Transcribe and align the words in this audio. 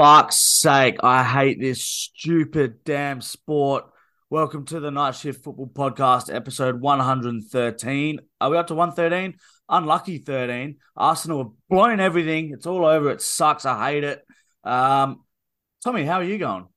fuck's 0.00 0.36
sake, 0.36 0.96
I 1.02 1.22
hate 1.22 1.60
this 1.60 1.84
stupid 1.84 2.84
damn 2.84 3.20
sport. 3.20 3.84
Welcome 4.30 4.64
to 4.66 4.80
the 4.80 4.90
Night 4.90 5.14
Shift 5.14 5.44
Football 5.44 5.66
Podcast, 5.66 6.34
episode 6.34 6.80
113. 6.80 8.20
Are 8.40 8.48
we 8.48 8.56
up 8.56 8.68
to 8.68 8.74
113? 8.74 9.38
Unlucky 9.68 10.16
13. 10.16 10.76
Arsenal 10.96 11.38
have 11.42 11.52
blown 11.68 12.00
everything. 12.00 12.52
It's 12.54 12.64
all 12.64 12.86
over. 12.86 13.10
It 13.10 13.20
sucks. 13.20 13.66
I 13.66 13.90
hate 13.90 14.04
it. 14.04 14.24
Um, 14.64 15.22
Tommy, 15.84 16.06
how 16.06 16.14
are 16.14 16.24
you 16.24 16.38
going? 16.38 16.68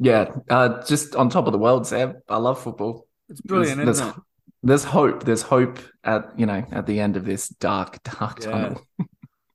Yeah, 0.00 0.34
uh, 0.50 0.82
just 0.82 1.14
on 1.14 1.30
top 1.30 1.46
of 1.46 1.52
the 1.52 1.60
world, 1.60 1.86
Sam. 1.86 2.22
I 2.28 2.38
love 2.38 2.60
football. 2.60 3.06
It's 3.28 3.40
brilliant, 3.40 3.76
there's, 3.76 3.98
isn't 4.00 4.06
there's, 4.06 4.16
it? 4.16 4.22
There's 4.64 4.84
hope. 4.84 5.22
There's 5.22 5.42
hope 5.42 5.78
at 6.02 6.36
you 6.36 6.46
know 6.46 6.66
at 6.72 6.88
the 6.88 6.98
end 6.98 7.16
of 7.16 7.24
this 7.24 7.48
dark, 7.50 8.02
dark 8.02 8.40
Yeah. 8.40 8.50
tunnel. 8.50 8.82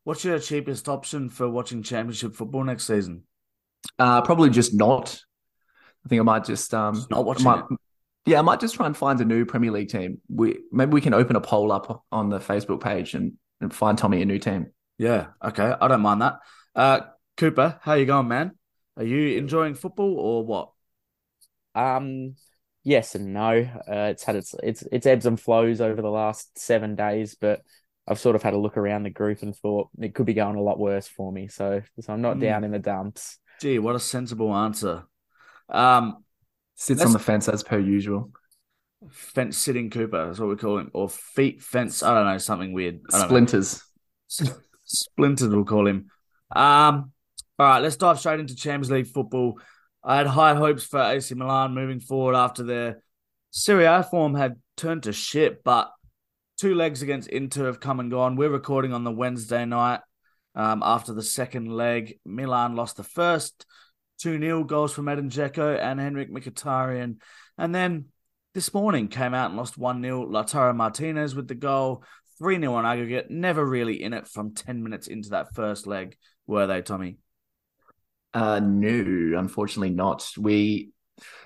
What's 0.08 0.24
your 0.24 0.39
cheapest 0.39 0.88
option 0.88 1.28
for 1.28 1.50
watching 1.50 1.84
championship 1.84 2.34
football 2.34 2.64
next 2.64 2.88
season? 2.88 3.24
Uh, 4.00 4.21
probably 4.21 4.50
just 4.50 4.74
not. 4.74 5.20
I 6.06 6.07
think 6.07 6.21
I 6.21 6.24
might 6.24 6.46
just 6.46 6.74
um 6.74 6.96
Just 6.96 7.10
not 7.10 7.25
watching 7.25 7.43
might, 7.43 7.66
it. 7.70 7.78
Yeah, 8.25 8.39
I 8.39 8.42
might 8.42 8.61
just 8.61 8.75
try 8.75 8.86
and 8.86 8.96
find 8.96 9.20
a 9.20 9.25
new 9.25 9.43
Premier 9.43 9.70
League 9.70 9.89
team. 9.89 10.21
We 10.30 10.60
maybe 10.71 10.92
we 10.92 11.02
can 11.02 11.14
open 11.14 11.36
a 11.36 11.42
poll 11.42 11.74
up 11.74 12.06
on 12.10 12.30
the 12.30 12.39
Facebook 12.39 12.82
page 12.82 13.16
and, 13.16 13.33
and 13.60 13.74
find 13.74 13.97
Tommy 13.97 14.21
a 14.21 14.25
new 14.25 14.39
team. 14.39 14.68
Yeah, 14.97 15.28
okay. 15.43 15.74
I 15.78 15.89
don't 15.89 16.00
mind 16.00 16.21
that. 16.21 16.36
Uh, 16.74 17.02
Cooper, 17.36 17.78
how 17.82 17.96
you 17.96 18.05
going, 18.05 18.30
man? 18.30 18.52
Are 18.96 19.04
you 19.04 19.38
enjoying 19.38 19.75
football 19.75 20.18
or 20.18 20.46
what? 20.46 20.69
Um, 21.75 22.36
yes 22.82 23.14
and 23.16 23.33
no. 23.33 23.50
Uh, 23.86 24.11
it's 24.11 24.24
had 24.24 24.38
its 24.38 24.55
its 24.64 24.83
its 24.89 25.05
ebbs 25.05 25.25
and 25.25 25.38
flows 25.38 25.82
over 25.82 26.02
the 26.02 26.10
last 26.10 26.58
seven 26.58 26.96
days, 26.96 27.36
but 27.36 27.60
I've 28.07 28.20
sort 28.20 28.36
of 28.36 28.43
had 28.43 28.54
a 28.54 28.57
look 28.57 28.78
around 28.78 29.04
the 29.04 29.10
group 29.10 29.42
and 29.42 29.56
thought 29.56 29.89
it 30.00 30.16
could 30.16 30.25
be 30.25 30.34
going 30.34 30.56
a 30.56 30.61
lot 30.61 30.79
worse 30.79 31.07
for 31.07 31.32
me. 31.32 31.47
So, 31.47 31.82
so 32.00 32.14
I'm 32.14 32.22
not 32.22 32.36
Hmm. 32.36 32.42
down 32.42 32.64
in 32.64 32.72
the 32.72 32.80
dumps. 32.80 33.38
Gee, 33.59 33.80
what 33.80 33.95
a 33.95 34.00
sensible 34.00 34.53
answer. 34.56 35.03
Um, 35.70 36.23
Sits 36.75 37.03
on 37.03 37.11
the 37.11 37.19
fence 37.19 37.50
as 37.50 37.63
per 37.63 37.80
usual. 37.80 38.31
fence 39.09 39.58
sitting 39.58 39.89
Cooper, 39.89 40.28
that's 40.28 40.39
what 40.39 40.50
we 40.50 40.55
call 40.55 40.78
him, 40.80 40.89
or 40.94 41.09
feet 41.09 41.61
fence. 41.61 42.02
I 42.03 42.13
don't 42.13 42.25
know, 42.25 42.38
something 42.38 42.72
weird. 42.73 43.02
I. 43.11 43.25
Splinters. 43.25 43.83
Splintered, 44.85 45.52
we'll 45.52 45.66
call 45.66 45.88
him. 45.88 46.09
Um, 46.55 47.11
all 47.59 47.66
right, 47.67 47.80
let's 47.80 47.95
dive 47.97 48.19
straight 48.19 48.39
into 48.39 48.55
Champions 48.55 48.91
League 48.91 49.08
football. 49.08 49.59
I 50.03 50.17
had 50.17 50.28
high 50.28 50.55
hopes 50.55 50.85
for 50.85 51.00
AC 51.02 51.33
Milan 51.35 51.73
moving 51.73 52.00
forward 52.00 52.35
after 52.35 52.63
their 52.63 53.03
Serie 53.52 53.85
A 53.85 54.03
form 54.03 54.35
had 54.35 54.55
turned 54.78 55.03
to 55.03 55.13
shit, 55.13 55.63
but 55.63 55.91
two 56.58 56.73
legs 56.73 57.02
against 57.03 57.30
Inter 57.30 57.67
have 57.67 57.80
come 57.80 58.00
and 58.00 58.09
gone. 58.09 58.36
We're 58.36 58.50
recording 58.50 58.91
on 58.91 59.03
the 59.03 59.11
Wednesday 59.11 59.63
night 59.66 60.00
um, 60.55 60.81
after 60.83 61.13
the 61.13 61.22
second 61.22 61.72
leg. 61.72 62.19
Milan 62.25 62.75
lost 62.75 62.97
the 62.97 63.03
first 63.03 63.66
2 64.22 64.39
0 64.39 64.63
goals 64.63 64.91
from 64.91 65.08
Edin 65.08 65.30
Dzeko 65.30 65.80
and 65.80 66.00
Henrik 66.00 66.31
Mkhitaryan. 66.31 67.17
And 67.58 67.75
then 67.75 68.05
this 68.55 68.73
morning 68.73 69.08
came 69.08 69.35
out 69.35 69.50
and 69.50 69.58
lost 69.58 69.78
1 69.78 70.02
0. 70.02 70.28
Lautaro 70.28 70.75
Martinez 70.75 71.35
with 71.35 71.47
the 71.47 71.55
goal. 71.55 72.03
3 72.39 72.59
0 72.59 72.73
on 72.73 72.85
aggregate. 72.85 73.30
Never 73.30 73.63
really 73.63 74.02
in 74.02 74.13
it 74.13 74.28
from 74.28 74.55
10 74.55 74.83
minutes 74.83 75.08
into 75.08 75.30
that 75.30 75.53
first 75.53 75.85
leg, 75.85 76.17
were 76.47 76.66
they, 76.66 76.81
Tommy? 76.81 77.17
Uh, 78.33 78.59
no, 78.59 79.38
unfortunately 79.39 79.91
not. 79.91 80.28
We, 80.38 80.89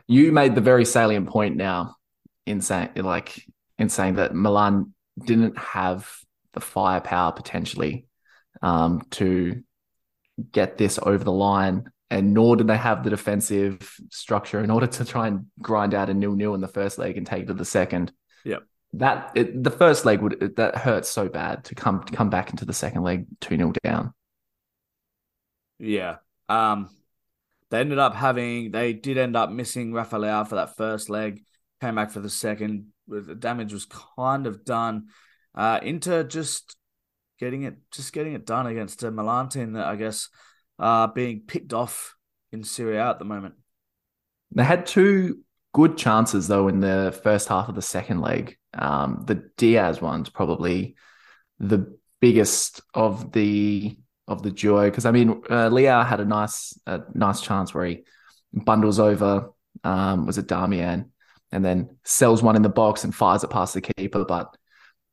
you 0.08 0.32
made 0.32 0.56
the 0.56 0.62
very 0.62 0.86
salient 0.86 1.28
point 1.28 1.58
now 1.58 1.96
in 2.46 2.62
saying, 2.62 2.92
like, 2.96 3.44
in 3.78 3.90
saying 3.90 4.16
that 4.16 4.34
Milan 4.34 4.94
didn't 5.24 5.58
have 5.58 6.10
the 6.54 6.60
firepower 6.60 7.32
potentially 7.32 8.06
um, 8.62 9.02
to 9.12 9.64
get 10.52 10.78
this 10.78 11.00
over 11.02 11.24
the 11.24 11.32
line, 11.32 11.86
and 12.10 12.34
nor 12.34 12.56
did 12.56 12.68
they 12.68 12.78
have 12.78 13.04
the 13.04 13.10
defensive 13.10 13.96
structure 14.10 14.64
in 14.64 14.70
order 14.70 14.88
to 14.88 15.06
try 15.06 15.28
and 15.28 15.46
grind 15.62 15.94
out 15.94 16.10
a 16.10 16.14
nil-nil 16.14 16.56
in 16.56 16.62
the 16.62 16.68
first 16.68 16.98
leg 16.98 17.18
and 17.18 17.26
take 17.26 17.44
it 17.44 17.48
to 17.48 17.54
the 17.54 17.66
second. 17.66 18.12
Yep. 18.44 18.64
That 18.94 19.32
it, 19.36 19.64
the 19.64 19.72
first 19.72 20.06
leg 20.06 20.22
would 20.22 20.56
that 20.58 20.76
hurts 20.76 21.10
so 21.10 21.30
bad 21.30 21.64
to 21.66 21.76
come 21.76 22.04
to 22.04 22.14
come 22.14 22.30
back 22.30 22.50
into 22.50 22.66
the 22.66 22.74
second 22.74 23.04
leg 23.04 23.26
two 23.40 23.56
0 23.56 23.74
down. 23.84 24.14
Yeah. 25.80 26.18
Um, 26.50 26.90
they 27.72 27.80
ended 27.80 28.00
up 28.00 28.14
having, 28.14 28.72
they 28.72 28.94
did 28.94 29.18
end 29.18 29.36
up 29.36 29.50
missing 29.50 29.94
Rafael 29.94 30.44
for 30.44 30.56
that 30.56 30.76
first 30.76 31.10
leg, 31.10 31.44
came 31.80 31.96
back 31.96 32.12
for 32.12 32.20
the 32.20 32.30
second. 32.30 32.88
The 33.20 33.36
damage 33.36 33.74
was 33.74 33.86
kind 33.86 34.48
of 34.48 34.64
done. 34.64 35.08
Uh, 35.54 35.80
Inter 35.84 36.24
just 36.24 36.78
getting 37.40 37.64
it, 37.64 37.76
just 37.92 38.14
getting 38.14 38.34
it 38.34 38.46
done 38.46 38.68
against 38.68 39.04
a 39.04 39.12
Milan 39.12 39.50
team 39.50 39.74
that 39.74 39.86
I 39.86 39.96
guess 39.96 40.30
uh 40.80 41.08
being 41.08 41.42
picked 41.46 41.74
off 41.74 42.16
in 42.52 42.64
Serie 42.64 42.98
A 42.98 43.10
at 43.10 43.20
the 43.20 43.26
moment. 43.26 43.56
They 44.54 44.64
had 44.64 44.86
two 44.86 45.40
good 45.74 45.98
chances 45.98 46.48
though 46.48 46.68
in 46.68 46.80
the 46.80 47.18
first 47.24 47.48
half 47.48 47.70
of 47.70 47.76
the 47.76 47.82
second 47.82 48.22
leg. 48.22 48.58
Um, 48.74 49.24
the 49.26 49.50
Diaz 49.58 50.02
one's 50.02 50.30
probably 50.30 50.96
the 51.60 51.98
biggest 52.20 52.82
of 52.94 53.32
the 53.32 53.98
of 54.28 54.44
the 54.44 54.52
duo 54.52 54.86
because 54.86 55.06
I 55.06 55.12
mean 55.12 55.30
uh, 55.50 55.70
Leao 55.70 56.06
had 56.06 56.20
a 56.20 56.26
nice 56.26 56.78
a 56.86 57.02
nice 57.14 57.42
chance 57.42 57.74
where 57.74 57.86
he 57.86 58.04
bundles 58.54 59.00
over 59.00 59.52
um, 59.84 60.26
was 60.26 60.38
it 60.38 60.48
Darmian 60.48 61.11
and 61.52 61.64
then 61.64 61.98
sells 62.04 62.42
one 62.42 62.56
in 62.56 62.62
the 62.62 62.70
box 62.70 63.04
and 63.04 63.14
fires 63.14 63.44
it 63.44 63.50
past 63.50 63.74
the 63.74 63.82
keeper, 63.82 64.26
but 64.26 64.56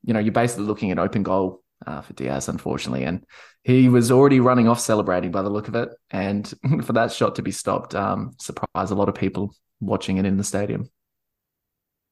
you 0.04 0.14
know 0.14 0.20
you're 0.20 0.32
basically 0.32 0.64
looking 0.64 0.90
at 0.90 0.98
open 0.98 1.22
goal 1.22 1.62
uh, 1.86 2.00
for 2.00 2.12
Diaz 2.12 2.48
unfortunately, 2.48 3.04
and 3.04 3.24
he 3.64 3.88
was 3.88 4.10
already 4.10 4.40
running 4.40 4.68
off 4.68 4.80
celebrating 4.80 5.30
by 5.30 5.42
the 5.42 5.50
look 5.50 5.68
of 5.68 5.74
it, 5.74 5.90
and 6.10 6.52
for 6.84 6.92
that 6.94 7.12
shot 7.12 7.36
to 7.36 7.42
be 7.42 7.50
stopped 7.50 7.94
um, 7.94 8.34
surprised 8.38 8.92
a 8.92 8.94
lot 8.94 9.08
of 9.08 9.14
people 9.14 9.54
watching 9.80 10.18
it 10.18 10.26
in 10.26 10.36
the 10.36 10.44
stadium. 10.44 10.90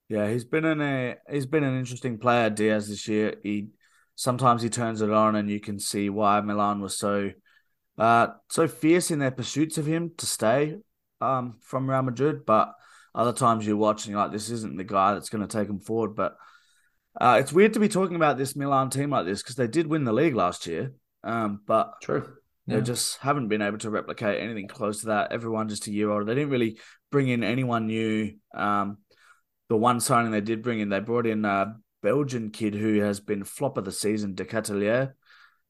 Yeah, 0.09 0.31
he's 0.31 0.44
been 0.44 0.65
in 0.65 0.81
a 0.81 1.16
he's 1.31 1.47
been 1.47 1.65
an 1.65 1.78
interesting 1.78 2.19
player, 2.19 2.50
Diaz, 2.50 2.88
this 2.88 3.09
year. 3.09 3.34
He 3.42 3.69
sometimes 4.15 4.62
he 4.62 4.69
turns 4.69 5.03
it 5.03 5.10
on 5.10 5.36
and 5.36 5.50
you 5.50 5.60
can 5.60 5.78
see 5.78 6.09
why 6.09 6.41
Milan 6.41 6.81
was 6.81 6.97
so 6.97 7.31
uh 7.98 8.28
so 8.48 8.69
fierce 8.69 9.10
in 9.10 9.19
their 9.19 9.31
pursuits 9.31 9.78
of 9.78 9.86
him 9.86 10.12
to 10.16 10.26
stay 10.26 10.76
um 11.20 11.56
from 11.60 11.91
Real 11.91 12.03
Madrid, 12.03 12.47
but 12.47 12.72
other 13.16 13.32
times 13.32 13.66
you're 13.66 13.77
watching 13.77 14.15
like 14.15 14.31
this 14.31 14.50
isn't 14.50 14.77
the 14.77 14.84
guy 14.84 15.15
that's 15.15 15.31
going 15.31 15.47
to 15.47 15.59
take 15.59 15.69
him 15.69 15.81
forward. 15.81 16.15
But 16.15 16.37
uh 17.19 17.38
it's 17.41 17.53
weird 17.53 17.72
to 17.72 17.81
be 17.81 17.88
talking 17.88 18.15
about 18.15 18.37
this 18.37 18.54
Milan 18.54 18.91
team 18.91 19.10
like 19.10 19.25
this 19.25 19.43
because 19.43 19.56
they 19.56 19.66
did 19.66 19.87
win 19.87 20.04
the 20.04 20.12
league 20.12 20.37
last 20.37 20.66
year. 20.66 20.93
Um, 21.25 21.60
but 21.66 21.94
True. 22.03 22.37
they 22.66 22.81
just 22.82 23.16
haven't 23.19 23.49
been 23.49 23.62
able 23.62 23.78
to 23.78 23.91
replicate 23.91 24.41
anything 24.41 24.69
close 24.69 25.00
to 25.00 25.06
that. 25.06 25.32
Everyone 25.32 25.69
just 25.69 25.87
a 25.87 25.91
year 25.91 26.10
older. 26.10 26.25
They 26.25 26.34
didn't 26.34 26.50
really 26.50 26.78
bring 27.10 27.28
in 27.28 27.43
anyone 27.43 27.87
new. 27.87 28.34
Um, 28.54 28.99
the 29.69 29.77
one 29.77 29.98
signing 29.98 30.31
they 30.31 30.41
did 30.41 30.62
bring 30.62 30.78
in, 30.78 30.91
they 30.91 31.00
brought 31.00 31.27
in 31.27 31.44
a 31.44 31.75
Belgian 32.03 32.50
kid 32.50 32.75
who 32.75 33.00
has 33.00 33.19
been 33.19 33.43
flop 33.43 33.78
of 33.78 33.84
the 33.84 33.93
season, 33.93 34.34
De 34.34 34.44
Ketelaere. 34.44 35.15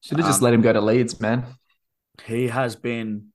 Should 0.03 0.19
have 0.19 0.27
just 0.27 0.41
Um, 0.41 0.45
let 0.45 0.53
him 0.55 0.61
go 0.61 0.73
to 0.73 0.81
Leeds, 0.81 1.21
man. 1.21 1.47
He 2.25 2.49
has 2.49 2.77
been, 2.77 3.29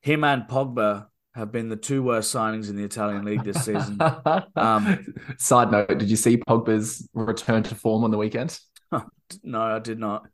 him 0.00 0.24
and 0.24 0.48
Pogba 0.48 1.06
have 1.34 1.52
been 1.52 1.68
the 1.68 1.76
two 1.76 2.02
worst 2.02 2.34
signings 2.34 2.68
in 2.68 2.76
the 2.76 2.84
Italian 2.84 3.24
league 3.24 3.44
this 3.44 3.64
season. 3.64 3.98
Um, 4.56 5.14
Side 5.38 5.70
note: 5.70 5.98
Did 5.98 6.10
you 6.10 6.16
see 6.16 6.36
Pogba's 6.36 7.08
return 7.14 7.62
to 7.64 7.74
form 7.74 8.04
on 8.04 8.10
the 8.10 8.18
weekend? 8.18 8.58
no, 9.42 9.60
I 9.60 9.78
did 9.78 9.98
not. 9.98 10.26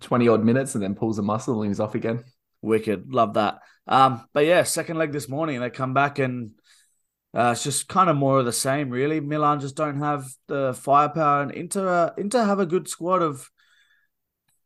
Twenty 0.00 0.28
odd 0.28 0.44
minutes 0.44 0.74
and 0.74 0.82
then 0.82 0.94
pulls 0.94 1.18
a 1.18 1.22
muscle 1.22 1.62
and 1.62 1.70
he's 1.70 1.80
off 1.80 1.94
again. 1.94 2.24
Wicked, 2.62 3.12
love 3.12 3.34
that. 3.34 3.58
Um, 3.86 4.24
but 4.32 4.44
yeah, 4.44 4.62
second 4.64 4.98
leg 4.98 5.12
this 5.12 5.28
morning, 5.28 5.60
they 5.60 5.70
come 5.70 5.94
back 5.94 6.18
and 6.18 6.50
uh, 7.34 7.50
it's 7.52 7.64
just 7.64 7.88
kind 7.88 8.08
of 8.08 8.16
more 8.16 8.38
of 8.38 8.44
the 8.44 8.52
same, 8.52 8.90
really. 8.90 9.20
Milan 9.20 9.60
just 9.60 9.76
don't 9.76 9.98
have 9.98 10.26
the 10.48 10.72
firepower, 10.74 11.42
and 11.42 11.50
Inter, 11.50 11.88
uh, 11.88 12.10
Inter 12.16 12.44
have 12.44 12.60
a 12.60 12.66
good 12.66 12.88
squad 12.88 13.22
of. 13.22 13.50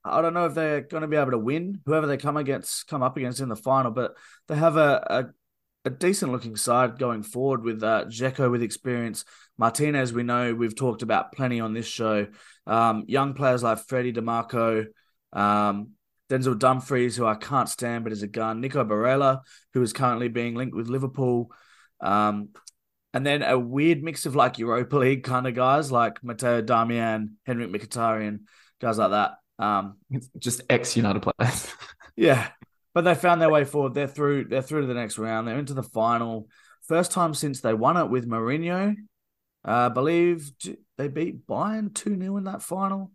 I 0.04 0.22
don't 0.22 0.34
know 0.34 0.46
if 0.46 0.54
they're 0.54 0.80
going 0.80 1.02
to 1.02 1.08
be 1.08 1.16
able 1.16 1.32
to 1.32 1.38
win 1.38 1.80
whoever 1.84 2.06
they 2.06 2.16
come 2.16 2.36
against, 2.36 2.86
come 2.86 3.02
up 3.02 3.16
against 3.16 3.40
in 3.40 3.48
the 3.48 3.56
final, 3.56 3.90
but 3.90 4.16
they 4.48 4.56
have 4.56 4.76
a 4.76 5.32
a, 5.84 5.88
a 5.88 5.90
decent 5.90 6.32
looking 6.32 6.56
side 6.56 6.98
going 6.98 7.22
forward 7.22 7.62
with 7.62 7.82
uh, 7.82 8.04
Dzeko 8.06 8.50
with 8.50 8.62
experience. 8.62 9.24
Martinez, 9.58 10.12
we 10.12 10.22
know 10.22 10.54
we've 10.54 10.76
talked 10.76 11.02
about 11.02 11.32
plenty 11.32 11.60
on 11.60 11.74
this 11.74 11.86
show. 11.86 12.26
Um, 12.66 13.04
young 13.08 13.34
players 13.34 13.62
like 13.62 13.86
Freddie 13.86 14.12
Dimarco, 14.12 14.86
um, 15.32 15.90
Denzel 16.30 16.58
Dumfries, 16.58 17.16
who 17.16 17.26
I 17.26 17.34
can't 17.34 17.68
stand 17.68 18.04
but 18.04 18.12
is 18.12 18.22
a 18.22 18.28
gun. 18.28 18.60
Nico 18.60 18.84
Barella, 18.84 19.40
who 19.74 19.82
is 19.82 19.92
currently 19.92 20.28
being 20.28 20.54
linked 20.54 20.74
with 20.74 20.88
Liverpool. 20.88 21.50
Um, 22.00 22.50
and 23.12 23.26
then 23.26 23.42
a 23.42 23.58
weird 23.58 24.02
mix 24.02 24.24
of 24.24 24.36
like 24.36 24.58
Europa 24.58 24.96
League 24.96 25.24
kind 25.24 25.46
of 25.46 25.54
guys 25.54 25.90
like 25.90 26.22
Matteo 26.22 26.62
Darmian, 26.62 27.34
Henrik 27.44 27.70
Mkhitaryan, 27.70 28.40
guys 28.80 28.98
like 28.98 29.10
that. 29.10 29.32
Um, 29.60 29.98
It's 30.10 30.28
just 30.38 30.62
ex 30.68 30.96
United 30.96 31.20
players. 31.22 31.68
yeah, 32.16 32.48
but 32.94 33.02
they 33.02 33.14
found 33.14 33.40
their 33.40 33.50
way 33.50 33.64
forward. 33.64 33.94
They're 33.94 34.08
through. 34.08 34.46
They're 34.46 34.62
through 34.62 34.82
to 34.82 34.86
the 34.86 34.94
next 34.94 35.18
round. 35.18 35.46
They're 35.46 35.58
into 35.58 35.74
the 35.74 35.82
final. 35.82 36.48
First 36.88 37.12
time 37.12 37.34
since 37.34 37.60
they 37.60 37.74
won 37.74 37.96
it 37.96 38.10
with 38.10 38.28
Mourinho. 38.28 38.96
Uh, 39.66 39.70
I 39.70 39.88
believe 39.90 40.50
they 40.96 41.08
beat 41.08 41.46
Bayern 41.46 41.94
two 41.94 42.18
0 42.18 42.38
in 42.38 42.44
that 42.44 42.62
final. 42.62 43.12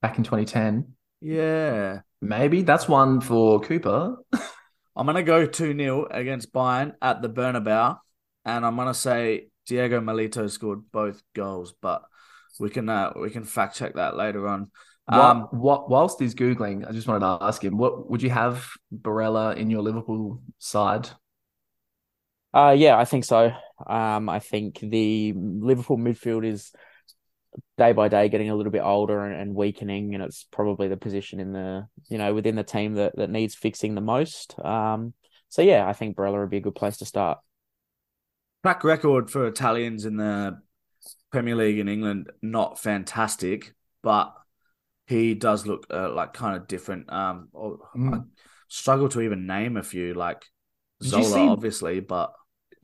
Back 0.00 0.16
in 0.16 0.24
2010. 0.24 0.94
Yeah. 1.20 2.00
Maybe 2.22 2.62
that's 2.62 2.88
one 2.88 3.20
for 3.20 3.60
Cooper. 3.60 4.16
I'm 4.96 5.06
gonna 5.06 5.22
go 5.22 5.46
2-0 5.46 6.08
against 6.10 6.52
Bayern 6.52 6.94
at 7.00 7.22
the 7.22 7.28
Bernabeu, 7.28 7.98
and 8.44 8.66
I'm 8.66 8.76
gonna 8.76 8.92
say 8.92 9.48
Diego 9.66 10.00
Milito 10.00 10.50
scored 10.50 10.90
both 10.92 11.22
goals, 11.34 11.72
but 11.80 12.02
we 12.58 12.70
can 12.70 12.88
uh, 12.88 13.12
we 13.16 13.30
can 13.30 13.44
fact 13.44 13.76
check 13.76 13.94
that 13.94 14.16
later 14.16 14.46
on. 14.48 14.70
Um, 15.10 15.40
what, 15.40 15.54
what, 15.54 15.90
whilst 15.90 16.20
he's 16.20 16.34
googling, 16.34 16.88
I 16.88 16.92
just 16.92 17.08
wanted 17.08 17.20
to 17.20 17.44
ask 17.44 17.62
him: 17.62 17.76
What 17.76 18.08
would 18.10 18.22
you 18.22 18.30
have 18.30 18.68
Barella 18.94 19.56
in 19.56 19.70
your 19.70 19.82
Liverpool 19.82 20.40
side? 20.58 21.08
Uh, 22.52 22.74
yeah, 22.76 22.98
I 22.98 23.04
think 23.04 23.24
so. 23.24 23.52
Um, 23.86 24.28
I 24.28 24.40
think 24.40 24.80
the 24.80 25.32
Liverpool 25.36 25.96
midfield 25.96 26.44
is 26.44 26.72
day 27.78 27.92
by 27.92 28.08
day 28.08 28.28
getting 28.28 28.50
a 28.50 28.54
little 28.54 28.72
bit 28.72 28.82
older 28.82 29.24
and, 29.24 29.40
and, 29.40 29.54
weakening, 29.54 30.14
and 30.14 30.22
it's 30.22 30.46
probably 30.50 30.88
the 30.88 30.96
position 30.96 31.40
in 31.40 31.52
the 31.52 31.86
you 32.08 32.18
know 32.18 32.34
within 32.34 32.56
the 32.56 32.64
team 32.64 32.94
that 32.94 33.16
that 33.16 33.30
needs 33.30 33.54
fixing 33.54 33.94
the 33.94 34.00
most. 34.00 34.58
Um, 34.64 35.14
so 35.48 35.62
yeah, 35.62 35.86
I 35.86 35.92
think 35.92 36.16
Barella 36.16 36.40
would 36.40 36.50
be 36.50 36.58
a 36.58 36.62
good 36.62 36.74
place 36.74 36.98
to 36.98 37.04
start. 37.04 37.38
Track 38.62 38.84
record 38.84 39.30
for 39.30 39.46
Italians 39.46 40.04
in 40.04 40.16
the 40.16 40.60
Premier 41.32 41.56
League 41.56 41.78
in 41.78 41.88
England 41.88 42.30
not 42.42 42.78
fantastic, 42.78 43.74
but 44.02 44.34
he 45.10 45.34
does 45.34 45.66
look 45.66 45.86
uh, 45.90 46.12
like 46.12 46.32
kind 46.32 46.56
of 46.56 46.68
different. 46.68 47.12
Um, 47.12 47.48
mm. 47.52 48.14
I 48.14 48.20
struggle 48.68 49.08
to 49.10 49.20
even 49.20 49.46
name 49.46 49.76
a 49.76 49.82
few 49.82 50.14
like 50.14 50.44
Did 51.00 51.08
Zola, 51.08 51.24
see, 51.24 51.48
obviously, 51.48 52.00
but 52.00 52.32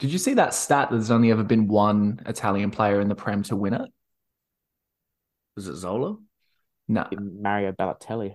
did 0.00 0.10
you 0.10 0.18
see 0.18 0.34
that 0.34 0.52
stat? 0.52 0.90
That 0.90 0.96
there's 0.96 1.12
only 1.12 1.30
ever 1.30 1.44
been 1.44 1.68
one 1.68 2.20
Italian 2.26 2.72
player 2.72 3.00
in 3.00 3.08
the 3.08 3.14
Prem 3.14 3.44
to 3.44 3.56
win 3.56 3.74
it. 3.74 3.88
Was 5.54 5.68
it 5.68 5.76
Zola? 5.76 6.16
No, 6.88 7.06
Mario 7.12 7.70
Balotelli. 7.72 8.34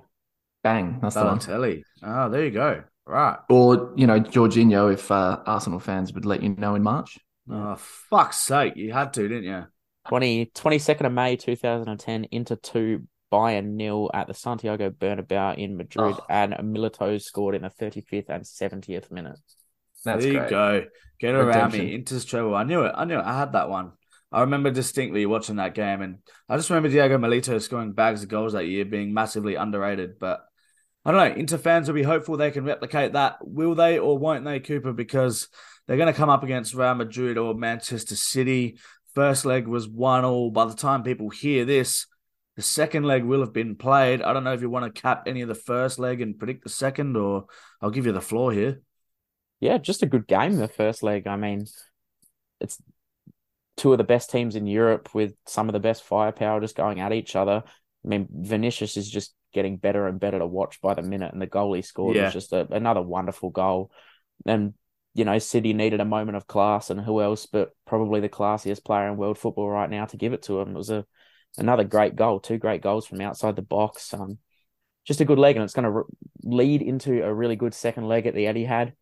Bang, 0.64 1.00
that's 1.02 1.16
Balotelli. 1.16 1.84
the 2.00 2.08
one. 2.08 2.16
Oh, 2.16 2.30
there 2.30 2.46
you 2.46 2.52
go. 2.52 2.84
Right. 3.06 3.38
Or 3.50 3.92
you 3.98 4.08
know, 4.08 4.22
Jorginho, 4.22 4.94
if 4.94 5.12
uh, 5.12 5.42
Arsenal 5.46 5.80
fans 5.80 6.14
would 6.14 6.26
let 6.26 6.42
you 6.42 6.50
know 6.50 6.76
in 6.76 6.84
March. 6.84 7.20
Oh, 7.50 7.76
fuck's 7.76 8.38
sake. 8.38 8.78
You 8.78 8.94
had 8.94 9.14
to, 9.16 9.28
didn't 9.28 9.44
you? 9.44 9.66
20, 10.08 10.48
22nd 10.48 11.06
of 11.06 11.12
May 11.12 11.36
2010, 11.36 12.28
Inter 12.32 12.56
2, 12.56 13.08
Bayern 13.32 13.74
nil 13.74 14.10
at 14.14 14.28
the 14.28 14.34
Santiago 14.34 14.90
Bernabeu 14.90 15.58
in 15.58 15.78
Madrid, 15.78 16.16
oh. 16.18 16.26
and 16.30 16.54
Milito 16.54 17.22
scored 17.22 17.56
in 17.56 17.62
the 17.62 17.70
35th 17.70 18.30
and 18.30 18.44
70th 18.44 19.12
minute. 19.12 19.40
That's 20.04 20.24
there 20.24 20.34
you 20.34 20.40
great. 20.40 20.50
go. 20.50 20.86
Get 21.20 21.36
around 21.36 21.74
me. 21.74 21.94
Inter's 21.94 22.26
treble. 22.26 22.56
I 22.56 22.64
knew 22.64 22.82
it. 22.84 22.94
I 22.96 23.06
knew 23.06 23.20
it. 23.20 23.26
I 23.26 23.38
had 23.38 23.54
that 23.54 23.70
one. 23.70 23.92
I 24.32 24.42
remember 24.42 24.72
distinctly 24.72 25.26
watching 25.26 25.58
that 25.58 25.76
game, 25.76 26.02
and 26.02 26.18
I 26.50 26.56
just 26.56 26.70
remember 26.70 26.90
Diego 26.90 27.18
Milito 27.18 27.62
scoring 27.62 27.92
bags 27.92 28.24
of 28.24 28.30
goals 28.30 28.54
that 28.54 28.68
year, 28.68 28.86
being 28.86 29.14
massively 29.14 29.56
underrated. 29.56 30.20
But 30.20 30.42
I 31.04 31.12
don't 31.12 31.30
know. 31.30 31.36
Inter 31.36 31.58
fans 31.58 31.88
will 31.88 31.96
be 31.96 32.04
hopeful 32.04 32.38
they 32.38 32.52
can 32.52 32.64
replicate 32.64 33.14
that. 33.14 33.38
Will 33.42 33.76
they 33.76 34.00
or 34.00 34.18
won't 34.18 34.46
they, 34.46 34.60
Cooper? 34.60 34.94
Because 34.94 35.48
they're 35.86 35.98
going 35.98 36.12
to 36.12 36.18
come 36.18 36.30
up 36.30 36.44
against 36.44 36.74
Real 36.74 36.96
Madrid 36.96 37.38
or 37.38 37.54
Manchester 37.54 38.16
City. 38.16 38.78
First 39.14 39.46
leg 39.46 39.68
was 39.68 39.90
one 39.90 40.24
all. 40.24 40.52
By 40.52 40.66
the 40.66 40.76
time 40.76 41.04
people 41.04 41.30
hear 41.30 41.66
this, 41.66 42.08
the 42.62 42.68
second 42.68 43.06
leg 43.06 43.24
will 43.24 43.40
have 43.40 43.54
been 43.54 43.76
played. 43.76 44.22
I 44.22 44.34
don't 44.34 44.44
know 44.44 44.54
if 44.54 44.62
you 44.62 44.70
want 44.70 44.94
to 44.94 45.02
cap 45.02 45.24
any 45.26 45.42
of 45.42 45.48
the 45.48 45.56
first 45.56 45.98
leg 45.98 46.22
and 46.22 46.38
predict 46.38 46.64
the 46.64 46.70
second, 46.70 47.18
or 47.18 47.46
I'll 47.82 47.90
give 47.90 48.06
you 48.06 48.12
the 48.12 48.22
floor 48.22 48.52
here. 48.52 48.84
Yeah, 49.60 49.80
just 49.80 50.04
a 50.04 50.06
good 50.06 50.28
game, 50.28 50.58
the 50.58 50.68
first 50.68 51.02
leg. 51.02 51.26
I 51.26 51.38
mean, 51.38 51.66
it's 52.60 52.80
two 53.78 53.92
of 53.94 53.98
the 53.98 54.04
best 54.04 54.30
teams 54.30 54.56
in 54.56 54.68
Europe 54.68 55.10
with 55.16 55.34
some 55.48 55.70
of 55.70 55.74
the 55.74 55.80
best 55.80 56.04
firepower 56.04 56.62
just 56.62 56.76
going 56.76 57.00
at 57.00 57.14
each 57.14 57.36
other. 57.36 57.64
I 57.66 58.08
mean, 58.08 58.28
Vinicius 58.32 58.96
is 58.96 59.10
just 59.10 59.34
getting 59.54 59.78
better 59.78 60.08
and 60.08 60.20
better 60.20 60.38
to 60.38 60.46
watch 60.46 60.82
by 60.82 60.94
the 60.94 61.02
minute, 61.02 61.34
and 61.34 61.42
the 61.42 61.48
goal 61.48 61.74
he 61.74 61.82
scored 61.82 62.16
yeah. 62.16 62.26
was 62.26 62.34
just 62.34 62.54
a, 62.54 62.72
another 62.72 63.02
wonderful 63.02 63.50
goal. 63.50 63.90
And 64.46 64.76
you 65.16 65.26
know, 65.26 65.40
City 65.40 65.74
needed 65.74 66.00
a 66.00 66.06
moment 66.06 66.38
of 66.38 66.46
class, 66.46 66.92
and 66.92 67.02
who 67.02 67.22
else 67.22 67.48
but 67.48 67.72
probably 67.88 68.20
the 68.20 68.30
classiest 68.30 68.86
player 68.86 69.08
in 69.08 69.18
world 69.18 69.40
football 69.40 69.68
right 69.68 69.90
now 69.90 70.06
to 70.06 70.18
give 70.18 70.34
it 70.34 70.44
to 70.44 70.60
him. 70.60 70.70
It 70.70 70.78
was 70.78 70.92
a 70.92 71.08
another 71.58 71.84
great 71.84 72.16
goal, 72.16 72.40
two 72.40 72.58
great 72.58 72.82
goals 72.82 73.06
from 73.06 73.22
outside 73.22 73.56
the 73.56 73.62
box. 73.62 74.14
Um, 74.14 74.38
just 75.06 75.22
a 75.22 75.26
good 75.26 75.40
leg, 75.40 75.56
and 75.56 75.64
it's 75.64 75.74
going 75.74 75.86
to 75.86 75.92
re- 75.92 76.04
lead 76.44 76.82
into 76.82 77.24
a 77.24 77.34
really 77.34 77.56
good 77.56 77.74
second 77.74 78.08
leg 78.08 78.28
at 78.28 78.36
the 78.36 78.46
Etihad. 78.46 78.94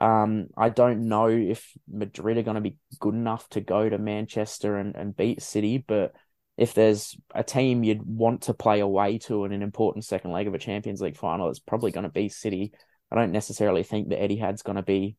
Um, 0.00 0.48
I 0.56 0.68
don't 0.68 1.08
know 1.08 1.28
if 1.28 1.72
Madrid 1.88 2.36
are 2.36 2.42
going 2.42 2.56
to 2.56 2.60
be 2.60 2.76
good 2.98 3.14
enough 3.14 3.48
to 3.50 3.60
go 3.60 3.88
to 3.88 3.98
Manchester 3.98 4.76
and, 4.76 4.94
and 4.94 5.16
beat 5.16 5.40
City, 5.40 5.78
but 5.78 6.14
if 6.56 6.74
there's 6.74 7.16
a 7.34 7.44
team 7.44 7.84
you'd 7.84 8.02
want 8.02 8.42
to 8.42 8.54
play 8.54 8.80
away 8.80 9.18
to 9.18 9.44
in 9.44 9.52
an 9.52 9.62
important 9.62 10.04
second 10.04 10.32
leg 10.32 10.46
of 10.46 10.54
a 10.54 10.58
Champions 10.58 11.00
League 11.00 11.16
final, 11.16 11.48
it's 11.48 11.58
probably 11.58 11.92
going 11.92 12.04
to 12.04 12.10
be 12.10 12.28
City. 12.28 12.72
I 13.10 13.16
don't 13.16 13.32
necessarily 13.32 13.82
think 13.82 14.08
the 14.08 14.16
Etihad's 14.16 14.62
going 14.62 14.76
to 14.76 14.82
be 14.82 15.16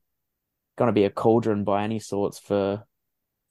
going 0.78 0.88
to 0.88 0.94
be 0.94 1.06
a 1.06 1.10
cauldron 1.10 1.64
by 1.64 1.84
any 1.84 2.00
sorts 2.00 2.38
for 2.38 2.84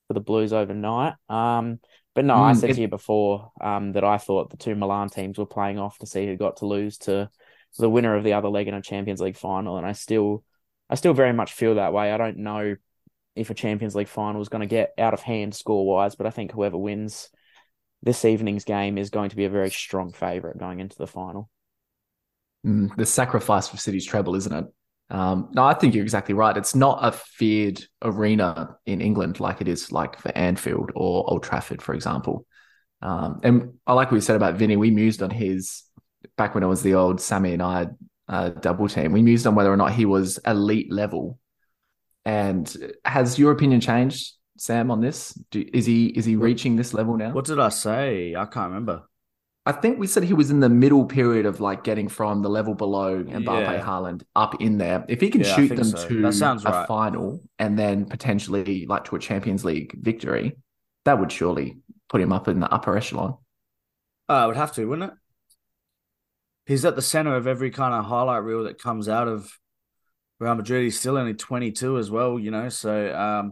for 0.07 0.13
the 0.13 0.19
Blues 0.19 0.53
overnight. 0.53 1.15
Um, 1.27 1.79
but 2.17 2.25
no, 2.25 2.33
mm, 2.33 2.45
I 2.45 2.53
said 2.53 2.71
it... 2.71 2.73
to 2.73 2.81
you 2.81 2.87
before 2.87 3.51
um, 3.61 3.91
that 3.91 4.03
I 4.03 4.17
thought 4.17 4.49
the 4.49 4.57
two 4.57 4.73
Milan 4.73 5.09
teams 5.09 5.37
were 5.37 5.45
playing 5.45 5.77
off 5.77 5.99
to 5.99 6.07
see 6.07 6.25
who 6.25 6.35
got 6.35 6.57
to 6.57 6.65
lose 6.65 6.97
to 6.99 7.29
the 7.77 7.91
winner 7.91 8.15
of 8.15 8.23
the 8.23 8.33
other 8.33 8.49
leg 8.49 8.67
in 8.67 8.73
a 8.73 8.81
Champions 8.81 9.21
League 9.21 9.37
final, 9.37 9.77
and 9.77 9.85
I 9.85 9.91
still, 9.91 10.43
I 10.89 10.95
still 10.95 11.13
very 11.13 11.31
much 11.31 11.53
feel 11.53 11.75
that 11.75 11.93
way. 11.93 12.11
I 12.11 12.17
don't 12.17 12.37
know 12.37 12.75
if 13.35 13.51
a 13.51 13.53
Champions 13.53 13.93
League 13.93 14.07
final 14.07 14.41
is 14.41 14.49
going 14.49 14.61
to 14.61 14.65
get 14.65 14.95
out 14.97 15.13
of 15.13 15.21
hand 15.21 15.53
score 15.53 15.85
wise, 15.85 16.15
but 16.15 16.25
I 16.25 16.31
think 16.31 16.51
whoever 16.51 16.75
wins 16.75 17.29
this 18.01 18.25
evening's 18.25 18.63
game 18.63 18.97
is 18.97 19.11
going 19.11 19.29
to 19.29 19.35
be 19.35 19.45
a 19.45 19.49
very 19.51 19.69
strong 19.69 20.11
favourite 20.11 20.57
going 20.57 20.79
into 20.79 20.97
the 20.97 21.05
final. 21.05 21.51
Mm, 22.65 22.95
the 22.95 23.05
sacrifice 23.05 23.67
for 23.67 23.77
City's 23.77 24.07
treble, 24.07 24.33
isn't 24.33 24.53
it? 24.53 24.65
Um, 25.09 25.49
no, 25.53 25.63
I 25.63 25.73
think 25.73 25.95
you're 25.95 26.03
exactly 26.03 26.33
right. 26.33 26.57
It's 26.57 26.75
not 26.75 26.99
a 27.01 27.11
feared 27.11 27.81
arena 28.01 28.77
in 28.85 29.01
England 29.01 29.39
like 29.39 29.61
it 29.61 29.67
is 29.67 29.91
like 29.91 30.19
for 30.19 30.31
Anfield 30.37 30.91
or 30.95 31.29
Old 31.29 31.43
Trafford, 31.43 31.81
for 31.81 31.93
example. 31.93 32.45
Um, 33.01 33.39
and 33.43 33.73
I 33.85 33.93
like 33.93 34.11
what 34.11 34.15
you 34.15 34.21
said 34.21 34.35
about 34.35 34.55
Vinny. 34.55 34.75
We 34.75 34.91
mused 34.91 35.21
on 35.21 35.29
his 35.29 35.83
back 36.35 36.53
when 36.55 36.63
it 36.63 36.67
was 36.67 36.81
the 36.81 36.95
old 36.95 37.21
Sammy 37.21 37.53
and 37.53 37.61
I 37.61 37.87
uh, 38.27 38.49
double 38.49 38.87
team. 38.87 39.11
We 39.11 39.21
mused 39.21 39.47
on 39.47 39.55
whether 39.55 39.71
or 39.71 39.77
not 39.77 39.93
he 39.93 40.05
was 40.05 40.39
elite 40.45 40.91
level. 40.91 41.39
And 42.25 42.75
has 43.05 43.39
your 43.39 43.53
opinion 43.53 43.79
changed, 43.79 44.33
Sam, 44.57 44.91
on 44.91 44.99
this? 44.99 45.33
Do, 45.51 45.63
is 45.73 45.85
he 45.85 46.07
is 46.07 46.25
he 46.25 46.35
reaching 46.35 46.75
this 46.75 46.93
level 46.93 47.15
now? 47.15 47.31
What 47.31 47.45
did 47.45 47.59
I 47.59 47.69
say? 47.69 48.35
I 48.35 48.45
can't 48.45 48.69
remember. 48.69 49.03
I 49.67 49.73
think 49.73 49.99
we 49.99 50.07
said 50.07 50.23
he 50.23 50.33
was 50.33 50.49
in 50.49 50.61
the 50.61 50.69
middle 50.69 51.03
period 51.03 51.45
of 51.45 51.59
like 51.59 51.83
getting 51.83 52.07
from 52.07 52.41
the 52.41 52.47
level 52.49 52.73
below 52.73 53.21
Mbappe 53.21 53.45
yeah. 53.45 53.83
Haaland 53.83 54.23
up 54.33 54.61
in 54.61 54.77
there. 54.77 55.03
If 55.09 55.19
he 55.19 55.29
can 55.29 55.41
yeah, 55.41 55.55
shoot 55.57 55.75
them 55.75 55.83
so. 55.83 56.07
to 56.07 56.25
a 56.25 56.71
right. 56.71 56.87
final 56.87 57.43
and 57.59 57.77
then 57.77 58.05
potentially 58.05 58.85
like 58.87 59.03
to 59.05 59.17
a 59.17 59.19
Champions 59.19 59.65
League 59.65 59.93
victory, 60.01 60.55
that 61.03 61.19
would 61.19 61.33
surely 61.33 61.79
put 62.07 62.21
him 62.21 62.31
up 62.31 62.47
in 62.47 62.61
the 62.61 62.71
upper 62.71 62.95
echelon. 62.95 63.35
Uh, 64.29 64.33
I 64.33 64.45
would 64.45 64.55
have 64.55 64.71
to, 64.75 64.85
wouldn't 64.85 65.11
it? 65.11 65.17
He's 66.65 66.85
at 66.85 66.95
the 66.95 67.01
center 67.01 67.35
of 67.35 67.45
every 67.45 67.69
kind 67.69 67.93
of 67.93 68.05
highlight 68.05 68.43
reel 68.43 68.63
that 68.63 68.81
comes 68.81 69.09
out 69.09 69.27
of 69.27 69.51
Real 70.39 70.55
Madrid. 70.55 70.85
He's 70.85 70.97
still 70.97 71.17
only 71.17 71.33
22 71.33 71.97
as 71.97 72.09
well, 72.09 72.39
you 72.39 72.51
know. 72.51 72.69
So, 72.69 73.13
um, 73.13 73.51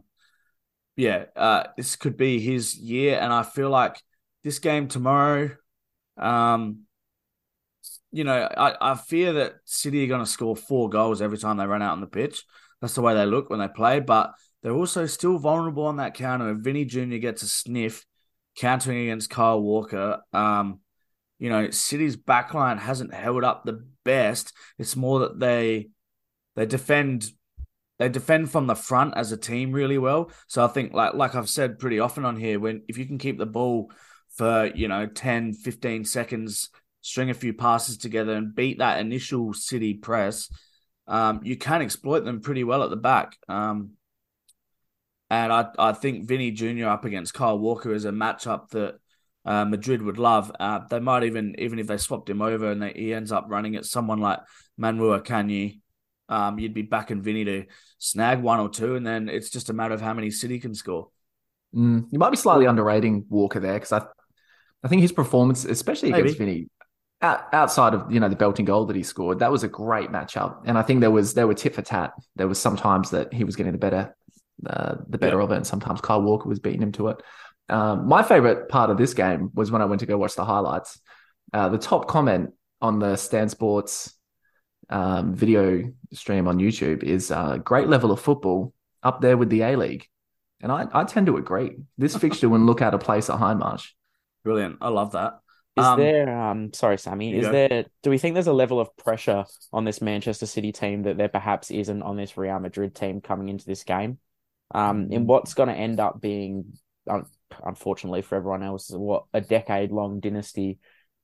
yeah, 0.96 1.26
uh, 1.36 1.64
this 1.76 1.98
could 1.98 2.16
be 2.16 2.40
his 2.40 2.74
year. 2.74 3.20
And 3.20 3.34
I 3.34 3.44
feel 3.44 3.70
like 3.70 4.02
this 4.46 4.60
game 4.60 4.88
tomorrow 4.88 5.52
um, 6.18 6.82
you 8.12 8.24
know, 8.24 8.48
I, 8.58 8.92
I 8.92 8.96
fear 8.96 9.34
that 9.34 9.56
City 9.66 10.04
are 10.04 10.08
going 10.08 10.24
to 10.24 10.30
score 10.30 10.56
four 10.56 10.90
goals 10.90 11.22
every 11.22 11.38
time 11.38 11.58
they 11.58 11.66
run 11.66 11.82
out 11.82 11.94
on 11.94 12.02
the 12.02 12.08
pitch. 12.08 12.44
That's 12.82 12.96
the 12.96 13.02
way 13.02 13.14
they 13.14 13.26
look 13.26 13.50
when 13.50 13.60
they 13.60 13.68
play, 13.68 14.00
but 14.00 14.34
they're 14.64 14.74
also 14.74 15.06
still 15.06 15.38
vulnerable 15.38 15.86
on 15.86 15.98
that 15.98 16.14
counter. 16.14 16.52
If 16.52 16.60
Vinny 16.60 16.86
Jr. 16.86 17.18
gets 17.18 17.44
a 17.44 17.48
sniff 17.48 18.06
countering 18.58 19.00
against 19.00 19.30
Kyle 19.30 19.62
Walker, 19.62 20.22
um, 20.34 20.80
you 21.40 21.50
know, 21.50 21.70
City's 21.70 22.16
backline 22.16 22.80
hasn't 22.80 23.14
held 23.14 23.44
up 23.44 23.66
the 23.66 23.86
best. 24.04 24.54
It's 24.78 24.96
more 24.96 25.20
that 25.20 25.40
they 25.40 25.90
they 26.56 26.66
defend 26.66 27.30
they 28.00 28.10
defend 28.10 28.52
from 28.52 28.68
the 28.68 28.76
front 28.76 29.14
as 29.16 29.32
a 29.32 29.38
team 29.38 29.72
really 29.72 29.98
well. 29.98 30.32
So 30.48 30.64
I 30.64 30.68
think 30.68 30.94
like 30.94 31.14
like 31.14 31.36
I've 31.36 31.50
said 31.50 31.80
pretty 31.80 32.00
often 32.00 32.26
on 32.26 32.38
here, 32.38 32.60
when 32.60 32.84
if 32.88 32.98
you 32.98 33.06
can 33.06 33.18
keep 33.18 33.38
the 33.38 33.46
ball 33.46 33.92
for, 34.36 34.68
you 34.76 34.88
know, 34.88 35.08
10, 35.08 35.54
15 35.54 36.06
seconds, 36.06 36.70
string 37.02 37.30
a 37.30 37.34
few 37.34 37.54
passes 37.54 37.98
together 37.98 38.34
and 38.34 38.56
beat 38.56 38.80
that 38.80 39.00
initial 39.00 39.54
City 39.54 39.94
press, 39.94 40.50
um, 41.08 41.42
you 41.44 41.56
can 41.56 41.82
exploit 41.82 42.26
them 42.26 42.42
pretty 42.42 42.64
well 42.64 42.84
at 42.84 42.90
the 42.90 42.96
back. 42.96 43.38
Um, 43.48 43.92
and 45.30 45.52
I, 45.52 45.68
I 45.78 45.92
think 45.94 46.28
Vinny 46.28 46.52
Jr. 46.52 46.88
up 46.88 47.06
against 47.06 47.34
Kyle 47.34 47.58
Walker 47.58 47.94
is 47.94 48.06
a 48.06 48.12
matchup 48.12 48.70
that 48.70 48.96
uh, 49.46 49.66
Madrid 49.66 50.02
would 50.02 50.18
love. 50.18 50.52
Uh, 50.60 50.80
they 50.90 51.00
might 51.00 51.24
even, 51.24 51.56
even 51.60 51.80
if 51.80 51.88
they 51.88 51.98
swapped 51.98 52.30
him 52.30 52.42
over 52.42 52.72
and 52.72 52.82
they, 52.82 52.94
he 52.94 53.14
ends 53.14 53.32
up 53.32 53.46
running 53.48 53.76
at 53.76 53.86
someone 53.86 54.20
like 54.20 54.40
Manuel 54.78 55.20
Akanji, 55.20 55.82
um, 56.28 56.58
you'd 56.60 56.74
be 56.74 56.82
backing 56.82 57.22
Vinny 57.22 57.46
to 57.46 57.66
snag 58.00 58.42
one 58.42 58.60
or 58.60 58.70
two, 58.70 58.96
and 58.96 59.06
then 59.06 59.30
it's 59.30 59.50
just 59.50 59.70
a 59.70 59.74
matter 59.74 59.94
of 59.94 60.02
how 60.02 60.14
many 60.14 60.32
City 60.32 60.60
can 60.60 60.74
score. 60.74 61.10
Mm, 61.76 62.08
you 62.12 62.20
might 62.20 62.32
be 62.32 62.38
slightly 62.38 62.66
underrating 62.66 63.26
Walker 63.30 63.60
there 63.60 63.76
because 63.76 63.92
I 63.92 64.06
I 64.86 64.88
think 64.88 65.02
his 65.02 65.12
performance, 65.12 65.66
especially 65.66 66.12
Maybe. 66.12 66.22
against 66.22 66.38
Vinny, 66.38 66.70
outside 67.22 67.96
of 67.96 68.12
you 68.12 68.20
know 68.20 68.30
the 68.30 68.36
belting 68.36 68.66
goal 68.66 68.86
that 68.86 68.96
he 68.96 69.02
scored, 69.02 69.40
that 69.40 69.52
was 69.52 69.64
a 69.64 69.68
great 69.68 70.12
matchup, 70.12 70.62
and 70.66 70.78
I 70.78 70.84
think 70.84 71.02
there 71.02 71.10
was 71.10 71.34
there 71.34 71.48
were 71.48 71.56
tit 71.56 71.74
for 71.74 71.82
tat. 71.82 72.14
There 72.36 72.48
was 72.48 72.60
sometimes 72.60 73.10
that 73.10 73.34
he 73.34 73.44
was 73.44 73.56
getting 73.56 73.72
the 73.72 73.80
better 73.80 74.16
uh, 74.68 74.98
the 75.10 75.18
better 75.18 75.40
yeah. 75.40 75.44
of 75.44 75.52
it, 75.52 75.56
and 75.56 75.66
sometimes 75.66 76.02
Kyle 76.02 76.22
Walker 76.22 76.48
was 76.48 76.60
beating 76.60 76.84
him 76.84 76.92
to 76.94 77.08
it. 77.08 77.24
Um, 77.68 78.08
my 78.08 78.22
favorite 78.22 78.70
part 78.70 78.92
of 78.92 78.98
this 78.98 79.16
game 79.16 79.50
was 79.56 79.72
when 79.72 79.82
I 79.82 79.86
went 79.86 80.02
to 80.02 80.06
go 80.06 80.20
watch 80.20 80.36
the 80.36 80.46
highlights. 80.46 81.00
Uh, 81.52 81.70
the 81.70 81.80
top 81.80 82.08
comment 82.08 82.52
on 82.80 83.00
the 83.00 83.16
Stan 83.16 83.50
Sports 83.50 84.14
um, 84.92 85.34
video 85.34 85.82
stream 86.14 86.48
on 86.48 86.60
YouTube 86.60 87.02
is 87.02 87.32
uh, 87.32 87.58
great 87.58 87.88
level 87.88 88.12
of 88.12 88.20
football 88.20 88.72
up 89.02 89.20
there 89.20 89.36
with 89.36 89.50
the 89.50 89.62
A 89.62 89.76
League. 89.76 90.08
And 90.62 90.72
I, 90.72 90.88
I 90.94 91.06
tend 91.06 91.26
to 91.26 91.38
agree. 91.38 91.72
This 91.98 92.16
fixture 92.24 92.50
wouldn't 92.50 92.68
look 92.68 92.84
out 92.84 92.94
of 92.94 93.00
place 93.00 93.32
at 93.32 93.40
Hindmarsh. 93.40 93.88
Brilliant. 94.46 94.78
I 94.80 94.90
love 94.90 95.12
that. 95.14 95.40
Is 95.76 95.84
um, 95.84 96.00
there 96.00 96.40
um 96.40 96.72
sorry, 96.72 96.98
Sammy, 96.98 97.36
is 97.36 97.50
there 97.50 97.86
do 98.02 98.10
we 98.10 98.18
think 98.18 98.36
there's 98.36 98.48
a 98.48 98.54
level 98.54 98.80
of 98.80 98.96
pressure 98.96 99.44
on 99.74 99.84
this 99.84 100.02
Manchester 100.02 100.46
City 100.46 100.72
team 100.72 101.04
that 101.04 101.18
there 101.18 101.28
perhaps 101.28 101.70
isn't 101.70 102.02
on 102.02 102.16
this 102.16 102.38
Real 102.38 102.60
Madrid 102.60 102.96
team 102.96 103.20
coming 103.20 103.50
into 103.50 103.66
this 103.66 103.84
game? 103.84 104.20
Um 104.74 105.12
in 105.12 105.24
mm. 105.24 105.26
what's 105.26 105.54
gonna 105.54 105.74
end 105.74 106.00
up 106.00 106.22
being 106.22 106.78
unfortunately 107.66 108.22
for 108.22 108.36
everyone 108.36 108.64
else, 108.64 108.90
what 108.90 109.26
a 109.34 109.42
decade 109.42 109.92
long 109.92 110.22
dynasty 110.22 110.80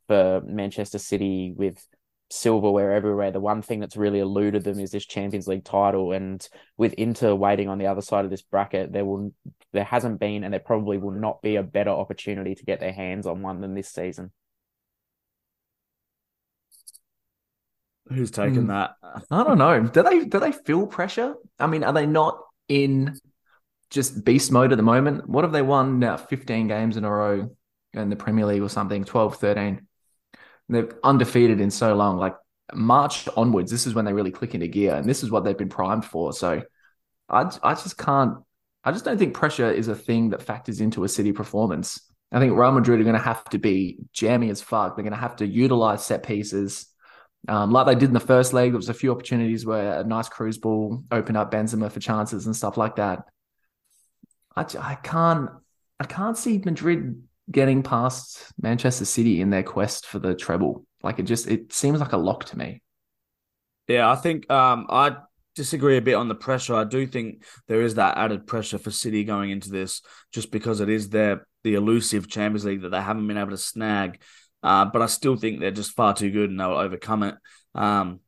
for 0.07 0.41
Manchester 0.45 0.97
City 0.97 1.53
with 1.55 1.81
silverware 2.31 2.93
everywhere. 2.93 3.31
The 3.31 3.39
one 3.39 3.61
thing 3.61 3.79
that's 3.79 3.97
really 3.97 4.19
eluded 4.19 4.63
them 4.63 4.79
is 4.79 4.91
this 4.91 5.05
Champions 5.05 5.47
League 5.47 5.63
title, 5.63 6.11
and 6.11 6.47
with 6.77 6.93
Inter 6.93 7.35
waiting 7.35 7.69
on 7.69 7.77
the 7.77 7.87
other 7.87 8.01
side 8.01 8.25
of 8.25 8.31
this 8.31 8.41
bracket, 8.41 8.91
there 8.91 9.05
will 9.05 9.33
there 9.73 9.83
hasn't 9.83 10.19
been, 10.19 10.43
and 10.43 10.53
there 10.53 10.59
probably 10.59 10.97
will 10.97 11.11
not 11.11 11.41
be 11.41 11.55
a 11.55 11.63
better 11.63 11.91
opportunity 11.91 12.55
to 12.55 12.65
get 12.65 12.79
their 12.79 12.93
hands 12.93 13.25
on 13.25 13.41
one 13.41 13.61
than 13.61 13.73
this 13.73 13.89
season. 13.89 14.31
Who's 18.09 18.31
taken 18.31 18.65
mm. 18.65 18.67
that? 18.67 18.95
I 19.29 19.43
don't 19.43 19.57
know. 19.57 19.83
Do 19.83 20.03
they 20.03 20.25
do 20.25 20.39
they 20.39 20.51
feel 20.51 20.87
pressure? 20.87 21.35
I 21.59 21.67
mean, 21.67 21.83
are 21.83 21.93
they 21.93 22.05
not 22.05 22.39
in 22.67 23.17
just 23.89 24.23
beast 24.25 24.51
mode 24.51 24.71
at 24.71 24.77
the 24.77 24.83
moment? 24.83 25.27
What 25.29 25.43
have 25.43 25.53
they 25.53 25.61
won 25.61 25.99
now? 25.99 26.17
15 26.17 26.67
games 26.67 26.97
in 26.97 27.05
a 27.05 27.11
row 27.11 27.49
in 27.93 28.09
the 28.09 28.15
Premier 28.15 28.45
League 28.45 28.61
or 28.61 28.69
something, 28.69 29.03
12, 29.03 29.35
13. 29.37 29.87
They're 30.71 30.89
undefeated 31.03 31.61
in 31.61 31.69
so 31.69 31.93
long. 31.95 32.17
Like 32.17 32.35
March 32.73 33.27
onwards, 33.35 33.69
this 33.69 33.85
is 33.85 33.93
when 33.93 34.05
they 34.05 34.13
really 34.13 34.31
click 34.31 34.55
into 34.55 34.67
gear, 34.67 34.95
and 34.95 35.07
this 35.07 35.23
is 35.23 35.29
what 35.29 35.43
they've 35.43 35.57
been 35.57 35.69
primed 35.69 36.05
for. 36.05 36.33
So 36.33 36.63
I, 37.29 37.51
I 37.61 37.73
just 37.73 37.97
can't. 37.97 38.37
I 38.83 38.91
just 38.91 39.05
don't 39.05 39.17
think 39.17 39.35
pressure 39.35 39.69
is 39.71 39.87
a 39.87 39.95
thing 39.95 40.31
that 40.31 40.41
factors 40.41 40.81
into 40.81 41.03
a 41.03 41.09
City 41.09 41.31
performance. 41.31 42.01
I 42.31 42.39
think 42.39 42.57
Real 42.57 42.71
Madrid 42.71 42.99
are 42.99 43.03
going 43.03 43.15
to 43.15 43.21
have 43.21 43.43
to 43.49 43.59
be 43.59 43.97
jammy 44.13 44.49
as 44.49 44.61
fuck. 44.61 44.95
They're 44.95 45.03
going 45.03 45.13
to 45.13 45.19
have 45.19 45.35
to 45.37 45.45
utilize 45.45 46.05
set 46.05 46.23
pieces. 46.23 46.87
Um, 47.47 47.71
like 47.71 47.85
they 47.85 47.95
did 47.95 48.09
in 48.09 48.13
the 48.13 48.19
first 48.19 48.53
leg, 48.53 48.71
there 48.71 48.77
was 48.77 48.89
a 48.89 48.93
few 48.93 49.11
opportunities 49.11 49.65
where 49.65 49.99
a 49.99 50.03
nice 50.03 50.29
cruise 50.29 50.57
ball 50.57 51.03
opened 51.11 51.37
up 51.37 51.51
Benzema 51.51 51.91
for 51.91 51.99
chances 51.99 52.45
and 52.45 52.55
stuff 52.55 52.77
like 52.77 52.95
that. 52.95 53.25
I, 54.55 54.65
I 54.79 54.95
can't 54.95 55.49
I 55.99 56.05
can't 56.05 56.37
see 56.37 56.57
Madrid 56.57 57.21
getting 57.49 57.83
past 57.83 58.43
Manchester 58.61 59.05
City 59.05 59.41
in 59.41 59.49
their 59.49 59.63
quest 59.63 60.05
for 60.05 60.19
the 60.19 60.35
treble. 60.35 60.85
Like 61.03 61.19
it 61.19 61.23
just 61.23 61.47
it 61.47 61.73
seems 61.73 61.99
like 61.99 62.13
a 62.13 62.17
lock 62.17 62.45
to 62.45 62.57
me. 62.57 62.81
Yeah, 63.87 64.09
I 64.09 64.15
think 64.15 64.49
um, 64.51 64.85
I 64.89 65.17
disagree 65.55 65.97
a 65.97 66.01
bit 66.01 66.13
on 66.13 66.27
the 66.27 66.35
pressure. 66.35 66.75
I 66.75 66.83
do 66.83 67.05
think 67.05 67.43
there 67.67 67.81
is 67.81 67.95
that 67.95 68.17
added 68.17 68.47
pressure 68.47 68.77
for 68.77 68.91
City 68.91 69.23
going 69.23 69.49
into 69.49 69.69
this, 69.69 70.01
just 70.31 70.51
because 70.51 70.79
it 70.79 70.89
is 70.89 71.09
their 71.09 71.47
the 71.63 71.75
elusive 71.75 72.27
Champions 72.27 72.65
League 72.65 72.81
that 72.81 72.89
they 72.89 73.01
haven't 73.01 73.27
been 73.27 73.37
able 73.37 73.51
to 73.51 73.57
snag. 73.57 74.21
Uh, 74.63 74.85
but 74.85 75.01
I 75.01 75.07
still 75.07 75.35
think 75.35 75.59
they're 75.59 75.71
just 75.71 75.91
far 75.91 76.13
too 76.13 76.29
good 76.31 76.49
and 76.49 76.59
they'll 76.59 76.69
overcome 76.71 77.23
it. 77.23 77.35
Um, 77.73 78.19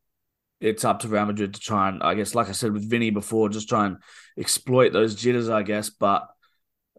it's 0.59 0.85
up 0.85 0.99
to 0.99 1.07
Real 1.07 1.25
Madrid 1.25 1.53
to 1.53 1.59
try 1.59 1.89
and, 1.89 2.01
I 2.01 2.15
guess, 2.15 2.35
like 2.35 2.49
I 2.49 2.53
said 2.53 2.71
with 2.71 2.89
Vinny 2.89 3.09
before, 3.09 3.49
just 3.49 3.69
try 3.69 3.85
and 3.85 3.97
exploit 4.37 4.93
those 4.93 5.15
jitters, 5.15 5.49
I 5.49 5.61
guess. 5.61 5.89
But 5.89 6.27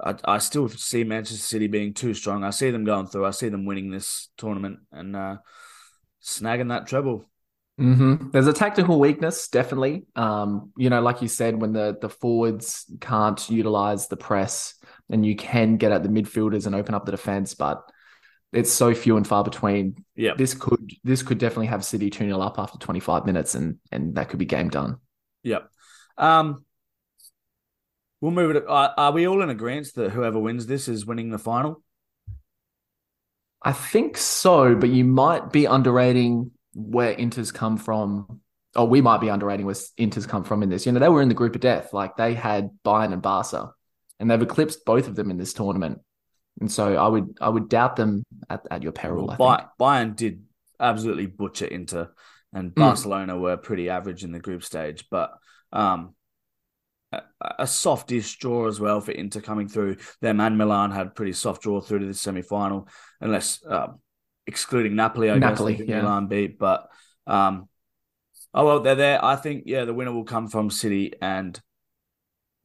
I, 0.02 0.14
I 0.24 0.38
still 0.38 0.68
see 0.68 1.04
Manchester 1.04 1.42
City 1.42 1.66
being 1.66 1.94
too 1.94 2.14
strong. 2.14 2.44
I 2.44 2.50
see 2.50 2.70
them 2.70 2.84
going 2.84 3.06
through. 3.06 3.26
I 3.26 3.30
see 3.30 3.48
them 3.48 3.64
winning 3.64 3.90
this 3.90 4.28
tournament 4.36 4.80
and 4.90 5.14
uh, 5.14 5.36
snagging 6.22 6.70
that 6.70 6.86
treble. 6.86 7.28
Mm-hmm. 7.80 8.30
There's 8.30 8.46
a 8.46 8.52
tactical 8.52 9.00
weakness, 9.00 9.48
definitely. 9.48 10.04
Um, 10.14 10.70
you 10.76 10.90
know, 10.90 11.00
like 11.00 11.22
you 11.22 11.28
said, 11.28 11.60
when 11.60 11.72
the 11.72 11.96
the 12.00 12.08
forwards 12.08 12.84
can't 13.00 13.50
utilize 13.50 14.06
the 14.06 14.16
press, 14.16 14.74
and 15.10 15.26
you 15.26 15.34
can 15.34 15.76
get 15.76 15.90
at 15.90 16.02
the 16.02 16.08
midfielders 16.08 16.66
and 16.66 16.74
open 16.74 16.94
up 16.94 17.04
the 17.04 17.10
defense, 17.10 17.54
but 17.54 17.82
it's 18.52 18.72
so 18.72 18.94
few 18.94 19.16
and 19.16 19.26
far 19.26 19.42
between. 19.42 20.04
Yeah, 20.14 20.34
this 20.36 20.54
could 20.54 20.88
this 21.02 21.24
could 21.24 21.38
definitely 21.38 21.66
have 21.66 21.84
City 21.84 22.10
two 22.10 22.26
0 22.26 22.40
up 22.40 22.60
after 22.60 22.78
25 22.78 23.26
minutes, 23.26 23.56
and 23.56 23.78
and 23.90 24.14
that 24.14 24.28
could 24.28 24.38
be 24.38 24.44
game 24.44 24.68
done. 24.68 24.98
Yep. 25.42 25.68
Um, 26.16 26.64
We'll 28.24 28.32
move 28.32 28.56
it. 28.56 28.64
Are, 28.66 28.94
are 28.96 29.12
we 29.12 29.28
all 29.28 29.42
in 29.42 29.50
agreement 29.50 29.92
that 29.96 30.12
whoever 30.12 30.38
wins 30.38 30.64
this 30.64 30.88
is 30.88 31.04
winning 31.04 31.28
the 31.28 31.38
final? 31.38 31.82
I 33.60 33.72
think 33.72 34.16
so, 34.16 34.74
but 34.74 34.88
you 34.88 35.04
might 35.04 35.52
be 35.52 35.66
underrating 35.66 36.50
where 36.72 37.12
Inter's 37.12 37.52
come 37.52 37.76
from. 37.76 38.40
Or 38.74 38.88
we 38.88 39.02
might 39.02 39.20
be 39.20 39.28
underrating 39.28 39.66
where 39.66 39.76
Inter's 39.98 40.24
come 40.24 40.42
from 40.42 40.62
in 40.62 40.70
this. 40.70 40.86
You 40.86 40.92
know, 40.92 41.00
they 41.00 41.10
were 41.10 41.20
in 41.20 41.28
the 41.28 41.34
group 41.34 41.54
of 41.54 41.60
death. 41.60 41.92
Like 41.92 42.16
they 42.16 42.32
had 42.32 42.70
Bayern 42.82 43.12
and 43.12 43.20
Barca, 43.20 43.74
and 44.18 44.30
they've 44.30 44.40
eclipsed 44.40 44.86
both 44.86 45.06
of 45.06 45.16
them 45.16 45.30
in 45.30 45.36
this 45.36 45.52
tournament. 45.52 46.00
And 46.62 46.72
so 46.72 46.96
I 46.96 47.06
would 47.06 47.36
I 47.42 47.50
would 47.50 47.68
doubt 47.68 47.96
them 47.96 48.24
at, 48.48 48.62
at 48.70 48.82
your 48.82 48.92
peril. 48.92 49.36
Well, 49.38 49.48
I 49.50 49.56
think. 49.58 49.68
Bayern 49.78 50.16
did 50.16 50.44
absolutely 50.80 51.26
butcher 51.26 51.66
Inter, 51.66 52.08
and 52.54 52.70
mm. 52.70 52.74
Barcelona 52.74 53.36
were 53.36 53.58
pretty 53.58 53.90
average 53.90 54.24
in 54.24 54.32
the 54.32 54.40
group 54.40 54.64
stage. 54.64 55.04
But 55.10 55.30
um, 55.74 56.14
a 57.40 57.66
softish 57.66 58.38
draw 58.38 58.68
as 58.68 58.80
well 58.80 59.00
for 59.00 59.12
Inter 59.12 59.40
coming 59.40 59.68
through. 59.68 59.96
Them 60.20 60.40
and 60.40 60.58
Milan 60.58 60.90
had 60.90 61.14
pretty 61.14 61.32
soft 61.32 61.62
draw 61.62 61.80
through 61.80 62.00
to 62.00 62.06
the 62.06 62.14
semi 62.14 62.42
final, 62.42 62.88
unless 63.20 63.64
uh, 63.64 63.88
excluding 64.46 64.94
Napoli, 64.94 65.30
I 65.30 65.38
Napoli, 65.38 65.76
guess 65.76 65.88
yeah. 65.88 66.02
Milan 66.02 66.26
beat. 66.26 66.58
But 66.58 66.88
um, 67.26 67.68
oh 68.52 68.66
well, 68.66 68.80
they're 68.80 68.94
there. 68.94 69.24
I 69.24 69.36
think 69.36 69.64
yeah, 69.66 69.84
the 69.84 69.94
winner 69.94 70.12
will 70.12 70.24
come 70.24 70.48
from 70.48 70.70
City 70.70 71.12
and 71.20 71.60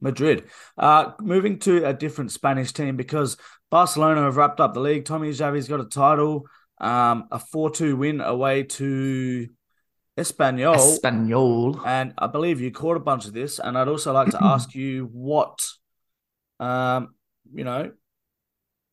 Madrid. 0.01 0.46
Uh, 0.77 1.12
moving 1.20 1.60
to 1.60 1.86
a 1.86 1.94
different 1.94 2.32
Spanish 2.32 2.72
team 2.72 2.96
because 2.96 3.38
Barcelona 3.70 4.22
have 4.22 4.38
wrapped 4.38 4.60
up 4.60 4.74
the 4.74 4.79
league. 4.79 5.06
Tommy 5.06 5.32
Xavi's 5.32 5.68
got 5.68 5.82
a 5.82 5.86
title, 5.86 6.46
um, 6.79 7.27
a 7.32 7.39
four-two 7.39 7.96
win 7.96 8.22
away 8.22 8.63
to 8.63 9.48
Espanyol. 10.20 10.76
Espanyol. 10.76 11.82
And 11.86 12.14
I 12.18 12.28
believe 12.28 12.60
you 12.60 12.72
caught 12.72 12.98
a 12.98 13.00
bunch 13.00 13.26
of 13.26 13.34
this. 13.34 13.60
And 13.60 13.78
I'd 13.78 13.88
also 13.88 14.14
like 14.14 14.30
to 14.32 14.40
ask 14.44 14.76
you 14.76 15.10
what, 15.12 15.66
um, 16.60 17.16
you 17.54 17.64
know, 17.64 17.92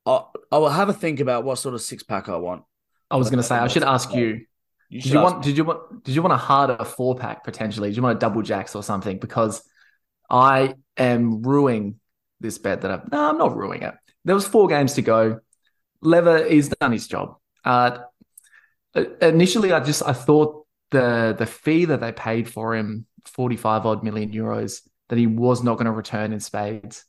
I, 0.06 0.22
I 0.52 0.58
will 0.58 0.68
have 0.68 0.88
a 0.88 0.92
think 0.92 1.20
about 1.20 1.44
what 1.44 1.56
sort 1.56 1.74
of 1.74 1.82
six 1.82 2.02
pack 2.02 2.28
I 2.28 2.36
want. 2.36 2.62
I 3.10 3.16
was 3.16 3.28
going 3.30 3.38
to 3.38 3.42
say 3.42 3.56
I 3.56 3.68
should 3.68 3.84
ask 3.84 4.12
you. 4.14 4.46
you 4.88 5.00
did 5.00 5.12
you 5.12 5.20
want? 5.20 5.42
Did 5.42 5.56
you 5.56 5.64
want? 5.64 6.04
Did 6.04 6.14
you 6.14 6.22
want 6.22 6.32
a 6.32 6.38
harder 6.38 6.84
four 6.84 7.16
pack 7.16 7.44
potentially? 7.44 7.88
Did 7.90 7.96
you 7.96 8.02
want 8.02 8.16
a 8.16 8.18
double 8.18 8.42
jacks 8.42 8.74
or 8.74 8.82
something? 8.82 9.18
Because 9.18 9.62
I 10.28 10.74
am 10.96 11.42
ruining 11.42 12.00
this 12.40 12.58
bet 12.58 12.82
that 12.82 12.90
I've. 12.90 13.12
No, 13.12 13.30
I'm 13.30 13.38
not 13.38 13.56
ruining 13.56 13.82
it. 13.82 13.94
There 14.24 14.34
was 14.34 14.46
four 14.46 14.66
games 14.66 14.94
to 14.94 15.02
go. 15.02 15.38
Lever, 16.02 16.48
he's 16.48 16.68
done 16.68 16.90
his 16.90 17.06
job. 17.06 17.36
Uh, 17.64 17.98
initially, 19.22 19.72
I 19.72 19.80
just 19.80 20.02
I 20.04 20.12
thought 20.12 20.65
the 20.90 21.34
the 21.38 21.46
fee 21.46 21.86
that 21.86 22.00
they 22.00 22.12
paid 22.12 22.48
for 22.48 22.74
him, 22.74 23.06
45 23.24 23.86
odd 23.86 24.04
million 24.04 24.32
euros, 24.32 24.82
that 25.08 25.18
he 25.18 25.26
was 25.26 25.62
not 25.62 25.74
going 25.74 25.86
to 25.86 25.92
return 25.92 26.32
in 26.32 26.40
spades. 26.40 27.04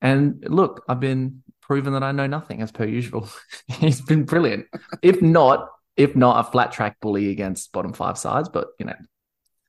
And 0.00 0.44
look, 0.48 0.84
I've 0.88 1.00
been 1.00 1.42
proven 1.60 1.94
that 1.94 2.02
I 2.02 2.12
know 2.12 2.26
nothing 2.26 2.60
as 2.60 2.70
per 2.70 2.84
usual. 2.84 3.28
He's 3.68 4.00
been 4.00 4.24
brilliant. 4.24 4.66
if 5.02 5.22
not, 5.22 5.68
if 5.96 6.14
not 6.14 6.46
a 6.46 6.50
flat 6.50 6.72
track 6.72 6.98
bully 7.00 7.30
against 7.30 7.72
bottom 7.72 7.92
five 7.92 8.18
sides, 8.18 8.48
but 8.48 8.68
you 8.78 8.86
know, 8.86 8.96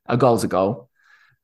a 0.05 0.17
goal's 0.17 0.43
a 0.43 0.47
goal. 0.47 0.89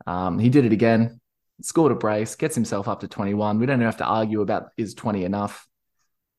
Um, 0.08 0.40
he 0.40 0.50
did 0.50 0.66
it 0.66 0.74
again, 0.74 1.22
scored 1.62 1.92
a 1.92 1.96
brace, 1.96 2.36
gets 2.36 2.56
himself 2.56 2.88
up 2.88 3.02
to 3.02 3.08
21. 3.08 3.60
We 3.60 3.66
don't 3.66 3.82
have 3.82 3.98
to 3.98 4.06
argue 4.06 4.42
about 4.42 4.70
is 4.78 4.94
20 4.94 5.24
enough. 5.24 5.68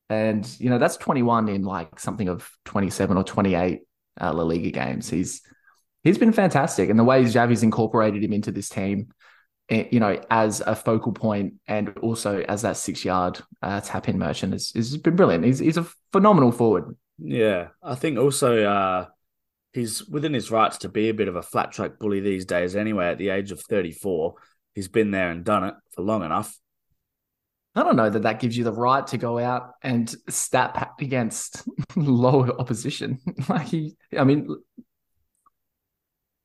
And 0.09 0.47
you 0.59 0.69
know, 0.69 0.77
that's 0.77 0.97
21 0.97 1.49
in 1.49 1.63
like 1.63 1.99
something 1.99 2.27
of 2.27 2.49
27 2.65 3.17
or 3.17 3.23
28 3.23 3.81
uh, 4.21 4.33
La 4.33 4.43
Liga 4.43 4.71
games. 4.71 5.09
He's 5.09 5.41
he's 6.03 6.17
been 6.17 6.33
fantastic, 6.33 6.89
and 6.89 6.99
the 6.99 7.03
way 7.03 7.23
Xavi's 7.23 7.63
incorporated 7.63 8.23
him 8.23 8.33
into 8.33 8.51
this 8.51 8.69
team, 8.69 9.09
eh, 9.69 9.85
you 9.91 9.99
know, 9.99 10.19
as 10.29 10.61
a 10.61 10.75
focal 10.75 11.11
point 11.11 11.55
and 11.67 11.97
also 11.99 12.39
as 12.41 12.61
that 12.63 12.77
six 12.77 13.03
yard 13.05 13.39
uh, 13.61 13.81
tap 13.81 14.09
in 14.09 14.17
merchant 14.17 14.53
has, 14.53 14.71
has 14.71 14.97
been 14.97 15.15
brilliant. 15.15 15.45
He's 15.45 15.59
he's 15.59 15.77
a 15.77 15.87
phenomenal 16.11 16.51
forward. 16.51 16.95
Yeah, 17.17 17.69
I 17.81 17.95
think 17.95 18.17
also 18.17 18.63
uh, 18.63 19.05
he's 19.71 20.07
within 20.07 20.33
his 20.33 20.51
rights 20.51 20.79
to 20.79 20.89
be 20.89 21.09
a 21.09 21.13
bit 21.13 21.27
of 21.27 21.35
a 21.35 21.43
flat 21.43 21.71
track 21.71 21.99
bully 21.99 22.19
these 22.19 22.45
days. 22.45 22.75
Anyway, 22.75 23.07
at 23.07 23.17
the 23.17 23.29
age 23.29 23.51
of 23.51 23.61
thirty 23.61 23.91
four, 23.91 24.35
he's 24.75 24.87
been 24.87 25.11
there 25.11 25.29
and 25.29 25.43
done 25.43 25.63
it 25.63 25.75
for 25.91 26.01
long 26.01 26.23
enough. 26.23 26.57
I 27.75 27.81
don't 27.81 27.95
know 27.95 28.09
that 28.09 28.21
that 28.21 28.39
gives 28.39 28.55
you 28.55 28.63
the 28.63 28.71
right 28.71 29.05
to 29.07 29.17
go 29.17 29.39
out 29.39 29.71
and 29.81 30.07
stat 30.29 30.75
pack 30.75 31.01
against 31.01 31.67
lower 31.95 32.59
opposition. 32.59 33.19
like 33.49 33.67
he, 33.67 33.95
I 34.15 34.23
mean, 34.25 34.47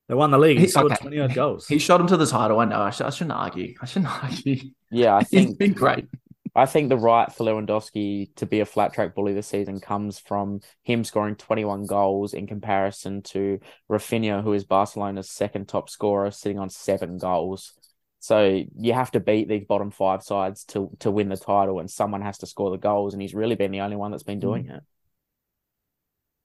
They 0.09 0.15
won 0.15 0.31
the 0.31 0.39
league. 0.39 0.59
He, 0.59 0.65
He- 0.65 0.71
scored 0.71 0.93
okay. 0.93 1.03
20 1.03 1.21
odd 1.21 1.35
goals. 1.35 1.69
he 1.69 1.79
shot 1.79 2.01
him 2.01 2.07
to 2.09 2.17
the 2.17 2.27
title. 2.27 2.59
I 2.61 2.65
know. 2.65 2.81
I, 2.81 2.91
sh- 2.91 3.03
I 3.03 3.11
shouldn't 3.11 3.37
argue. 3.37 3.75
I 3.81 3.87
shouldn't 3.87 4.23
argue. 4.23 4.71
Yeah, 4.91 5.17
I 5.17 5.21
He's 5.21 5.29
think 5.29 5.59
been 5.59 5.73
great. 5.73 6.07
I 6.55 6.67
think 6.67 6.89
the 6.89 6.97
right 6.97 7.31
for 7.33 7.45
Lewandowski 7.45 8.35
to 8.37 8.47
be 8.47 8.61
a 8.61 8.67
flat 8.67 8.93
track 8.93 9.15
bully 9.15 9.33
this 9.35 9.47
season 9.47 9.81
comes 9.81 10.19
from 10.19 10.61
him 10.83 11.05
scoring 11.05 11.37
21 11.37 11.87
goals 11.87 12.35
in 12.35 12.47
comparison 12.47 13.23
to 13.23 13.61
Rafinha, 13.89 14.43
who 14.43 14.55
is 14.55 14.65
Barcelona's 14.65 15.31
second 15.31 15.69
top 15.69 15.89
scorer, 15.89 16.31
sitting 16.31 16.59
on 16.59 16.71
seven 16.71 17.19
goals. 17.19 17.75
So 18.21 18.65
you 18.77 18.93
have 18.93 19.13
to 19.13 19.21
beat 19.21 19.49
these 19.49 19.67
bottom 19.67 19.91
five 19.91 20.23
sides 20.25 20.65
to 20.67 20.91
to 21.01 21.11
win 21.11 21.29
the 21.29 21.37
title, 21.37 21.79
and 21.79 21.89
someone 21.89 22.23
has 22.23 22.39
to 22.39 22.47
score 22.47 22.71
the 22.71 22.79
goals, 22.79 23.13
and 23.13 23.23
he's 23.23 23.35
really 23.35 23.55
been 23.55 23.71
the 23.71 23.83
only 23.83 23.97
one 23.97 24.11
that's 24.11 24.25
been 24.25 24.41
doing 24.41 24.65
mm. 24.65 24.79
it. 24.79 24.83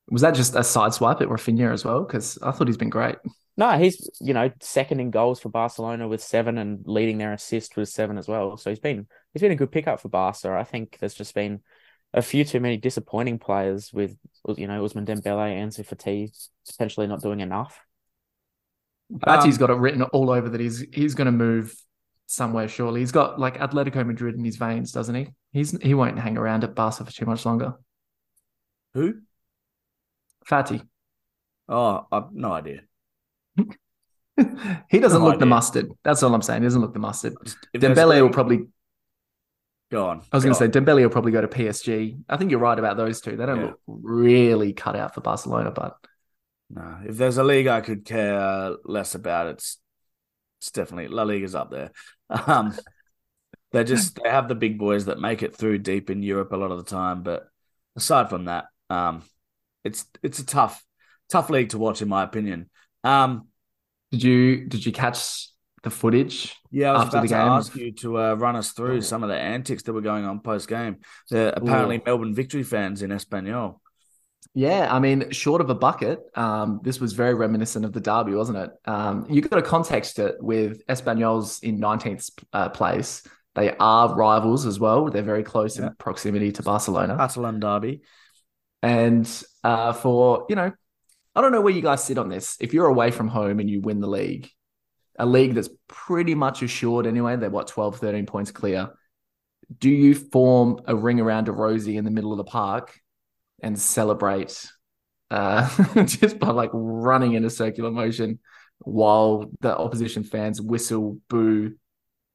Was 0.09 0.21
that 0.21 0.35
just 0.35 0.53
a 0.53 0.63
side 0.63 0.93
swipe 0.93 1.21
at 1.21 1.29
Rafinha 1.29 1.73
as 1.73 1.85
well? 1.85 2.03
Because 2.03 2.37
I 2.43 2.51
thought 2.51 2.67
he's 2.67 2.77
been 2.77 2.89
great. 2.89 3.15
No, 3.55 3.77
he's 3.77 4.09
you 4.19 4.33
know 4.33 4.51
second 4.61 4.99
in 4.99 5.11
goals 5.11 5.39
for 5.39 5.49
Barcelona 5.49 6.07
with 6.07 6.23
seven, 6.23 6.57
and 6.57 6.83
leading 6.85 7.17
their 7.17 7.33
assist 7.33 7.77
with 7.77 7.89
seven 7.89 8.17
as 8.17 8.27
well. 8.27 8.57
So 8.57 8.69
he's 8.69 8.79
been 8.79 9.07
he's 9.33 9.41
been 9.41 9.51
a 9.51 9.55
good 9.55 9.71
pickup 9.71 9.99
for 9.99 10.09
Barca. 10.09 10.51
I 10.51 10.63
think 10.63 10.97
there's 10.99 11.13
just 11.13 11.35
been 11.35 11.61
a 12.13 12.21
few 12.21 12.45
too 12.45 12.59
many 12.59 12.77
disappointing 12.77 13.39
players 13.39 13.91
with 13.93 14.17
you 14.57 14.67
know 14.67 14.83
Ousmane 14.83 15.05
Dembele 15.05 15.51
and 15.55 15.71
Ansu 15.71 15.85
Fati 15.85 16.31
potentially 16.67 17.07
not 17.07 17.21
doing 17.21 17.41
enough. 17.41 17.79
Fati's 19.19 19.55
Um, 19.55 19.59
got 19.59 19.69
it 19.69 19.77
written 19.77 20.01
all 20.01 20.29
over 20.31 20.49
that 20.49 20.59
he's 20.59 20.85
he's 20.91 21.13
going 21.13 21.25
to 21.25 21.31
move 21.31 21.75
somewhere. 22.25 22.67
Surely 22.67 23.01
he's 23.01 23.11
got 23.11 23.39
like 23.39 23.57
Atletico 23.59 24.05
Madrid 24.05 24.35
in 24.35 24.43
his 24.43 24.55
veins, 24.57 24.91
doesn't 24.91 25.13
he? 25.13 25.29
He's 25.51 25.79
he 25.81 25.93
won't 25.93 26.17
hang 26.17 26.37
around 26.37 26.63
at 26.63 26.73
Barca 26.73 27.05
for 27.05 27.11
too 27.11 27.25
much 27.25 27.45
longer. 27.45 27.75
Who? 28.93 29.21
Fati. 30.49 30.87
Oh, 31.67 32.07
I've 32.11 32.31
no 32.33 32.51
idea. 32.51 32.81
he 34.89 34.99
doesn't 34.99 35.21
No 35.21 35.27
look 35.27 35.39
the 35.39 35.45
mustard. 35.45 35.91
That's 36.03 36.23
all 36.23 36.33
I'm 36.33 36.41
saying. 36.41 36.61
He 36.61 36.65
doesn't 36.65 36.81
look 36.81 36.93
the 36.93 36.99
mustard. 36.99 37.35
If 37.73 37.81
Dembele 37.81 38.21
will 38.21 38.29
probably. 38.29 38.67
go 39.91 40.07
on. 40.07 40.21
I 40.31 40.37
was 40.37 40.43
going 40.43 40.53
to 40.55 40.59
say. 40.59 40.67
Dembele 40.67 41.01
will 41.01 41.09
probably 41.09 41.31
go 41.31 41.41
to 41.41 41.47
PSG. 41.47 42.17
I 42.27 42.37
think 42.37 42.51
you're 42.51 42.59
right 42.59 42.77
about 42.77 42.97
those 42.97 43.21
two. 43.21 43.35
They 43.35 43.45
don't 43.45 43.59
Yeah. 43.59 43.65
look 43.67 43.79
really 43.87 44.73
cut 44.73 44.95
out 44.95 45.13
for 45.13 45.21
Barcelona, 45.21 45.71
but 45.71 45.97
No, 46.69 46.99
if 47.05 47.17
there's 47.17 47.37
a 47.37 47.43
league 47.43 47.67
I 47.67 47.81
could 47.81 48.05
care 48.05 48.75
less 48.85 49.15
about, 49.15 49.47
it's 49.47 49.79
it's 50.59 50.71
definitely 50.71 51.09
La 51.09 51.23
Liga's 51.23 51.55
up 51.55 51.71
there. 51.71 51.91
Um, 52.47 52.73
they 53.71 53.83
just 53.83 54.19
they 54.21 54.29
have 54.29 54.47
the 54.47 54.55
big 54.55 54.79
boys 54.79 55.05
that 55.05 55.19
make 55.19 55.43
it 55.43 55.55
through 55.55 55.79
deep 55.79 56.09
in 56.09 56.23
Europe 56.23 56.51
a 56.51 56.55
lot 56.57 56.71
of 56.71 56.77
the 56.77 56.89
time, 56.89 57.21
but 57.23 57.47
aside 57.95 58.29
from 58.29 58.45
that, 58.45 58.65
um, 58.89 59.23
it's 59.83 60.05
it's 60.23 60.39
a 60.39 60.45
tough 60.45 60.83
tough 61.29 61.49
league 61.49 61.69
to 61.69 61.77
watch 61.77 62.01
in 62.01 62.07
my 62.07 62.23
opinion. 62.23 62.69
Um, 63.03 63.47
did 64.11 64.23
you 64.23 64.65
did 64.65 64.85
you 64.85 64.91
catch 64.91 65.49
the 65.83 65.89
footage? 65.89 66.55
yeah, 66.71 66.91
I 66.91 66.93
was 66.93 67.01
After 67.03 67.17
about 67.17 67.21
the 67.23 67.27
to 67.29 67.33
game? 67.33 67.47
ask 67.47 67.75
you 67.75 67.91
to 67.91 68.17
uh, 68.19 68.33
run 68.35 68.55
us 68.55 68.71
through 68.71 68.97
Oh. 68.97 69.01
some 69.01 69.23
of 69.23 69.29
the 69.29 69.35
antics 69.37 69.83
that 69.83 69.93
were 69.93 70.01
going 70.01 70.25
on 70.25 70.39
post 70.39 70.67
game. 70.69 70.97
The 71.29 71.53
apparently 71.55 71.97
Ooh. 71.97 72.03
Melbourne 72.05 72.33
victory 72.33 72.63
fans 72.63 73.01
in 73.01 73.09
Espanyol. 73.09 73.79
Yeah, 74.53 74.93
I 74.93 74.99
mean, 74.99 75.31
short 75.31 75.61
of 75.61 75.69
a 75.69 75.75
bucket, 75.75 76.19
um, 76.35 76.79
this 76.83 76.99
was 76.99 77.13
very 77.13 77.33
reminiscent 77.33 77.85
of 77.85 77.91
the 77.93 77.99
derby, 78.01 78.33
wasn't 78.33 78.59
it? 78.59 78.69
Um, 78.85 79.25
you 79.29 79.41
got 79.41 79.55
to 79.55 79.61
context 79.63 80.19
it 80.19 80.35
with 80.41 80.85
Espanyol's 80.87 81.59
in 81.61 81.79
19th 81.79 82.29
uh, 82.53 82.69
place. 82.69 83.23
They 83.55 83.75
are 83.77 84.13
rivals 84.15 84.65
as 84.65 84.79
well. 84.79 85.09
They're 85.09 85.21
very 85.23 85.43
close 85.43 85.77
Yeah. 85.79 85.87
in 85.87 85.95
proximity 85.95 86.51
to 86.53 86.61
Barcelona. 86.63 87.17
Catalan 87.17 87.59
derby. 87.59 88.01
And 88.81 89.27
uh, 89.63 89.93
for, 89.93 90.45
you 90.49 90.55
know, 90.55 90.71
I 91.35 91.41
don't 91.41 91.51
know 91.51 91.61
where 91.61 91.73
you 91.73 91.81
guys 91.81 92.03
sit 92.03 92.17
on 92.17 92.29
this. 92.29 92.57
If 92.59 92.73
you're 92.73 92.87
away 92.87 93.11
from 93.11 93.27
home 93.27 93.59
and 93.59 93.69
you 93.69 93.81
win 93.81 93.99
the 93.99 94.07
league, 94.07 94.49
a 95.17 95.25
league 95.25 95.53
that's 95.53 95.69
pretty 95.87 96.35
much 96.35 96.61
assured 96.61 97.07
anyway, 97.07 97.35
they're 97.35 97.49
what, 97.49 97.67
12, 97.67 97.97
13 97.97 98.25
points 98.25 98.51
clear. 98.51 98.89
Do 99.77 99.89
you 99.89 100.13
form 100.15 100.81
a 100.85 100.95
ring 100.95 101.19
around 101.19 101.47
a 101.47 101.51
rosy 101.51 101.97
in 101.97 102.05
the 102.05 102.11
middle 102.11 102.31
of 102.31 102.37
the 102.37 102.43
park 102.43 102.99
and 103.61 103.79
celebrate 103.79 104.69
uh, 105.31 105.67
just 106.05 106.39
by 106.39 106.49
like 106.49 106.69
running 106.73 107.33
in 107.33 107.45
a 107.45 107.49
circular 107.49 107.91
motion 107.91 108.39
while 108.79 109.49
the 109.61 109.75
opposition 109.75 110.23
fans 110.23 110.61
whistle, 110.61 111.19
boo? 111.29 111.73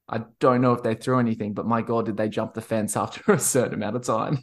I 0.07 0.23
don't 0.39 0.61
know 0.61 0.73
if 0.73 0.81
they 0.81 0.95
threw 0.95 1.19
anything, 1.19 1.53
but 1.53 1.67
my 1.67 1.83
God, 1.83 2.07
did 2.07 2.17
they 2.17 2.29
jump 2.29 2.53
the 2.53 2.61
fence 2.61 2.97
after 2.97 3.31
a 3.31 3.39
certain 3.39 3.75
amount 3.75 3.95
of 3.95 4.03
time? 4.03 4.39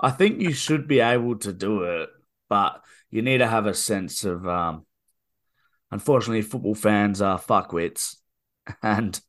I 0.00 0.10
think 0.10 0.40
you 0.40 0.52
should 0.52 0.86
be 0.86 1.00
able 1.00 1.36
to 1.40 1.52
do 1.52 1.82
it, 1.82 2.08
but 2.48 2.80
you 3.10 3.22
need 3.22 3.38
to 3.38 3.46
have 3.46 3.66
a 3.66 3.74
sense 3.74 4.24
of. 4.24 4.46
Um, 4.46 4.86
unfortunately, 5.90 6.42
football 6.42 6.74
fans 6.74 7.22
are 7.22 7.38
fuckwits, 7.38 8.16
and 8.82 9.20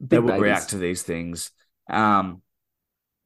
they 0.00 0.18
will 0.18 0.28
babies. 0.28 0.42
react 0.42 0.70
to 0.70 0.78
these 0.78 1.02
things. 1.02 1.50
Um, 1.88 2.42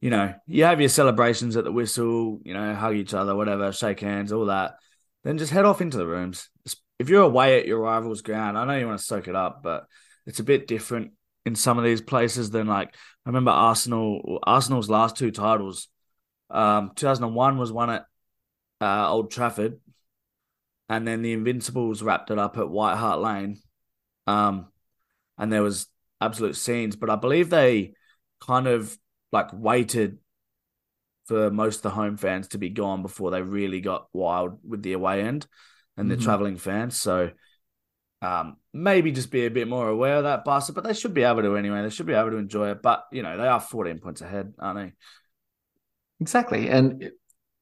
you 0.01 0.09
know, 0.09 0.33
you 0.47 0.63
have 0.63 0.79
your 0.79 0.89
celebrations 0.89 1.57
at 1.57 1.63
the 1.63 1.71
whistle. 1.71 2.39
You 2.43 2.53
know, 2.53 2.73
hug 2.73 2.95
each 2.95 3.13
other, 3.13 3.35
whatever, 3.35 3.71
shake 3.71 3.99
hands, 3.99 4.31
all 4.31 4.45
that. 4.45 4.75
Then 5.23 5.37
just 5.37 5.51
head 5.51 5.65
off 5.65 5.81
into 5.81 5.97
the 5.97 6.07
rooms. 6.07 6.49
If 6.97 7.09
you're 7.09 7.23
away 7.23 7.59
at 7.59 7.67
your 7.67 7.79
rival's 7.79 8.21
ground, 8.21 8.57
I 8.57 8.65
know 8.65 8.77
you 8.77 8.87
want 8.87 8.99
to 8.99 9.05
soak 9.05 9.27
it 9.27 9.35
up, 9.35 9.61
but 9.63 9.85
it's 10.25 10.39
a 10.39 10.43
bit 10.43 10.67
different 10.67 11.11
in 11.45 11.55
some 11.55 11.77
of 11.77 11.83
these 11.83 12.01
places 12.01 12.49
than 12.49 12.67
like 12.67 12.89
I 13.25 13.29
remember 13.29 13.51
Arsenal. 13.51 14.39
Arsenal's 14.43 14.89
last 14.89 15.17
two 15.17 15.31
titles. 15.31 15.87
Um, 16.49 16.91
2001 16.95 17.57
was 17.57 17.71
won 17.71 17.89
at 17.89 18.05
uh, 18.81 19.09
Old 19.11 19.31
Trafford, 19.31 19.79
and 20.89 21.07
then 21.07 21.21
the 21.21 21.33
Invincibles 21.33 22.01
wrapped 22.01 22.31
it 22.31 22.39
up 22.39 22.57
at 22.57 22.69
White 22.69 22.97
Hart 22.97 23.19
Lane. 23.19 23.59
Um, 24.27 24.67
and 25.37 25.51
there 25.53 25.63
was 25.63 25.87
absolute 26.19 26.55
scenes, 26.55 26.95
but 26.95 27.09
I 27.09 27.15
believe 27.15 27.49
they 27.49 27.93
kind 28.41 28.67
of 28.67 28.97
like 29.31 29.49
waited 29.53 30.17
for 31.25 31.51
most 31.51 31.77
of 31.77 31.81
the 31.83 31.89
home 31.91 32.17
fans 32.17 32.47
to 32.49 32.57
be 32.57 32.69
gone 32.69 33.01
before 33.03 33.31
they 33.31 33.41
really 33.41 33.81
got 33.81 34.07
wild 34.13 34.59
with 34.67 34.81
the 34.81 34.93
away 34.93 35.21
end 35.21 35.45
and 35.95 36.09
the 36.09 36.15
Mhm. 36.15 36.23
traveling 36.23 36.57
fans. 36.57 36.99
So 36.99 37.31
um, 38.21 38.57
maybe 38.73 39.11
just 39.11 39.31
be 39.31 39.45
a 39.45 39.51
bit 39.51 39.67
more 39.67 39.87
aware 39.87 40.17
of 40.17 40.23
that, 40.23 40.43
Barca, 40.43 40.73
but 40.73 40.83
they 40.83 40.93
should 40.93 41.13
be 41.13 41.23
able 41.23 41.41
to 41.41 41.55
anyway. 41.55 41.83
They 41.83 41.89
should 41.89 42.05
be 42.05 42.13
able 42.13 42.31
to 42.31 42.37
enjoy 42.37 42.71
it. 42.71 42.81
But 42.81 43.05
you 43.11 43.23
know, 43.23 43.37
they 43.37 43.47
are 43.47 43.61
14 43.61 43.99
points 43.99 44.21
ahead, 44.21 44.53
aren't 44.59 44.79
they? 44.79 44.93
Exactly. 46.19 46.69
And 46.69 47.11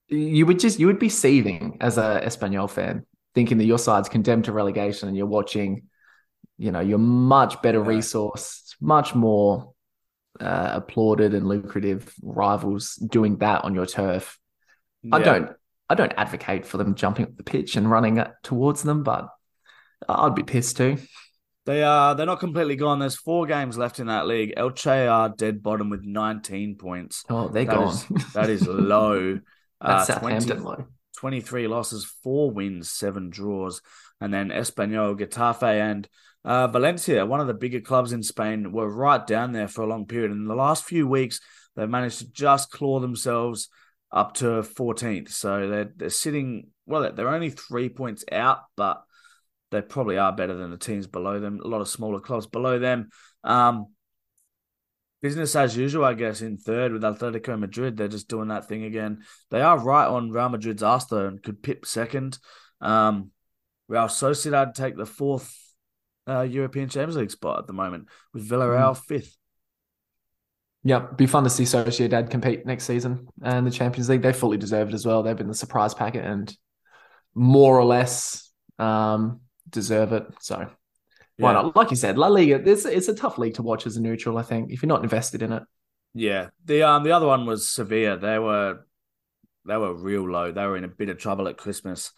you 0.07 0.45
would 0.45 0.59
just 0.59 0.79
you 0.79 0.87
would 0.87 0.99
be 0.99 1.09
seething 1.09 1.77
as 1.81 1.97
a 1.97 2.21
Espanyol 2.25 2.69
fan, 2.69 3.05
thinking 3.37 3.59
that 3.59 3.65
your 3.65 3.77
side's 3.77 4.09
condemned 4.09 4.45
to 4.45 4.51
relegation 4.51 5.07
and 5.07 5.15
you're 5.15 5.27
watching, 5.27 5.83
you 6.57 6.71
know, 6.71 6.79
your 6.79 6.97
much 6.97 7.61
better 7.61 7.81
Yeah. 7.83 7.87
resource, 7.97 8.75
much 8.81 9.13
more 9.13 9.73
uh, 10.39 10.71
applauded 10.73 11.35
and 11.35 11.47
lucrative 11.47 12.11
rivals 12.23 12.95
doing 12.95 13.37
that 13.37 13.63
on 13.63 13.75
your 13.75 13.85
turf. 13.85 14.39
I 15.11 15.19
don't 15.19 15.51
I 15.87 15.93
don't 15.93 16.13
advocate 16.17 16.65
for 16.65 16.77
them 16.77 16.95
jumping 16.95 17.25
up 17.25 17.37
the 17.37 17.43
pitch 17.43 17.75
and 17.75 17.89
running 17.89 18.23
towards 18.43 18.81
them, 18.81 19.03
but 19.03 19.29
I'd 20.09 20.33
be 20.35 20.41
pissed 20.43 20.77
too. 20.77 20.97
They 21.67 21.83
are 21.83 22.15
they're 22.15 22.25
not 22.25 22.39
completely 22.39 22.75
gone. 22.75 22.97
There's 22.97 23.15
four 23.15 23.45
games 23.45 23.77
left 23.77 23.99
in 23.99 24.07
that 24.07 24.25
league. 24.25 24.53
Elche 24.57 25.11
are 25.11 25.29
dead 25.29 25.61
bottom 25.61 25.91
with 25.91 26.01
19 26.03 26.75
points. 26.77 27.23
Oh, 27.29 27.49
they're 27.49 27.65
That 27.65 27.75
gone. 27.75 27.93
is- 27.93 28.07
That 28.33 28.49
is 28.49 28.67
low. 28.67 29.39
That's 29.79 30.09
Uh, 30.09 30.19
20 30.19 30.53
low. 30.55 30.85
23 31.17 31.67
losses, 31.67 32.05
four 32.23 32.51
wins, 32.51 32.89
seven 32.89 33.29
draws. 33.29 33.81
And 34.21 34.33
then 34.33 34.49
Espanyol, 34.49 35.19
Getafe, 35.19 35.63
and 35.63 36.07
uh, 36.45 36.67
Valencia, 36.67 37.25
one 37.25 37.39
of 37.39 37.47
the 37.47 37.53
bigger 37.53 37.81
clubs 37.81 38.13
in 38.13 38.23
Spain, 38.23 38.71
were 38.71 38.89
right 38.89 39.25
down 39.25 39.51
there 39.51 39.67
for 39.67 39.81
a 39.81 39.87
long 39.87 40.05
period. 40.05 40.31
In 40.31 40.45
the 40.45 40.55
last 40.55 40.85
few 40.85 41.07
weeks, 41.07 41.39
they've 41.75 41.89
managed 41.89 42.19
to 42.19 42.31
just 42.31 42.71
claw 42.71 42.99
themselves 42.99 43.69
up 44.11 44.33
to 44.35 44.45
14th. 44.45 45.29
So 45.29 45.67
they're, 45.69 45.91
they're 45.95 46.09
sitting, 46.09 46.67
well, 46.85 47.11
they're 47.11 47.29
only 47.29 47.49
three 47.49 47.89
points 47.89 48.23
out, 48.31 48.59
but 48.75 49.03
they 49.71 49.81
probably 49.81 50.17
are 50.17 50.31
better 50.31 50.53
than 50.55 50.71
the 50.71 50.77
teams 50.77 51.07
below 51.07 51.39
them. 51.39 51.59
A 51.63 51.67
lot 51.67 51.81
of 51.81 51.89
smaller 51.89 52.19
clubs 52.19 52.47
below 52.47 52.79
them. 52.79 53.09
Um, 53.43 53.87
business 55.21 55.55
as 55.55 55.75
usual, 55.75 56.05
I 56.05 56.13
guess, 56.13 56.41
in 56.41 56.57
third 56.57 56.93
with 56.93 57.01
Atletico 57.01 57.57
Madrid. 57.57 57.97
They're 57.97 58.07
just 58.07 58.27
doing 58.27 58.49
that 58.49 58.67
thing 58.67 58.83
again. 58.83 59.23
They 59.49 59.61
are 59.61 59.79
right 59.79 60.07
on 60.07 60.31
Real 60.31 60.49
Madrid's 60.49 60.83
arse 60.83 61.05
though, 61.05 61.27
and 61.27 61.41
could 61.41 61.63
pip 61.63 61.85
second. 61.85 62.37
Um, 62.81 63.31
Real 63.87 64.05
Sociedad 64.05 64.73
take 64.73 64.97
the 64.97 65.05
fourth 65.05 65.55
uh, 66.27 66.41
European 66.41 66.89
Champions 66.89 67.17
League 67.17 67.31
spot 67.31 67.59
at 67.59 67.67
the 67.67 67.73
moment, 67.73 68.07
with 68.33 68.47
Villarreal 68.47 68.97
fifth. 68.97 69.35
Yeah, 70.83 70.99
be 70.99 71.25
fun 71.25 71.43
to 71.43 71.49
see 71.49 71.63
Sociedad 71.63 72.29
compete 72.29 72.65
next 72.65 72.85
season 72.85 73.27
and 73.41 73.67
the 73.67 73.71
Champions 73.71 74.07
League. 74.07 74.21
They 74.21 74.31
fully 74.31 74.57
deserve 74.57 74.89
it 74.89 74.93
as 74.93 75.05
well. 75.05 75.23
They've 75.23 75.35
been 75.35 75.47
the 75.47 75.53
surprise 75.53 75.93
packet 75.93 76.23
and 76.23 76.55
more 77.33 77.77
or 77.77 77.83
less 77.83 78.51
um, 78.79 79.41
deserve 79.69 80.13
it. 80.13 80.23
So 80.39 80.69
why 81.37 81.51
Yeah. 81.51 81.61
not? 81.61 81.75
Like 81.75 81.91
you 81.91 81.97
said, 81.97 82.17
La 82.17 82.27
Liga, 82.27 82.61
it's, 82.63 82.85
it's 82.85 83.07
a 83.07 83.15
tough 83.15 83.37
league 83.37 83.55
to 83.55 83.63
watch 83.63 83.85
as 83.85 83.97
a 83.97 84.01
neutral, 84.01 84.37
I 84.37 84.43
think, 84.43 84.71
if 84.71 84.81
you're 84.81 84.87
not 84.87 85.03
invested 85.03 85.41
in 85.41 85.51
it. 85.51 85.63
Yeah, 86.13 86.49
the 86.65 86.83
um 86.83 87.03
the 87.03 87.11
other 87.11 87.27
one 87.27 87.45
was 87.45 87.69
Sevilla. 87.69 88.17
They 88.17 88.39
were 88.39 88.79
they 89.65 89.77
were 89.77 89.93
real 89.93 90.27
low. 90.29 90.51
They 90.51 90.65
were 90.65 90.77
in 90.77 90.83
a 90.83 90.87
bit 90.89 91.09
of 91.09 91.17
trouble 91.17 91.47
at 91.47 91.57
Christmas, 91.57 92.11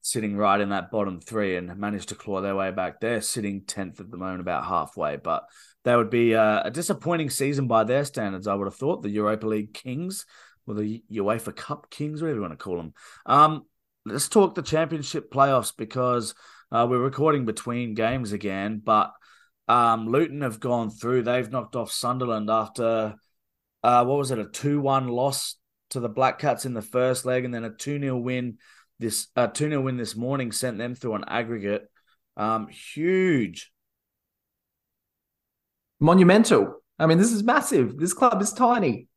sitting 0.00 0.36
right 0.36 0.60
in 0.60 0.70
that 0.70 0.90
bottom 0.90 1.20
three, 1.20 1.56
and 1.56 1.76
managed 1.76 2.08
to 2.10 2.14
claw 2.14 2.40
their 2.40 2.56
way 2.56 2.70
back. 2.70 3.00
They're 3.00 3.20
sitting 3.20 3.62
tenth 3.66 4.00
at 4.00 4.10
the 4.10 4.16
moment, 4.16 4.40
about 4.40 4.64
halfway, 4.64 5.16
but 5.16 5.44
they 5.84 5.94
would 5.94 6.08
be 6.10 6.34
uh, 6.34 6.62
a 6.64 6.70
disappointing 6.70 7.28
season 7.28 7.66
by 7.66 7.84
their 7.84 8.04
standards. 8.04 8.46
I 8.46 8.54
would 8.54 8.66
have 8.66 8.76
thought 8.76 9.02
the 9.02 9.10
Europa 9.10 9.46
League 9.46 9.74
Kings 9.74 10.24
or 10.66 10.74
the 10.74 11.02
UEFA 11.12 11.54
Cup 11.54 11.90
Kings, 11.90 12.22
whatever 12.22 12.36
you 12.36 12.42
want 12.42 12.58
to 12.58 12.64
call 12.64 12.78
them. 12.78 12.94
Um, 13.26 13.66
let's 14.06 14.28
talk 14.28 14.54
the 14.54 14.62
Championship 14.62 15.30
playoffs 15.30 15.74
because 15.76 16.34
uh, 16.72 16.86
we're 16.88 16.98
recording 16.98 17.44
between 17.44 17.94
games 17.94 18.32
again, 18.32 18.80
but 18.84 19.12
um, 19.68 20.08
Luton 20.08 20.42
have 20.42 20.60
gone 20.60 20.90
through. 20.90 21.22
They've 21.22 21.50
knocked 21.50 21.76
off 21.76 21.90
Sunderland 21.90 22.50
after 22.50 23.14
uh, 23.82 24.04
what 24.04 24.18
was 24.18 24.30
it, 24.30 24.38
a 24.38 24.46
two-one 24.46 25.08
loss 25.08 25.56
to 25.90 26.00
the 26.00 26.08
Black 26.08 26.38
Cats 26.38 26.66
in 26.66 26.74
the 26.74 26.82
first 26.82 27.24
leg, 27.24 27.44
and 27.44 27.54
then 27.54 27.64
a 27.64 27.70
two-nil 27.70 28.18
win 28.18 28.58
this 28.98 29.28
uh, 29.36 29.46
two 29.48 29.68
0 29.68 29.82
win 29.82 29.96
this 29.96 30.16
morning 30.16 30.52
sent 30.52 30.78
them 30.78 30.94
through 30.94 31.14
an 31.14 31.24
aggregate. 31.26 31.90
Um, 32.36 32.68
huge, 32.68 33.72
monumental. 36.00 36.80
I 36.98 37.06
mean, 37.06 37.18
this 37.18 37.32
is 37.32 37.42
massive. 37.42 37.96
This 37.98 38.12
club 38.12 38.40
is 38.40 38.52
tiny. 38.52 39.08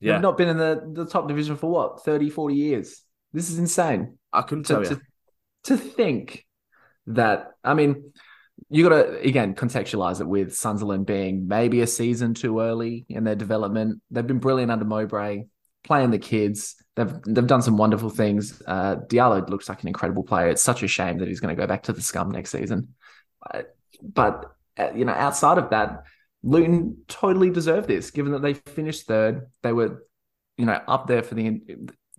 Yeah, 0.00 0.14
They've 0.14 0.22
not 0.22 0.36
been 0.36 0.48
in 0.48 0.56
the, 0.56 0.92
the 0.92 1.06
top 1.06 1.28
division 1.28 1.56
for 1.56 1.70
what 1.70 2.04
30, 2.04 2.30
40 2.30 2.54
years. 2.54 3.02
This 3.32 3.50
is 3.50 3.58
insane. 3.58 4.16
I 4.32 4.42
couldn't 4.42 4.64
tell 4.64 4.82
you. 4.82 4.90
to, 4.90 5.00
to 5.64 5.76
think 5.76 6.46
that 7.08 7.52
I 7.64 7.74
mean, 7.74 8.12
you 8.70 8.88
got 8.88 8.96
to 8.96 9.20
again 9.20 9.54
contextualize 9.54 10.20
it 10.20 10.26
with 10.26 10.54
Sunderland 10.54 11.06
being 11.06 11.46
maybe 11.48 11.80
a 11.80 11.86
season 11.86 12.34
too 12.34 12.60
early 12.60 13.06
in 13.08 13.24
their 13.24 13.34
development. 13.34 14.00
They've 14.10 14.26
been 14.26 14.38
brilliant 14.38 14.70
under 14.70 14.84
Mowbray, 14.84 15.44
playing 15.84 16.10
the 16.10 16.18
kids. 16.18 16.76
They've 16.96 17.12
they've 17.26 17.46
done 17.46 17.62
some 17.62 17.76
wonderful 17.76 18.10
things. 18.10 18.62
Uh, 18.66 18.96
Diallo 19.06 19.48
looks 19.48 19.68
like 19.68 19.82
an 19.82 19.88
incredible 19.88 20.22
player. 20.22 20.48
It's 20.48 20.62
such 20.62 20.82
a 20.82 20.88
shame 20.88 21.18
that 21.18 21.28
he's 21.28 21.40
going 21.40 21.54
to 21.54 21.60
go 21.60 21.66
back 21.66 21.84
to 21.84 21.92
the 21.92 22.02
scum 22.02 22.30
next 22.30 22.50
season. 22.50 22.94
Uh, 23.52 23.62
but 24.02 24.52
uh, 24.78 24.90
you 24.94 25.04
know, 25.04 25.12
outside 25.12 25.58
of 25.58 25.70
that, 25.70 26.04
Luton 26.42 26.98
totally 27.08 27.50
deserve 27.50 27.86
this, 27.86 28.10
given 28.10 28.32
that 28.32 28.42
they 28.42 28.54
finished 28.54 29.06
third. 29.06 29.46
They 29.62 29.72
were, 29.72 30.04
you 30.56 30.66
know, 30.66 30.80
up 30.86 31.06
there 31.06 31.22
for 31.22 31.34
the. 31.34 31.62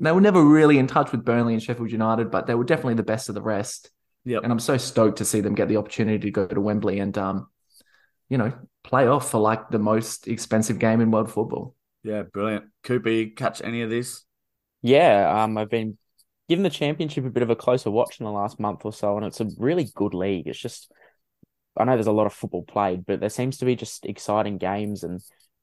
They 0.02 0.12
were 0.13 0.21
never 0.21 0.41
really 0.41 0.78
in 0.78 0.88
touch 0.88 1.12
with 1.12 1.25
Burnley 1.25 1.54
and 1.54 1.62
Sheffield 1.62 1.91
United, 1.91 2.32
but 2.32 2.47
they 2.47 2.56
were 2.56 2.63
definitely 2.63 2.93
the 2.93 3.04
best 3.04 3.28
of 3.28 3.36
the 3.36 3.41
rest. 3.41 3.91
Yep. 4.26 4.44
And 4.44 4.52
I'm 4.52 4.60
so 4.60 4.78
stoked 4.78 5.18
to 5.20 5.26
see 5.26 5.42
them 5.42 5.56
get 5.56 5.68
the 5.68 5.78
opportunity 5.78 6.20
to 6.20 6.32
go 6.32 6.48
to 6.48 6.62
Wembley 6.62 7.00
and, 7.00 7.18
um, 7.18 7.48
you 8.30 8.38
know, 8.38 8.54
play 8.84 9.08
off 9.08 9.32
for 9.32 9.40
like 9.40 9.70
the 9.70 9.80
most 9.80 10.28
expensive 10.28 10.80
game 10.80 11.02
in 11.02 11.12
world 11.12 11.32
football. 11.32 11.76
Yeah, 12.04 12.24
brilliant. 12.24 12.66
Cooper, 12.84 13.10
you 13.10 13.32
catch 13.32 13.62
any 13.62 13.82
of 13.82 13.90
this? 13.90 14.24
Yeah, 14.82 15.44
um, 15.44 15.58
I've 15.58 15.70
been 15.70 15.98
given 16.48 16.64
the 16.64 16.70
championship 16.70 17.26
a 17.26 17.30
bit 17.30 17.44
of 17.44 17.50
a 17.50 17.56
closer 17.56 17.92
watch 17.92 18.20
in 18.20 18.26
the 18.26 18.32
last 18.32 18.60
month 18.60 18.86
or 18.86 18.94
so, 18.94 19.18
and 19.18 19.26
it's 19.26 19.42
a 19.42 19.50
really 19.58 19.90
good 19.96 20.14
league. 20.14 20.48
It's 20.48 20.60
just, 20.60 20.92
I 21.78 21.84
know 21.84 21.94
there's 21.94 22.08
a 22.08 22.12
lot 22.12 22.28
of 22.28 22.34
football 22.34 22.64
played, 22.64 23.06
but 23.06 23.20
there 23.20 23.30
seems 23.30 23.58
to 23.58 23.66
be 23.66 23.76
just 23.76 24.06
exciting 24.06 24.58
games 24.58 25.04
and 25.04 25.22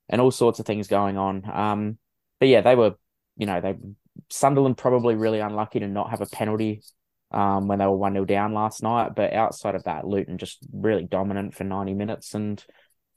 and 0.08 0.20
all 0.20 0.30
sorts 0.30 0.60
of 0.60 0.66
things 0.66 0.86
going 0.86 1.16
on. 1.16 1.42
Um, 1.52 1.98
but 2.38 2.48
yeah, 2.48 2.60
they 2.60 2.76
were, 2.76 2.94
you 3.36 3.46
know, 3.46 3.60
they 3.60 3.74
Sunderland 4.30 4.78
probably 4.78 5.14
really 5.14 5.40
unlucky 5.40 5.80
to 5.80 5.88
not 5.88 6.10
have 6.10 6.20
a 6.20 6.26
penalty 6.26 6.82
um, 7.30 7.68
when 7.68 7.78
they 7.78 7.86
were 7.86 7.96
1 7.96 8.12
0 8.12 8.24
down 8.24 8.54
last 8.54 8.82
night. 8.82 9.14
But 9.14 9.32
outside 9.32 9.74
of 9.74 9.84
that, 9.84 10.06
Luton 10.06 10.38
just 10.38 10.58
really 10.72 11.04
dominant 11.04 11.54
for 11.54 11.64
90 11.64 11.94
minutes 11.94 12.34
and 12.34 12.62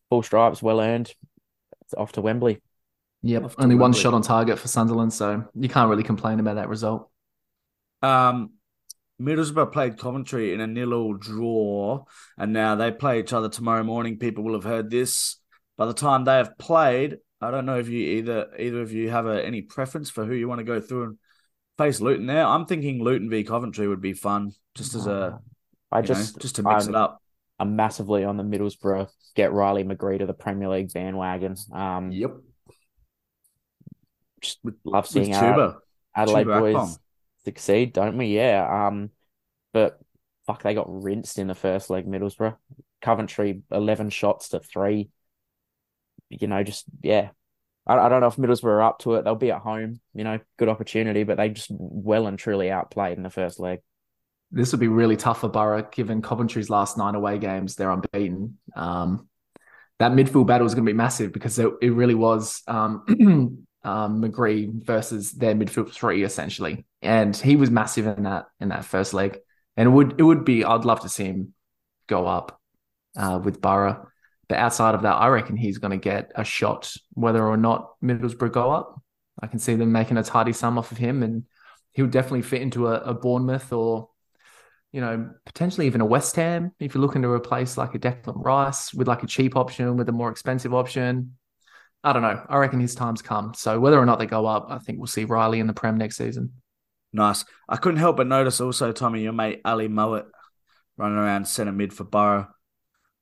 full 0.10 0.24
stripes, 0.24 0.62
well 0.62 0.82
earned. 0.82 1.14
It's 1.82 1.94
off 1.94 2.12
to 2.14 2.22
Wembley. 2.22 2.62
Yep. 3.22 3.54
Only 3.58 3.76
one 3.76 3.94
shot 3.94 4.14
on 4.14 4.22
target 4.22 4.60
for 4.60 4.68
Sunderland, 4.68 5.12
so 5.12 5.44
you 5.54 5.68
can't 5.68 5.90
really 5.90 6.04
complain 6.04 6.40
about 6.40 6.56
that 6.56 6.70
result. 6.70 7.10
Um, 8.02 8.52
Middlesbrough 9.22 9.74
played 9.74 9.98
Coventry 9.98 10.54
in 10.54 10.62
a 10.62 10.68
nil-all 10.68 11.16
draw, 11.16 12.06
and 12.38 12.54
now 12.54 12.76
they 12.76 12.92
play 12.92 13.20
each 13.20 13.34
other 13.34 13.50
tomorrow 13.50 13.84
morning. 13.84 14.18
People 14.18 14.46
will 14.46 14.54
have 14.54 14.64
heard 14.64 14.90
this 14.90 15.38
by 15.78 15.86
the 15.86 15.94
time 15.94 16.24
they 16.24 16.38
have 16.38 16.58
played. 16.58 17.18
I 17.42 17.52
don't 17.52 17.66
know 17.66 17.78
if 17.78 17.90
you 17.90 18.00
either 18.18 18.48
either 18.58 18.82
of 18.82 18.94
you 18.94 19.10
have 19.10 19.26
a, 19.26 19.46
any 19.46 19.62
preference 19.62 20.10
for 20.10 20.26
who 20.26 20.34
you 20.34 20.48
want 20.48 20.60
to 20.60 20.66
go 20.66 20.80
through 20.80 21.04
and 21.04 21.18
face 21.80 22.00
Luton 22.02 22.28
there. 22.28 22.46
I'm 22.46 22.66
thinking 22.66 23.04
Luton 23.04 23.30
v 23.30 23.44
Coventry 23.44 23.88
would 23.88 24.02
be 24.02 24.14
fun, 24.14 24.54
just 24.76 24.94
as 24.94 25.08
a 25.08 25.40
I 25.92 26.02
just 26.02 26.36
know, 26.36 26.42
just 26.42 26.56
to 26.58 26.64
mix 26.64 26.86
I'm, 26.86 26.90
it 26.90 26.96
up. 26.96 27.22
I'm 27.60 27.76
massively 27.76 28.24
on 28.24 28.38
the 28.38 28.44
Middlesbrough 28.44 29.10
get 29.36 29.54
Riley 29.54 29.84
McGree 29.84 30.20
to 30.20 30.26
the 30.26 30.34
Premier 30.34 30.70
League 30.70 30.94
bandwagon. 30.94 31.56
Um, 31.72 32.12
Yep. 32.12 32.32
just 34.42 34.60
love 34.84 35.08
seeing 35.08 35.30
With 35.30 35.38
our. 35.38 35.82
Adelaide 36.16 36.48
Chuba 36.48 36.60
boys 36.60 36.76
Akpom. 36.76 37.00
succeed, 37.46 37.94
don't 37.94 38.18
we? 38.18 38.28
Yeah. 38.28 38.88
Um, 38.88 39.12
but 39.74 40.00
fuck, 40.46 40.64
they 40.64 40.74
got 40.74 40.88
rinsed 40.90 41.38
in 41.38 41.48
the 41.48 41.56
first 41.56 41.90
leg. 41.90 42.06
Middlesbrough, 42.06 42.58
Coventry, 43.02 43.62
eleven 43.72 44.10
shots 44.10 44.50
to 44.50 44.60
three. 44.60 45.10
You 46.30 46.48
know, 46.48 46.64
just 46.64 46.86
yeah. 47.02 47.30
I, 47.90 48.06
I 48.06 48.10
don't 48.10 48.22
know 48.22 48.28
if 48.28 48.36
Middlesbrough 48.36 48.66
are 48.66 48.84
up 48.84 49.00
to 49.00 49.16
it. 49.16 49.24
They'll 49.24 49.36
be 49.36 49.52
at 49.52 49.62
home. 49.62 50.00
You 50.14 50.24
know, 50.24 50.40
good 50.58 50.70
opportunity, 50.70 51.24
but 51.24 51.38
they 51.38 51.50
just 51.50 51.72
well 51.72 52.28
and 52.28 52.38
truly 52.38 52.72
outplayed 52.72 53.18
in 53.18 53.24
the 53.24 53.30
first 53.30 53.60
leg. 53.60 53.80
This 54.52 54.72
would 54.72 54.80
be 54.80 54.88
really 54.88 55.18
tough 55.18 55.42
for 55.42 55.50
Borough, 55.50 55.88
given 55.92 56.22
Coventry's 56.22 56.70
last 56.70 56.98
nine 56.98 57.16
away 57.16 57.38
games, 57.38 57.76
they're 57.76 57.92
unbeaten. 57.92 58.58
Um, 58.76 59.28
that 60.00 60.14
midfield 60.14 60.48
battle 60.48 60.66
is 60.66 60.74
going 60.74 60.86
to 60.86 60.92
be 60.92 60.98
massive 60.98 61.34
because 61.34 61.60
it, 61.60 61.72
it 61.82 61.90
really 61.92 62.16
was 62.16 62.64
um, 62.68 63.04
um, 63.84 64.22
McGree 64.22 64.84
versus 64.84 65.32
their 65.34 65.54
midfield 65.54 65.92
three 65.92 66.24
essentially, 66.24 66.86
and 67.02 67.36
he 67.36 67.56
was 67.56 67.70
massive 67.70 68.08
in 68.08 68.24
that 68.24 68.46
in 68.60 68.70
that 68.70 68.86
first 68.86 69.14
leg. 69.14 69.38
And 69.78 69.88
it 69.88 69.92
would 69.92 70.20
it 70.20 70.24
would 70.24 70.46
be 70.46 70.64
I'd 70.64 70.86
love 70.86 71.02
to 71.02 71.10
see 71.10 71.26
him 71.26 71.54
go 72.08 72.26
up 72.26 72.60
uh, 73.16 73.40
with 73.44 73.62
Borough, 73.62 74.09
but 74.50 74.58
outside 74.58 74.96
of 74.96 75.04
that, 75.04 75.14
I 75.14 75.28
reckon 75.28 75.56
he's 75.56 75.78
going 75.78 75.92
to 75.92 75.98
get 75.98 76.32
a 76.36 76.44
shot 76.44 76.94
whether 77.14 77.46
or 77.46 77.56
not 77.56 77.94
Middlesbrough 78.04 78.52
go 78.52 78.72
up. 78.72 79.02
I 79.42 79.48
can 79.48 79.60
see 79.60 79.76
them 79.76 79.92
making 79.92 80.18
a 80.18 80.24
tidy 80.24 80.52
sum 80.52 80.78
off 80.78 80.92
of 80.92 80.98
him, 80.98 81.24
and 81.24 81.46
he'll 81.94 82.08
definitely 82.08 82.42
fit 82.42 82.62
into 82.62 82.88
a, 82.88 82.96
a 83.00 83.14
Bournemouth 83.14 83.72
or 83.72 84.10
you 84.92 85.02
know, 85.02 85.30
potentially 85.46 85.86
even 85.86 86.02
a 86.02 86.06
West 86.06 86.36
Ham 86.36 86.72
if 86.80 86.94
you're 86.94 87.02
looking 87.02 87.22
to 87.22 87.30
replace 87.30 87.78
like 87.78 87.94
a 87.94 88.00
Declan 88.00 88.44
Rice 88.44 88.94
with 88.94 89.08
like 89.08 89.24
a 89.24 89.28
cheap 89.28 89.56
option 89.56 89.98
with 89.98 90.10
a 90.10 90.12
more 90.12 90.32
expensive 90.32 90.74
option. 90.74 91.38
I 92.04 92.14
don't 92.14 92.22
know. 92.22 92.44
I 92.48 92.58
reckon 92.58 92.80
his 92.80 92.96
time's 92.96 93.22
come. 93.22 93.54
So 93.54 93.80
whether 93.80 94.00
or 94.00 94.06
not 94.06 94.20
they 94.20 94.26
go 94.26 94.46
up, 94.46 94.68
I 94.70 94.80
think 94.80 94.98
we'll 94.98 95.08
see 95.08 95.26
Riley 95.26 95.60
in 95.60 95.68
the 95.68 95.74
Prem 95.74 95.98
next 95.98 96.18
season. 96.18 96.54
Nice. 97.12 97.46
I 97.68 97.76
couldn't 97.76 98.00
help 98.00 98.18
but 98.18 98.28
notice 98.28 98.62
also, 98.62 98.92
Tommy, 98.92 99.22
your 99.22 99.34
mate 99.34 99.62
Ali 99.66 99.88
Mowat 99.88 100.26
running 100.98 101.18
around 101.18 101.48
centre 101.48 101.72
mid 101.72 101.94
for 101.94 102.04
Borough. 102.04 102.48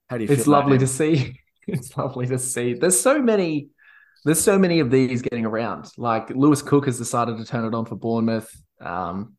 How 0.10 0.18
do 0.18 0.24
you? 0.26 0.30
It's 0.32 0.48
lovely 0.48 0.78
to 0.80 0.88
see. 0.88 1.40
It's 1.70 1.98
lovely 1.98 2.26
to 2.28 2.40
see. 2.40 2.76
There's 2.76 2.98
so 2.98 3.22
many. 3.22 3.68
There's 4.24 4.40
so 4.40 4.58
many 4.58 4.80
of 4.80 4.90
these 4.90 5.22
getting 5.22 5.46
around. 5.46 5.92
Like 5.98 6.30
Lewis 6.30 6.62
Cook 6.62 6.86
has 6.86 6.98
decided 6.98 7.38
to 7.40 7.44
turn 7.44 7.66
it 7.66 7.74
on 7.74 7.84
for 7.84 7.98
Bournemouth. 7.98 8.50
Um, 8.80 9.34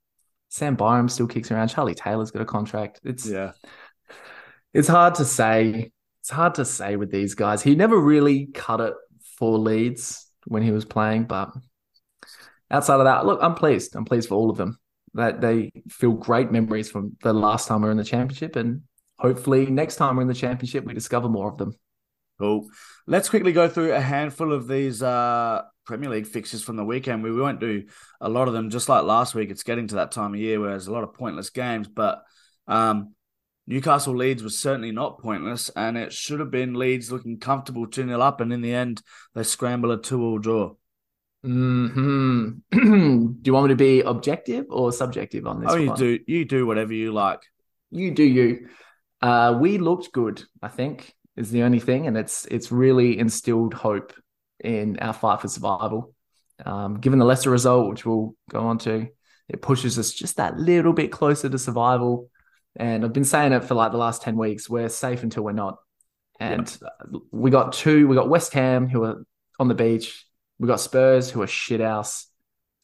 Sam 0.51 0.75
Byram 0.75 1.09
still 1.09 1.27
kicks 1.27 1.51
around. 1.51 1.69
Charlie 1.69 1.95
Taylor's 1.95 2.31
got 2.31 2.43
a 2.43 2.45
contract. 2.45 3.01
It's 3.03 3.27
Yeah. 3.27 3.53
it's 4.75 4.89
hard 4.89 5.15
to 5.15 5.25
say. 5.25 5.91
It's 6.21 6.29
hard 6.29 6.57
to 6.57 6.67
say 6.67 6.97
with 6.97 7.11
these 7.11 7.35
guys. 7.35 7.63
He 7.63 7.75
never 7.75 7.99
really 7.99 8.45
cut 8.53 8.83
it 8.83 8.93
for 9.39 9.59
Leeds 9.59 10.27
when 10.47 10.63
he 10.63 10.71
was 10.71 10.85
playing, 10.85 11.25
but 11.25 11.51
outside 12.71 12.97
of 13.01 13.05
that, 13.05 13.25
look, 13.25 13.39
I'm 13.43 13.55
pleased. 13.55 13.97
I'm 13.97 14.05
pleased 14.05 14.29
for 14.29 14.35
all 14.35 14.51
of 14.51 14.59
them. 14.59 14.79
That 15.15 15.41
they 15.41 15.73
feel 15.89 16.13
great 16.13 16.53
memories 16.53 16.91
from 16.91 17.17
the 17.23 17.33
last 17.33 17.69
time 17.69 17.81
we 17.81 17.89
are 17.89 17.91
in 17.91 17.97
the 17.97 18.05
championship, 18.05 18.57
and 18.57 18.83
hopefully 19.19 19.67
next 19.67 19.97
time 19.97 20.17
we're 20.17 20.23
in 20.23 20.29
the 20.29 20.35
championship, 20.35 20.85
we 20.85 20.95
discover 20.95 21.29
more 21.29 21.51
of 21.51 21.59
them. 21.59 21.75
Cool. 22.39 22.69
Let's 23.07 23.29
quickly 23.29 23.53
go 23.53 23.69
through 23.69 23.93
a 23.93 24.01
handful 24.01 24.53
of 24.53 24.69
these 24.69 25.03
uh, 25.03 25.63
Premier 25.85 26.11
League 26.11 26.27
fixtures 26.27 26.63
from 26.63 26.77
the 26.77 26.85
weekend. 26.85 27.23
We 27.23 27.33
won't 27.33 27.59
do 27.59 27.85
a 28.21 28.29
lot 28.29 28.47
of 28.47 28.55
them, 28.55 28.71
just 28.71 28.89
like 28.89 29.05
last 29.05 29.35
week. 29.35 29.51
It's 29.51 29.65
getting 29.65 29.89
to 29.89 29.97
that 29.97 30.13
time 30.13 30.35
of 30.35 30.41
year 30.41 30.61
where 30.61 30.71
there's 30.71 30.87
a 30.87 30.93
lot 30.93 31.03
of 31.03 31.15
pointless 31.15 31.51
games, 31.51 31.89
but 31.89 32.23
um, 32.69 33.15
Newcastle 33.67 34.15
Leeds 34.15 34.43
was 34.43 34.59
certainly 34.59 34.93
not 34.93 35.19
pointless, 35.19 35.69
and 35.71 35.99
it 35.99 36.13
should 36.13 36.41
have 36.41 36.51
been 36.51 36.75
Leeds 36.75 37.11
looking 37.11 37.39
comfortable 37.39 37.87
2 37.87 38.07
0 38.07 38.21
up, 38.21 38.41
and 38.41 38.53
in 38.53 38.61
the 38.61 38.73
end, 38.73 39.03
they 39.35 39.43
scramble 39.43 39.91
a 39.91 40.01
2 40.01 40.23
all 40.23 40.39
draw. 40.39 40.75
Hmm. 41.43 42.51
do 42.71 43.41
you 43.45 43.53
want 43.53 43.67
me 43.67 43.73
to 43.73 43.77
be 43.77 44.01
objective 44.01 44.67
or 44.71 44.93
subjective 44.93 45.47
on 45.47 45.61
this? 45.61 45.71
Oh, 45.71 45.77
you 45.77 45.89
one? 45.89 45.99
do. 45.99 46.19
You 46.27 46.45
do 46.45 46.67
whatever 46.67 46.93
you 46.93 47.13
like. 47.13 47.41
You 47.91 48.11
do 48.11 48.25
you. 48.25 48.69
Uh, 49.21 49.59
we 49.61 49.79
looked 49.79 50.13
good, 50.13 50.43
I 50.63 50.69
think, 50.69 51.15
is 51.37 51.51
the 51.51 51.63
only 51.63 51.81
thing, 51.81 52.07
and 52.07 52.17
it's 52.17 52.47
it's 52.47 52.71
really 52.71 53.19
instilled 53.19 53.75
hope 53.75 54.13
in 54.61 54.99
our 55.01 55.13
fight 55.13 55.41
for 55.41 55.49
survival. 55.49 56.15
Um, 56.65 56.99
given 57.01 57.19
the 57.19 57.25
lesser 57.25 57.51
result, 57.51 57.91
which 57.91 58.05
we'll 58.05 58.35
go 58.51 58.61
on 58.61 58.79
to, 58.79 59.09
it 59.49 59.63
pushes 59.63 59.99
us 59.99 60.13
just 60.13 60.37
that 60.37 60.59
little 60.59 60.93
bit 60.93 61.13
closer 61.13 61.49
to 61.49 61.59
survival. 61.59 62.31
And 62.77 63.05
I've 63.05 63.13
been 63.13 63.25
saying 63.25 63.53
it 63.53 63.65
for 63.65 63.75
like 63.75 63.93
the 63.93 63.99
last 63.99 64.23
10 64.23 64.37
weeks. 64.37 64.69
We're 64.69 64.89
safe 64.89 65.23
until 65.23 65.45
we're 65.45 65.53
not. 65.53 65.79
And 66.41 66.77
we 67.33 67.51
got 67.51 67.73
two, 67.73 68.07
we 68.07 68.15
got 68.15 68.29
West 68.29 68.53
Ham, 68.53 68.89
who 68.89 69.05
are 69.05 69.25
on 69.59 69.69
the 69.69 69.75
beach. 69.75 70.25
We 70.59 70.69
got 70.69 70.81
Spurs 70.81 71.31
who 71.31 71.43
are 71.43 71.47
shit 71.47 71.81
house. 71.81 72.27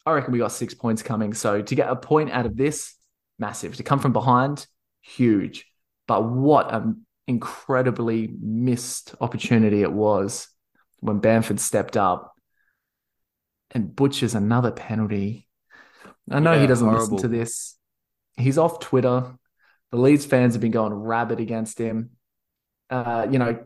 I 0.06 0.12
reckon 0.12 0.32
we 0.32 0.38
got 0.38 0.52
six 0.52 0.74
points 0.74 1.02
coming. 1.02 1.34
So 1.34 1.62
to 1.62 1.74
get 1.74 1.88
a 1.88 1.96
point 1.96 2.30
out 2.30 2.46
of 2.46 2.56
this, 2.56 2.94
massive. 3.38 3.76
To 3.76 3.82
come 3.82 4.00
from 4.00 4.12
behind, 4.12 4.66
huge. 5.02 5.66
But 6.06 6.24
what 6.24 6.72
an 6.74 7.06
incredibly 7.26 8.28
missed 8.40 9.14
opportunity 9.20 9.82
it 9.82 9.92
was 9.92 10.48
when 11.00 11.18
Bamford 11.20 11.60
stepped 11.60 11.96
up 11.96 12.34
and 13.70 13.94
butchers 13.94 14.34
another 14.34 14.70
penalty. 14.70 15.48
I 16.30 16.40
know 16.40 16.52
Yeah, 16.54 16.60
he 16.60 16.66
doesn't 16.66 16.86
horrible. 16.86 17.16
listen 17.16 17.30
to 17.30 17.36
this. 17.36 17.76
He's 18.36 18.58
off 18.58 18.80
Twitter. 18.80 19.36
The 19.90 19.98
Leeds 19.98 20.26
fans 20.26 20.54
have 20.54 20.60
been 20.60 20.70
going 20.72 20.92
rabid 20.92 21.40
against 21.40 21.78
him. 21.78 22.10
Uh, 22.90 23.26
you 23.30 23.38
know, 23.38 23.64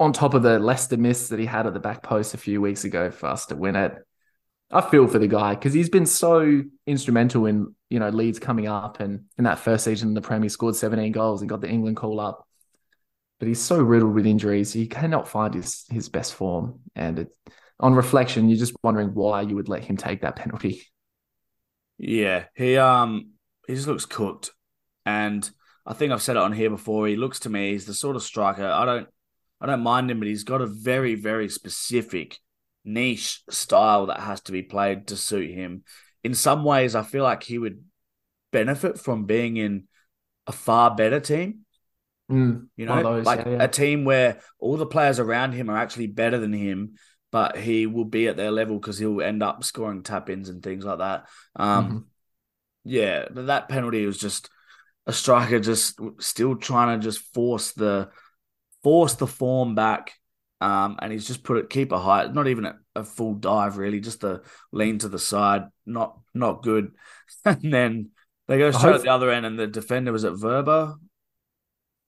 on 0.00 0.12
top 0.12 0.34
of 0.34 0.42
the 0.42 0.58
Leicester 0.58 0.96
miss 0.96 1.28
that 1.28 1.38
he 1.38 1.46
had 1.46 1.66
at 1.66 1.74
the 1.74 1.80
back 1.80 2.02
post 2.02 2.34
a 2.34 2.38
few 2.38 2.60
weeks 2.60 2.84
ago 2.84 3.10
for 3.10 3.26
us 3.26 3.46
to 3.46 3.56
win 3.56 3.76
it. 3.76 3.94
I 4.70 4.82
feel 4.82 5.06
for 5.06 5.18
the 5.18 5.28
guy 5.28 5.54
because 5.54 5.72
he's 5.72 5.88
been 5.88 6.06
so 6.06 6.62
instrumental 6.86 7.46
in 7.46 7.74
you 7.88 7.98
know 7.98 8.10
Leeds 8.10 8.38
coming 8.38 8.66
up 8.66 9.00
and 9.00 9.24
in 9.38 9.44
that 9.44 9.58
first 9.58 9.84
season 9.84 10.08
in 10.08 10.14
the 10.14 10.20
Premier, 10.20 10.44
he 10.44 10.48
scored 10.50 10.76
17 10.76 11.12
goals 11.12 11.40
and 11.40 11.48
got 11.48 11.60
the 11.60 11.70
England 11.70 11.96
call 11.96 12.20
up. 12.20 12.46
But 13.38 13.48
he's 13.48 13.60
so 13.60 13.80
riddled 13.80 14.14
with 14.14 14.26
injuries, 14.26 14.72
he 14.72 14.86
cannot 14.86 15.28
find 15.28 15.54
his 15.54 15.84
his 15.90 16.08
best 16.08 16.34
form. 16.34 16.80
And 16.94 17.20
it, 17.20 17.28
on 17.80 17.94
reflection, 17.94 18.48
you're 18.48 18.58
just 18.58 18.76
wondering 18.82 19.14
why 19.14 19.42
you 19.42 19.54
would 19.54 19.68
let 19.68 19.84
him 19.84 19.96
take 19.96 20.22
that 20.22 20.36
penalty. 20.36 20.82
Yeah, 21.96 22.44
he 22.54 22.76
um 22.76 23.32
he 23.66 23.74
just 23.74 23.86
looks 23.86 24.06
cooked, 24.06 24.50
and 25.06 25.48
I 25.86 25.94
think 25.94 26.12
I've 26.12 26.22
said 26.22 26.36
it 26.36 26.42
on 26.42 26.52
here 26.52 26.70
before. 26.70 27.06
He 27.06 27.16
looks 27.16 27.40
to 27.40 27.48
me 27.48 27.72
he's 27.72 27.86
the 27.86 27.94
sort 27.94 28.16
of 28.16 28.22
striker 28.22 28.66
I 28.66 28.84
don't 28.84 29.08
I 29.60 29.66
don't 29.66 29.82
mind 29.82 30.10
him, 30.10 30.18
but 30.18 30.28
he's 30.28 30.44
got 30.44 30.60
a 30.60 30.66
very 30.66 31.14
very 31.14 31.48
specific 31.48 32.38
niche 32.88 33.42
style 33.50 34.06
that 34.06 34.20
has 34.20 34.40
to 34.42 34.52
be 34.52 34.62
played 34.62 35.08
to 35.08 35.16
suit 35.16 35.50
him. 35.50 35.84
In 36.24 36.34
some 36.34 36.64
ways, 36.64 36.94
I 36.94 37.02
feel 37.02 37.22
like 37.22 37.42
he 37.42 37.58
would 37.58 37.84
benefit 38.52 38.98
from 38.98 39.24
being 39.24 39.56
in 39.56 39.84
a 40.46 40.52
far 40.52 40.94
better 40.94 41.20
team. 41.20 41.66
Mm, 42.30 42.68
You 42.76 42.86
know, 42.86 43.02
those, 43.02 43.26
like 43.26 43.40
yeah, 43.40 43.48
yeah. 43.50 43.64
a 43.64 43.68
team 43.68 44.04
where 44.04 44.40
all 44.58 44.76
the 44.76 44.86
players 44.86 45.18
around 45.18 45.52
him 45.52 45.70
are 45.70 45.76
actually 45.76 46.06
better 46.08 46.38
than 46.38 46.52
him, 46.52 46.94
but 47.30 47.56
he 47.56 47.86
will 47.86 48.04
be 48.04 48.28
at 48.28 48.36
their 48.36 48.50
level 48.50 48.78
because 48.78 48.98
he'll 48.98 49.20
end 49.22 49.42
up 49.42 49.64
scoring 49.64 50.02
tap 50.02 50.30
ins 50.30 50.48
and 50.48 50.62
things 50.62 50.84
like 50.84 50.98
that. 50.98 51.26
Um, 51.56 51.88
Mhm. 51.88 52.04
yeah, 52.84 53.26
but 53.30 53.46
that 53.46 53.68
penalty 53.68 54.06
was 54.06 54.18
just 54.18 54.50
a 55.06 55.12
striker 55.12 55.58
just 55.60 55.98
still 56.20 56.56
trying 56.56 57.00
to 57.00 57.04
just 57.04 57.20
force 57.34 57.72
the 57.72 58.10
force 58.82 59.14
the 59.14 59.26
form 59.26 59.74
back. 59.74 60.14
Um, 60.60 60.96
and 61.00 61.12
he's 61.12 61.26
just 61.26 61.44
put 61.44 61.58
it 61.58 61.70
keep 61.70 61.92
a 61.92 61.98
height, 61.98 62.34
not 62.34 62.48
even 62.48 62.64
a, 62.64 62.76
a 62.96 63.04
full 63.04 63.34
dive 63.34 63.76
really, 63.76 64.00
just 64.00 64.24
a 64.24 64.42
lean 64.72 64.98
to 64.98 65.08
the 65.08 65.18
side, 65.18 65.64
not 65.86 66.18
not 66.34 66.62
good. 66.62 66.92
and 67.44 67.72
then 67.72 68.10
they 68.48 68.58
go 68.58 68.70
straight 68.70 68.96
at 68.96 69.02
the 69.02 69.12
other 69.12 69.30
end, 69.30 69.46
and 69.46 69.58
the 69.58 69.66
defender 69.66 70.10
was 70.10 70.24
at 70.24 70.32
Verba, 70.32 70.96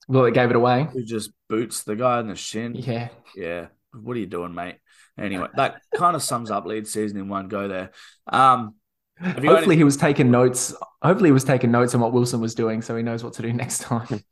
Well, 0.08 0.24
it 0.24 0.34
gave 0.34 0.50
it 0.50 0.56
away. 0.56 0.88
who 0.92 1.04
just 1.04 1.30
boots 1.48 1.82
the 1.84 1.94
guy 1.96 2.18
in 2.20 2.28
the 2.28 2.34
shin. 2.34 2.74
Yeah. 2.74 3.08
Yeah. 3.36 3.66
What 3.92 4.16
are 4.16 4.20
you 4.20 4.26
doing, 4.26 4.54
mate? 4.54 4.76
Anyway, 5.18 5.48
that 5.56 5.82
kind 5.94 6.16
of 6.16 6.22
sums 6.22 6.50
up 6.50 6.64
lead 6.64 6.86
season 6.86 7.18
in 7.18 7.28
one 7.28 7.48
go 7.48 7.68
there. 7.68 7.90
Um, 8.26 8.74
Hopefully 9.22 9.56
any- 9.64 9.76
he 9.76 9.84
was 9.84 9.98
taking 9.98 10.30
notes. 10.30 10.74
Hopefully 11.02 11.28
he 11.28 11.32
was 11.32 11.44
taking 11.44 11.70
notes 11.70 11.94
on 11.94 12.00
what 12.00 12.12
Wilson 12.12 12.40
was 12.40 12.54
doing, 12.54 12.80
so 12.80 12.96
he 12.96 13.02
knows 13.02 13.22
what 13.22 13.34
to 13.34 13.42
do 13.42 13.52
next 13.62 13.82
time. 13.82 14.24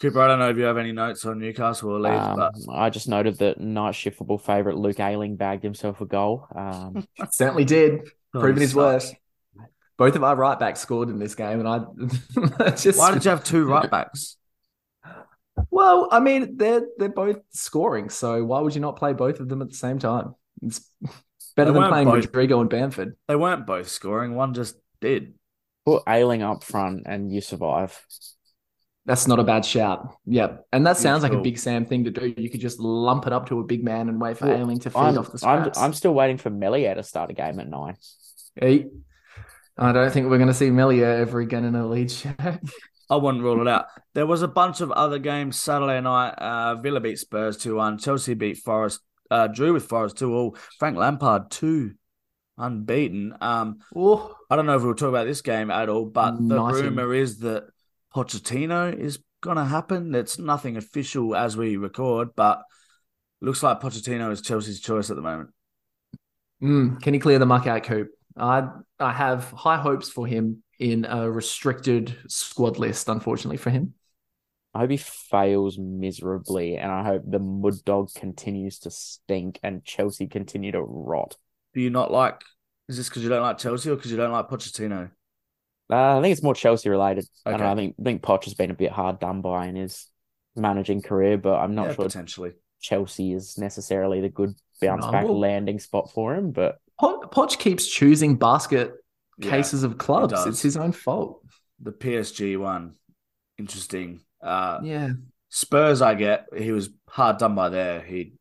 Cooper, 0.00 0.20
I 0.20 0.28
don't 0.28 0.38
know 0.38 0.50
if 0.50 0.56
you 0.58 0.64
have 0.64 0.76
any 0.76 0.92
notes 0.92 1.24
on 1.24 1.38
Newcastle 1.38 1.90
or 1.90 2.00
Leeds, 2.00 2.22
Um, 2.22 2.36
but 2.36 2.52
I 2.70 2.90
just 2.90 3.08
noted 3.08 3.38
that 3.38 3.58
night 3.60 3.94
shift 3.94 4.18
football 4.18 4.36
favourite 4.38 4.76
Luke 4.76 5.00
Ayling 5.00 5.36
bagged 5.36 5.62
himself 5.62 6.00
a 6.02 6.04
goal. 6.06 6.46
Um, 6.54 7.06
Certainly 7.30 7.64
did. 7.64 8.00
Oh, 8.34 8.40
Proven 8.40 8.60
his 8.60 8.74
worth. 8.74 9.14
Both 9.96 10.14
of 10.14 10.22
our 10.22 10.36
right 10.36 10.58
backs 10.58 10.80
scored 10.80 11.08
in 11.08 11.18
this 11.18 11.34
game, 11.34 11.64
and 11.64 11.68
I 11.68 12.70
just 12.76 12.98
Why 12.98 13.14
did 13.14 13.24
you 13.24 13.30
have 13.30 13.42
two 13.42 13.64
right 13.66 13.90
backs? 13.90 14.36
Well, 15.70 16.08
I 16.12 16.20
mean, 16.20 16.58
they're 16.58 16.82
they're 16.98 17.08
both 17.08 17.38
scoring, 17.50 18.10
so 18.10 18.44
why 18.44 18.60
would 18.60 18.74
you 18.74 18.82
not 18.82 18.96
play 18.96 19.14
both 19.14 19.40
of 19.40 19.48
them 19.48 19.62
at 19.62 19.70
the 19.70 19.74
same 19.76 19.98
time? 19.98 20.34
It's 20.60 20.90
better 21.56 21.72
They 21.72 21.80
than 21.80 21.88
playing 21.88 22.08
both- 22.08 22.26
Rodrigo 22.26 22.60
and 22.60 22.68
Bamford. 22.68 23.16
They 23.28 23.36
weren't 23.36 23.66
both 23.66 23.88
scoring. 23.88 24.34
One 24.34 24.52
just 24.52 24.76
did. 25.00 25.32
put 25.86 26.02
Ayling 26.06 26.42
up 26.42 26.62
front 26.62 27.04
and 27.06 27.32
you 27.32 27.40
survive. 27.40 27.98
That's 29.06 29.28
not 29.28 29.38
a 29.38 29.44
bad 29.44 29.64
shout. 29.64 30.16
Yeah, 30.26 30.56
and 30.72 30.84
that 30.86 30.96
sounds 30.96 31.22
like 31.22 31.32
a 31.32 31.40
big 31.40 31.58
Sam 31.58 31.86
thing 31.86 32.04
to 32.04 32.10
do. 32.10 32.34
You 32.36 32.50
could 32.50 32.60
just 32.60 32.80
lump 32.80 33.26
it 33.26 33.32
up 33.32 33.48
to 33.48 33.60
a 33.60 33.64
big 33.64 33.84
man 33.84 34.08
and 34.08 34.20
wait 34.20 34.36
for 34.36 34.46
Well, 34.46 34.58
Ayling 34.58 34.80
to 34.80 34.90
feed 34.90 34.98
I'm, 34.98 35.18
off 35.18 35.30
the 35.32 35.46
I'm. 35.46 35.70
I'm 35.76 35.92
still 35.92 36.12
waiting 36.12 36.38
for 36.38 36.50
Melier 36.50 36.94
to 36.96 37.04
start 37.04 37.30
a 37.30 37.32
game 37.32 37.60
at 37.60 37.68
nine. 37.68 37.96
Hey, 38.56 38.86
I 39.78 39.92
don't 39.92 40.10
think 40.10 40.28
we're 40.28 40.38
going 40.38 40.48
to 40.48 40.54
see 40.54 40.70
Melia 40.70 41.06
ever 41.06 41.38
again 41.40 41.64
in 41.64 41.76
a 41.76 41.86
lead 41.86 42.10
shack. 42.10 42.60
I 43.10 43.14
wouldn't 43.14 43.44
rule 43.44 43.60
it 43.60 43.68
out. 43.68 43.86
There 44.14 44.26
was 44.26 44.42
a 44.42 44.48
bunch 44.48 44.80
of 44.80 44.90
other 44.90 45.20
games 45.20 45.60
Saturday 45.60 46.00
night. 46.00 46.30
Uh, 46.30 46.74
Villa 46.74 46.98
beat 46.98 47.20
Spurs 47.20 47.56
2 47.58 47.76
1. 47.76 47.98
Chelsea 47.98 48.34
beat 48.34 48.58
Forest, 48.58 49.00
uh, 49.30 49.46
drew 49.46 49.72
with 49.72 49.86
Forest 49.86 50.18
2 50.18 50.34
all. 50.34 50.56
Frank 50.80 50.96
Lampard 50.96 51.50
2 51.52 51.92
unbeaten. 52.58 53.36
Um, 53.40 53.78
Oh, 53.94 54.34
I 54.50 54.56
don't 54.56 54.66
know 54.66 54.76
if 54.76 54.82
we'll 54.82 54.94
talk 54.94 55.10
about 55.10 55.26
this 55.26 55.42
game 55.42 55.70
at 55.70 55.88
all, 55.88 56.06
but 56.06 56.32
the 56.32 56.56
Nice. 56.56 56.74
rumor 56.82 57.14
is 57.14 57.38
that 57.40 57.68
Pochettino 58.16 58.98
is 58.98 59.18
going 59.42 59.58
to 59.58 59.64
happen. 59.64 60.14
It's 60.14 60.38
nothing 60.38 60.78
official 60.78 61.36
as 61.36 61.54
we 61.54 61.76
record, 61.76 62.30
but 62.34 62.62
looks 63.42 63.62
like 63.62 63.82
Pochettino 63.82 64.32
is 64.32 64.40
Chelsea's 64.40 64.80
choice 64.80 65.10
at 65.10 65.16
the 65.16 65.22
moment. 65.22 65.50
mm, 66.62 67.02
can 67.02 67.12
he 67.12 67.20
clear 67.20 67.38
the 67.38 67.44
muck 67.44 67.66
out, 67.66 67.82
Coop? 67.82 68.08
I 68.34 68.68
I 68.98 69.12
have 69.12 69.50
high 69.50 69.76
hopes 69.76 70.08
for 70.08 70.26
him 70.26 70.62
in 70.78 71.04
a 71.04 71.30
restricted 71.30 72.16
squad 72.26 72.78
list. 72.78 73.10
Unfortunately 73.10 73.58
for 73.58 73.68
him, 73.68 73.92
I 74.72 74.78
hope 74.78 74.90
he 74.92 74.96
fails 74.96 75.78
miserably, 75.78 76.78
and 76.78 76.90
I 76.90 77.04
hope 77.04 77.22
the 77.26 77.38
Mud 77.38 77.84
Dog 77.84 78.14
continues 78.14 78.78
to 78.80 78.90
stink 78.90 79.60
and 79.62 79.84
Chelsea 79.84 80.26
continue 80.26 80.72
to 80.72 80.80
rot. 80.80 81.36
Do 81.74 81.82
you 81.82 81.90
not 81.90 82.10
like? 82.10 82.40
Is 82.88 82.96
this 82.96 83.10
because 83.10 83.22
you 83.22 83.28
don't 83.28 83.42
like 83.42 83.58
Chelsea 83.58 83.90
or 83.90 83.96
because 83.96 84.10
you 84.10 84.16
don't 84.16 84.32
like 84.32 84.48
Pochettino? 84.48 85.10
Uh, 85.90 86.18
I 86.18 86.22
think 86.22 86.32
it's 86.32 86.42
more 86.42 86.54
Chelsea 86.54 86.88
related. 86.88 87.26
I 87.44 87.50
don't 87.52 87.60
know. 87.60 87.70
I 87.70 87.74
think 87.76 87.94
I 88.00 88.02
think 88.02 88.22
Poch 88.22 88.44
has 88.44 88.54
been 88.54 88.70
a 88.70 88.74
bit 88.74 88.90
hard 88.92 89.20
done 89.20 89.40
by 89.40 89.66
in 89.66 89.76
his 89.76 90.06
managing 90.56 91.02
career, 91.02 91.38
but 91.38 91.54
I'm 91.56 91.74
not 91.74 91.88
yeah, 91.88 91.94
sure 91.94 92.04
potentially. 92.06 92.52
Chelsea 92.80 93.32
is 93.32 93.56
necessarily 93.58 94.20
the 94.20 94.28
good 94.28 94.54
bounce 94.80 95.04
No, 95.04 95.12
back 95.12 95.24
well- 95.24 95.38
landing 95.38 95.78
spot 95.78 96.10
for 96.12 96.34
him. 96.34 96.50
But 96.50 96.78
Poch, 97.00 97.30
Poch 97.32 97.58
keeps 97.58 97.86
choosing 97.86 98.36
basket 98.36 98.94
Yeah, 99.38 99.50
cases 99.50 99.82
of 99.84 99.98
clubs. 99.98 100.32
does. 100.32 100.46
It's 100.46 100.62
his 100.62 100.76
own 100.76 100.92
fault. 100.92 101.42
the 101.80 101.92
PSG 101.92 102.56
one, 102.58 102.94
interesting. 103.58 104.20
Uh, 104.42 104.80
Yeah, 104.82 105.10
Spurs, 105.50 106.00
I 106.02 106.14
get. 106.14 106.46
He 106.56 106.72
was 106.72 106.90
hard 107.08 107.38
done 107.38 107.54
by 107.54 107.68
there. 107.68 108.00
He, 108.00 108.32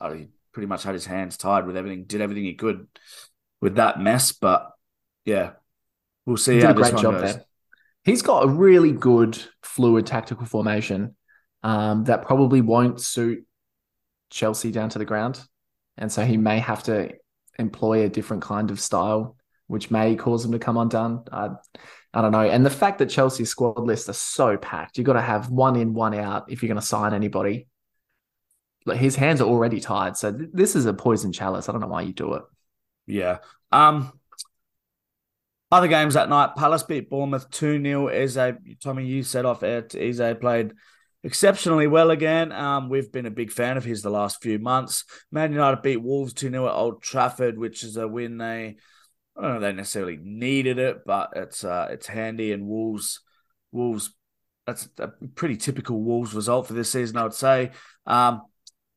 uh, 0.00 0.12
he 0.12 0.28
pretty 0.52 0.66
much 0.66 0.82
had 0.82 0.94
his 0.94 1.06
hands 1.06 1.36
tied 1.36 1.66
with 1.66 1.76
everything. 1.76 2.04
Did 2.04 2.20
everything 2.20 2.44
he 2.44 2.54
could 2.54 2.88
with 3.60 3.76
that 3.76 4.00
mess. 4.00 4.32
But 4.32 4.70
yeah, 5.24 5.52
we'll 6.26 6.36
see 6.36 6.56
he 6.56 6.60
how 6.60 6.72
did 6.72 6.78
a 6.78 6.90
great 6.90 7.00
job 7.00 7.14
goes. 7.14 7.34
there. 7.34 7.44
He's 8.04 8.22
got 8.22 8.44
a 8.44 8.48
really 8.48 8.92
good 8.92 9.38
fluid 9.62 10.06
tactical 10.06 10.46
formation 10.46 11.16
um, 11.62 12.04
that 12.04 12.22
probably 12.26 12.60
won't 12.60 13.00
suit 13.00 13.46
Chelsea 14.30 14.70
down 14.70 14.88
to 14.90 14.98
the 14.98 15.04
ground, 15.04 15.40
and 15.96 16.10
so 16.10 16.24
he 16.24 16.36
may 16.36 16.58
have 16.58 16.82
to 16.84 17.12
employ 17.58 18.04
a 18.04 18.08
different 18.08 18.42
kind 18.42 18.70
of 18.70 18.80
style, 18.80 19.36
which 19.66 19.90
may 19.90 20.16
cause 20.16 20.44
him 20.44 20.52
to 20.52 20.58
come 20.58 20.76
undone. 20.76 21.24
I, 21.30 21.50
I 22.14 22.22
don't 22.22 22.32
know. 22.32 22.48
And 22.48 22.64
the 22.64 22.70
fact 22.70 22.98
that 22.98 23.10
Chelsea's 23.10 23.50
squad 23.50 23.78
lists 23.78 24.08
are 24.08 24.14
so 24.14 24.56
packed, 24.56 24.98
you've 24.98 25.06
got 25.06 25.12
to 25.12 25.20
have 25.20 25.50
one 25.50 25.76
in, 25.76 25.94
one 25.94 26.14
out 26.14 26.50
if 26.50 26.62
you're 26.62 26.68
going 26.68 26.80
to 26.80 26.86
sign 26.86 27.12
anybody. 27.12 27.68
Like 28.86 28.98
his 28.98 29.14
hands 29.14 29.42
are 29.42 29.48
already 29.48 29.78
tied, 29.78 30.16
so 30.16 30.32
th- 30.32 30.50
this 30.54 30.74
is 30.74 30.86
a 30.86 30.94
poison 30.94 31.32
chalice. 31.32 31.68
I 31.68 31.72
don't 31.72 31.82
know 31.82 31.86
why 31.86 32.02
you 32.02 32.14
do 32.14 32.34
it. 32.34 32.42
Yeah. 33.06 33.38
Um. 33.70 34.18
Other 35.72 35.88
games 35.88 36.14
that 36.14 36.28
night, 36.28 36.56
Palace 36.56 36.82
beat 36.82 37.08
Bournemouth 37.08 37.48
2 37.50 37.80
0. 37.82 38.08
Eze, 38.08 38.56
Tommy, 38.82 39.06
you 39.06 39.22
set 39.22 39.44
off 39.44 39.62
air. 39.62 39.86
Eze 39.94 40.36
played 40.40 40.72
exceptionally 41.22 41.86
well 41.86 42.10
again. 42.10 42.50
Um, 42.50 42.88
we've 42.88 43.12
been 43.12 43.26
a 43.26 43.30
big 43.30 43.52
fan 43.52 43.76
of 43.76 43.84
his 43.84 44.02
the 44.02 44.10
last 44.10 44.42
few 44.42 44.58
months. 44.58 45.04
Man 45.30 45.52
United 45.52 45.82
beat 45.82 45.98
Wolves 45.98 46.32
2 46.32 46.50
0 46.50 46.66
at 46.66 46.74
Old 46.74 47.02
Trafford, 47.02 47.56
which 47.56 47.84
is 47.84 47.96
a 47.96 48.08
win 48.08 48.38
they, 48.38 48.78
I 49.36 49.42
don't 49.42 49.54
know, 49.54 49.60
they 49.60 49.72
necessarily 49.72 50.18
needed 50.20 50.78
it, 50.78 51.04
but 51.06 51.30
it's 51.36 51.62
uh, 51.62 51.86
it's 51.90 52.08
handy. 52.08 52.52
And 52.52 52.66
Wolves, 52.66 53.20
Wolves, 53.70 54.12
that's 54.66 54.88
a 54.98 55.12
pretty 55.36 55.56
typical 55.56 56.02
Wolves 56.02 56.34
result 56.34 56.66
for 56.66 56.72
this 56.72 56.90
season, 56.90 57.16
I 57.16 57.22
would 57.22 57.34
say. 57.34 57.70
Um, 58.06 58.42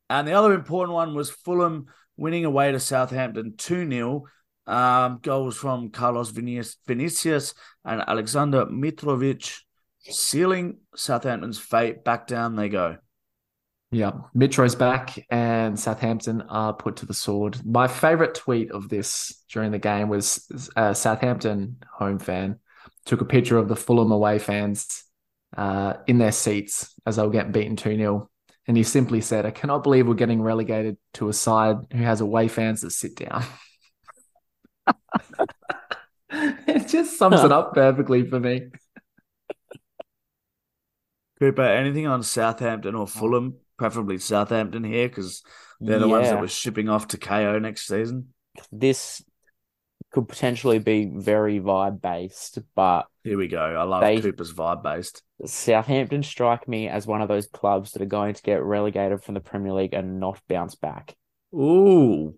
and 0.09 0.27
the 0.27 0.33
other 0.33 0.53
important 0.53 0.95
one 0.95 1.13
was 1.13 1.29
Fulham 1.29 1.85
winning 2.17 2.45
away 2.45 2.71
to 2.71 2.79
Southampton 2.79 3.53
2 3.57 3.87
0. 3.89 4.23
Um, 4.65 5.19
goals 5.21 5.57
from 5.57 5.89
Carlos 5.89 6.29
Vinicius, 6.29 7.53
and 7.85 8.01
Aleksandar 8.01 8.69
Mitrovic, 8.69 9.59
sealing 9.99 10.77
Southampton's 10.95 11.59
fate. 11.59 12.03
Back 12.03 12.27
down 12.27 12.55
they 12.55 12.69
go. 12.69 12.97
Yeah, 13.91 14.13
Mitro's 14.33 14.73
back 14.73 15.23
and 15.29 15.79
Southampton 15.79 16.41
are 16.43 16.73
put 16.73 16.95
to 16.97 17.05
the 17.05 17.13
sword. 17.13 17.63
My 17.63 17.87
favorite 17.87 18.33
tweet 18.33 18.71
of 18.71 18.89
this 18.89 19.43
during 19.51 19.71
the 19.71 19.77
game 19.77 20.09
was 20.09 20.71
a 20.75 20.79
uh, 20.79 20.93
Southampton 20.95 21.77
home 21.91 22.17
fan 22.17 22.59
took 23.05 23.21
a 23.21 23.25
picture 23.25 23.57
of 23.57 23.67
the 23.67 23.75
Fulham 23.75 24.11
away 24.11 24.39
fans 24.39 25.03
uh, 25.57 25.93
in 26.07 26.17
their 26.17 26.31
seats 26.31 26.93
as 27.05 27.15
they 27.17 27.23
were 27.23 27.29
getting 27.29 27.51
beaten 27.51 27.75
2 27.75 27.95
0. 27.95 28.29
And 28.67 28.77
he 28.77 28.83
simply 28.83 29.19
said, 29.19 29.45
I 29.45 29.51
cannot 29.51 29.83
believe 29.83 30.07
we're 30.07 30.13
getting 30.13 30.41
relegated 30.41 30.97
to 31.15 31.27
a 31.27 31.33
side 31.33 31.77
who 31.91 32.03
has 32.03 32.21
away 32.21 32.47
fans 32.47 32.81
that 32.81 32.91
sit 32.91 33.15
down. 33.15 33.43
it 36.29 36.87
just 36.87 37.17
sums 37.17 37.43
it 37.43 37.51
up 37.51 37.73
perfectly 37.73 38.27
for 38.27 38.39
me. 38.39 38.67
Cooper, 41.39 41.61
anything 41.61 42.07
on 42.07 42.23
Southampton 42.23 42.95
or 42.95 43.07
Fulham 43.07 43.57
preferably 43.77 44.17
Southampton 44.17 44.83
here 44.83 45.09
because 45.09 45.43
they're 45.79 45.99
the 45.99 46.07
yeah. 46.07 46.11
ones 46.11 46.29
that 46.29 46.39
were 46.39 46.47
shipping 46.47 46.89
off 46.89 47.07
to 47.09 47.17
KO 47.17 47.59
next 47.59 47.87
season. 47.87 48.33
This 48.71 49.23
could 50.11 50.27
potentially 50.27 50.79
be 50.79 51.11
very 51.13 51.59
vibe 51.59 52.01
based, 52.01 52.59
but 52.75 53.07
here 53.23 53.37
we 53.37 53.47
go. 53.47 53.59
I 53.59 53.83
love 53.83 54.01
they, 54.01 54.21
Cooper's 54.21 54.53
vibe 54.53 54.83
based. 54.83 55.23
Southampton 55.45 56.23
strike 56.23 56.67
me 56.67 56.87
as 56.87 57.07
one 57.07 57.21
of 57.21 57.27
those 57.27 57.47
clubs 57.47 57.91
that 57.91 58.01
are 58.01 58.05
going 58.05 58.35
to 58.35 58.41
get 58.41 58.63
relegated 58.63 59.23
from 59.23 59.33
the 59.33 59.41
Premier 59.41 59.73
League 59.73 59.93
and 59.93 60.19
not 60.19 60.39
bounce 60.47 60.75
back. 60.75 61.15
Ooh. 61.53 62.35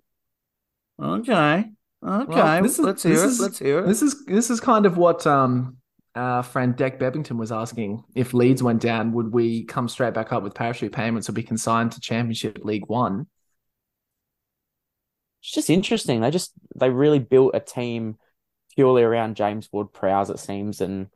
Okay. 1.02 1.66
Okay. 2.06 2.34
Well, 2.36 2.66
is, 2.66 2.80
Let's 2.80 3.04
hear 3.04 3.14
it. 3.14 3.26
Is, 3.26 3.40
Let's 3.40 3.60
hear 3.60 3.80
it. 3.80 3.88
This 3.88 4.02
is 4.02 4.26
this 4.26 4.50
is 4.50 4.60
kind 4.60 4.86
of 4.86 4.98
what 4.98 5.26
um 5.26 5.78
our 6.16 6.44
friend 6.44 6.76
Deck 6.76 7.00
Bebbington 7.00 7.38
was 7.38 7.52
asking 7.52 8.04
if 8.16 8.34
Leeds 8.34 8.64
went 8.64 8.82
down, 8.82 9.12
would 9.14 9.34
we 9.34 9.66
come 9.66 9.90
straight 9.90 10.14
back 10.14 10.32
up 10.32 10.44
with 10.44 10.56
parachute 10.56 10.94
payments 10.94 11.28
or 11.28 11.34
be 11.34 11.44
consigned 11.44 11.92
to 11.92 12.00
Championship 12.00 12.60
League 12.64 12.88
One? 12.88 13.28
It's 15.42 15.52
just 15.52 15.70
interesting. 15.70 16.22
They 16.22 16.32
just 16.32 16.54
they 16.76 16.90
really 16.90 17.20
built 17.20 17.56
a 17.56 17.60
team 17.60 18.18
purely 18.76 19.04
around 19.04 19.36
James 19.36 19.70
Ward 19.72 19.92
Prowse, 19.92 20.30
it 20.30 20.40
seems, 20.40 20.82
and 20.82 21.08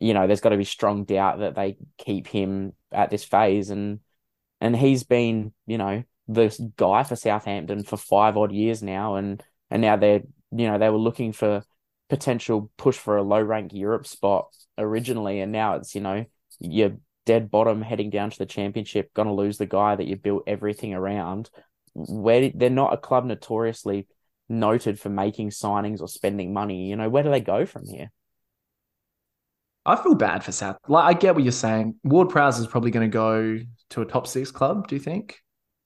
you 0.00 0.14
know, 0.14 0.26
there's 0.26 0.40
got 0.40 0.48
to 0.50 0.56
be 0.56 0.64
strong 0.64 1.04
doubt 1.04 1.40
that 1.40 1.54
they 1.54 1.76
keep 1.98 2.26
him 2.26 2.72
at 2.90 3.10
this 3.10 3.24
phase, 3.24 3.70
and 3.70 4.00
and 4.60 4.76
he's 4.76 5.04
been, 5.04 5.52
you 5.66 5.78
know, 5.78 6.04
the 6.26 6.72
guy 6.76 7.02
for 7.02 7.16
Southampton 7.16 7.84
for 7.84 7.96
five 7.96 8.36
odd 8.36 8.52
years 8.52 8.82
now, 8.82 9.16
and 9.16 9.42
and 9.72 9.80
now 9.80 9.96
they're, 9.96 10.20
you 10.50 10.66
know, 10.68 10.78
they 10.78 10.90
were 10.90 10.98
looking 10.98 11.32
for 11.32 11.64
potential 12.10 12.70
push 12.76 12.96
for 12.96 13.16
a 13.16 13.22
low 13.22 13.40
rank 13.40 13.72
Europe 13.72 14.06
spot 14.06 14.54
originally, 14.76 15.40
and 15.40 15.50
now 15.50 15.76
it's 15.76 15.94
you 15.94 16.00
know 16.02 16.26
you're 16.60 16.98
dead 17.24 17.50
bottom 17.50 17.80
heading 17.80 18.10
down 18.10 18.30
to 18.30 18.38
the 18.38 18.46
championship, 18.46 19.12
gonna 19.14 19.34
lose 19.34 19.56
the 19.56 19.66
guy 19.66 19.96
that 19.96 20.06
you 20.06 20.16
built 20.16 20.44
everything 20.46 20.92
around. 20.92 21.50
Where 21.94 22.50
they're 22.54 22.70
not 22.70 22.92
a 22.92 22.98
club 22.98 23.24
notoriously 23.24 24.06
noted 24.48 25.00
for 25.00 25.08
making 25.08 25.50
signings 25.50 26.00
or 26.00 26.08
spending 26.08 26.52
money. 26.52 26.88
You 26.88 26.96
know, 26.96 27.08
where 27.08 27.22
do 27.22 27.30
they 27.30 27.40
go 27.40 27.64
from 27.64 27.86
here? 27.86 28.10
I 29.84 29.96
feel 29.96 30.14
bad 30.14 30.44
for 30.44 30.52
South. 30.52 30.76
Like 30.86 31.04
I 31.04 31.18
get 31.18 31.34
what 31.34 31.44
you're 31.44 31.52
saying. 31.52 31.96
Ward 32.04 32.28
Prowse 32.28 32.58
is 32.58 32.66
probably 32.66 32.90
going 32.90 33.10
to 33.10 33.12
go 33.12 33.58
to 33.90 34.00
a 34.02 34.04
top 34.04 34.26
six 34.26 34.50
club. 34.50 34.86
Do 34.86 34.94
you 34.94 35.00
think? 35.00 35.38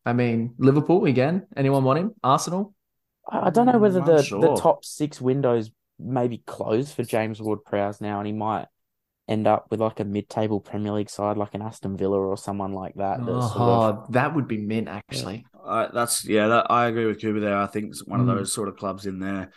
I 0.04 0.12
mean, 0.12 0.54
Liverpool 0.58 1.06
again. 1.06 1.46
Anyone 1.56 1.82
want 1.82 1.98
him? 1.98 2.12
Arsenal. 2.22 2.75
I 3.30 3.50
don't 3.50 3.66
know 3.66 3.78
whether 3.78 4.00
the, 4.00 4.22
sure. 4.22 4.40
the 4.40 4.56
top 4.56 4.84
six 4.84 5.20
windows 5.20 5.70
maybe 5.98 6.38
close 6.46 6.92
for 6.92 7.02
James 7.02 7.40
Ward 7.40 7.64
Prowse 7.64 8.00
now, 8.00 8.18
and 8.18 8.26
he 8.26 8.32
might 8.32 8.66
end 9.28 9.46
up 9.46 9.66
with 9.70 9.80
like 9.80 9.98
a 9.98 10.04
mid-table 10.04 10.60
Premier 10.60 10.92
League 10.92 11.10
side, 11.10 11.36
like 11.36 11.54
an 11.54 11.62
Aston 11.62 11.96
Villa 11.96 12.18
or 12.18 12.36
someone 12.36 12.72
like 12.72 12.94
that. 12.94 13.24
that 13.24 13.32
oh, 13.32 13.48
sort 13.48 13.60
of... 13.60 14.12
that 14.12 14.34
would 14.34 14.46
be 14.46 14.58
mint, 14.58 14.88
actually. 14.88 15.44
Uh, 15.64 15.88
that's 15.92 16.24
yeah, 16.24 16.46
that, 16.48 16.70
I 16.70 16.86
agree 16.86 17.06
with 17.06 17.20
Cooper 17.20 17.40
there. 17.40 17.56
I 17.56 17.66
think 17.66 17.94
one 18.04 18.20
mm. 18.20 18.30
of 18.30 18.38
those 18.38 18.52
sort 18.52 18.68
of 18.68 18.76
clubs 18.76 19.06
in 19.06 19.18
there 19.18 19.50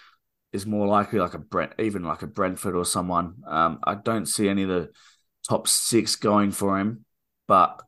is 0.52 0.66
more 0.66 0.88
likely 0.88 1.20
like 1.20 1.36
a 1.36 1.40
Brent, 1.40 1.74
even 1.78 2.04
like 2.04 2.24
a 2.24 2.28
Brentford 2.28 2.76
or 2.76 2.86
someone. 2.86 3.36
Um, 3.46 3.80
I 3.84 3.96
don't 3.96 4.26
see 4.26 4.50
any 4.50 4.64
of 4.64 4.70
the 4.70 4.90
top 5.48 5.68
six 5.68 6.16
going 6.16 6.52
for 6.52 6.80
him, 6.80 7.06
but 7.48 7.82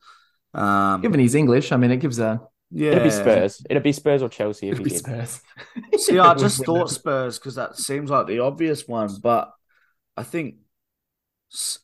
um, 0.54 1.02
given 1.02 1.20
he's 1.20 1.36
English, 1.36 1.72
I 1.72 1.78
mean, 1.78 1.90
it 1.92 1.98
gives 1.98 2.20
a 2.20 2.42
yeah, 2.72 2.92
it'd 2.92 3.04
be 3.04 3.10
Spurs. 3.10 3.66
It'd 3.70 3.84
be 3.84 3.92
Spurs 3.92 4.22
or 4.22 4.30
Chelsea 4.30 4.70
if 4.70 4.80
it'd 4.80 4.86
he 4.86 4.92
did. 4.92 5.00
Spurs. 5.00 5.42
See, 5.98 6.20
I 6.20 6.34
just 6.36 6.64
thought 6.64 6.90
Spurs 6.90 7.38
because 7.38 7.56
that 7.56 7.78
seems 7.78 8.10
like 8.10 8.28
the 8.28 8.40
obvious 8.40 8.88
one, 8.88 9.10
but 9.22 9.52
I 10.16 10.24
think 10.24 10.56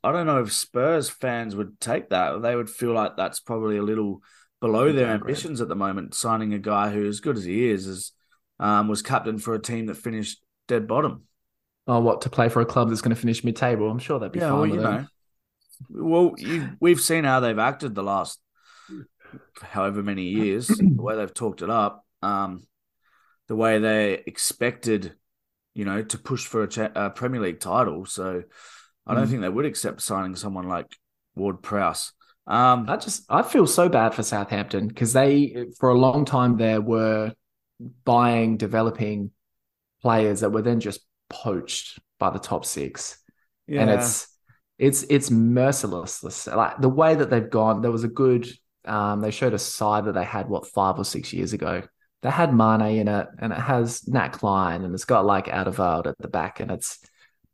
I 0.04 0.12
don't 0.14 0.28
know 0.28 0.42
if 0.42 0.54
Spurs 0.54 1.10
fans 1.10 1.56
would 1.56 1.80
take 1.80 2.10
that. 2.10 2.42
They 2.42 2.56
would 2.56 2.70
feel 2.70 2.94
like 2.94 3.18
that's 3.18 3.40
probably 3.40 3.78
a 3.78 3.84
little 3.84 4.22
below 4.62 4.92
their 4.92 5.08
ambitions 5.08 5.60
at 5.60 5.68
the 5.68 5.76
moment. 5.76 6.16
Signing 6.16 6.54
a 6.54 6.60
guy 6.60 6.90
who, 6.90 7.06
as 7.06 7.20
good 7.20 7.38
as 7.38 7.44
he 7.44 7.70
is, 7.70 7.86
is 7.86 8.12
um, 8.60 8.88
was 8.88 9.02
captain 9.02 9.38
for 9.38 9.54
a 9.54 9.62
team 9.62 9.88
that 9.88 9.96
finished 9.96 10.42
dead 10.68 10.88
bottom. 10.88 11.24
Oh, 11.86 12.00
what 12.00 12.22
to 12.22 12.30
play 12.30 12.50
for 12.50 12.62
a 12.62 12.66
club 12.66 12.90
that's 12.90 13.02
going 13.02 13.16
to 13.16 13.22
finish 13.22 13.44
mid-table? 13.44 13.90
I'm 13.90 14.00
sure 14.00 14.20
that'd 14.20 14.34
be 14.34 14.40
yeah, 14.40 14.50
fine. 14.50 14.60
Well, 14.60 14.70
you 14.70 14.78
know, 14.78 15.06
well, 15.90 16.34
you, 16.38 16.70
we've 16.80 17.00
seen 17.00 17.24
how 17.24 17.40
they've 17.40 17.60
acted 17.60 17.96
the 17.96 18.04
last 18.04 18.40
however 19.62 20.04
many 20.04 20.24
years, 20.30 20.68
the 20.68 21.02
way 21.02 21.16
they've 21.16 21.34
talked 21.34 21.62
it 21.62 21.70
up, 21.70 22.06
um, 22.22 22.66
the 23.48 23.56
way 23.56 23.80
they 23.80 24.24
expected, 24.26 25.16
you 25.74 25.86
know, 25.86 26.04
to 26.04 26.18
push 26.18 26.46
for 26.46 26.64
a, 26.64 26.68
cha- 26.68 26.92
a 26.96 27.10
Premier 27.10 27.42
League 27.42 27.60
title. 27.60 28.06
So 28.06 28.44
I 29.06 29.14
don't 29.14 29.28
mm. 29.28 29.30
think 29.30 29.42
they 29.42 29.50
would 29.50 29.66
accept 29.66 30.02
signing 30.02 30.36
someone 30.36 30.68
like 30.68 30.88
Ward 31.36 31.62
Prowse. 31.62 32.12
Um, 32.46 32.90
I 32.90 32.96
just 32.96 33.26
I 33.30 33.42
feel 33.42 33.68
so 33.68 33.90
bad 33.90 34.14
for 34.14 34.24
Southampton 34.24 34.88
because 34.88 35.12
they 35.12 35.68
for 35.80 35.90
a 35.90 35.98
long 35.98 36.24
time 36.24 36.56
there 36.56 36.80
were 36.82 37.34
buying, 38.06 38.56
developing 38.56 39.32
players 40.02 40.40
that 40.40 40.52
were 40.52 40.62
then 40.62 40.80
just 40.80 41.02
poached 41.30 42.00
by 42.20 42.30
the 42.30 42.40
top 42.40 42.64
six, 42.64 43.18
yeah. 43.68 43.82
and 43.82 43.90
it's 43.90 44.28
it's 44.78 45.04
it's 45.10 45.30
merciless. 45.30 46.24
Like 46.48 46.80
the 46.80 46.90
way 46.90 47.16
that 47.16 47.30
they've 47.30 47.50
gone, 47.50 47.82
there 47.82 47.92
was 47.92 48.06
a 48.06 48.10
good 48.10 48.48
um, 48.88 49.22
they 49.22 49.32
showed 49.32 49.54
a 49.54 49.60
side 49.60 50.06
that 50.06 50.14
they 50.14 50.24
had 50.24 50.50
what 50.50 50.68
five 50.68 50.98
or 50.98 51.06
six 51.06 51.34
years 51.34 51.54
ago. 51.54 51.84
They 52.24 52.32
had 52.32 52.54
Mane 52.54 53.00
in 53.00 53.08
it, 53.08 53.28
and 53.40 53.54
it 53.54 53.60
has 53.60 54.08
Nat 54.08 54.30
Clyne, 54.30 54.84
and 54.84 54.94
it's 54.94 55.06
got 55.06 55.26
like 55.26 55.46
Alderweireld 55.46 56.08
at 56.08 56.18
the 56.20 56.28
back, 56.28 56.60
and 56.60 56.72
it's 56.72 57.00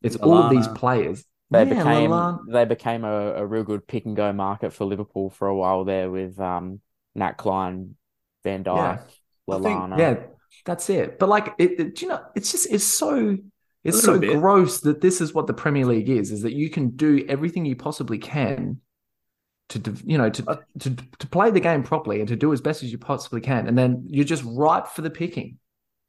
it's 0.01 0.15
all 0.15 0.37
of 0.37 0.49
these 0.49 0.67
players. 0.69 1.23
They 1.51 1.65
yeah, 1.65 1.75
became 1.75 2.39
they 2.51 2.65
became 2.65 3.03
a, 3.03 3.35
a 3.35 3.45
real 3.45 3.63
good 3.63 3.85
pick 3.85 4.05
and 4.05 4.15
go 4.15 4.31
market 4.33 4.73
for 4.73 4.85
Liverpool 4.85 5.29
for 5.29 5.47
a 5.47 5.55
while 5.55 5.83
there 5.83 6.09
with 6.09 6.39
um, 6.39 6.81
Nat 7.13 7.33
Clyne, 7.33 7.95
Van 8.43 8.63
Dijk, 8.63 8.75
yeah. 9.47 9.53
Lallana. 9.53 9.97
yeah, 9.99 10.15
that's 10.65 10.89
it. 10.89 11.19
But 11.19 11.29
like, 11.29 11.53
it, 11.57 11.79
it, 11.79 12.01
you 12.01 12.07
know, 12.07 12.21
it's 12.35 12.51
just 12.51 12.71
it's 12.71 12.83
so 12.83 13.37
it's 13.83 14.01
so 14.01 14.17
bit. 14.17 14.39
gross 14.39 14.79
that 14.81 15.01
this 15.01 15.19
is 15.19 15.33
what 15.33 15.47
the 15.47 15.53
Premier 15.53 15.85
League 15.85 16.09
is: 16.09 16.31
is 16.31 16.41
that 16.43 16.53
you 16.53 16.69
can 16.69 16.91
do 16.91 17.25
everything 17.27 17.65
you 17.65 17.75
possibly 17.75 18.17
can 18.17 18.79
to 19.79 19.95
you 20.05 20.17
know 20.17 20.29
to, 20.29 20.59
to 20.79 20.95
to 20.95 21.27
play 21.27 21.51
the 21.51 21.59
game 21.59 21.83
properly 21.83 22.19
and 22.19 22.27
to 22.27 22.35
do 22.35 22.53
as 22.53 22.61
best 22.61 22.83
as 22.83 22.91
you 22.91 22.97
possibly 22.97 23.41
can, 23.41 23.67
and 23.67 23.77
then 23.77 24.03
you're 24.07 24.25
just 24.25 24.43
ripe 24.45 24.87
for 24.87 25.01
the 25.01 25.09
picking. 25.09 25.57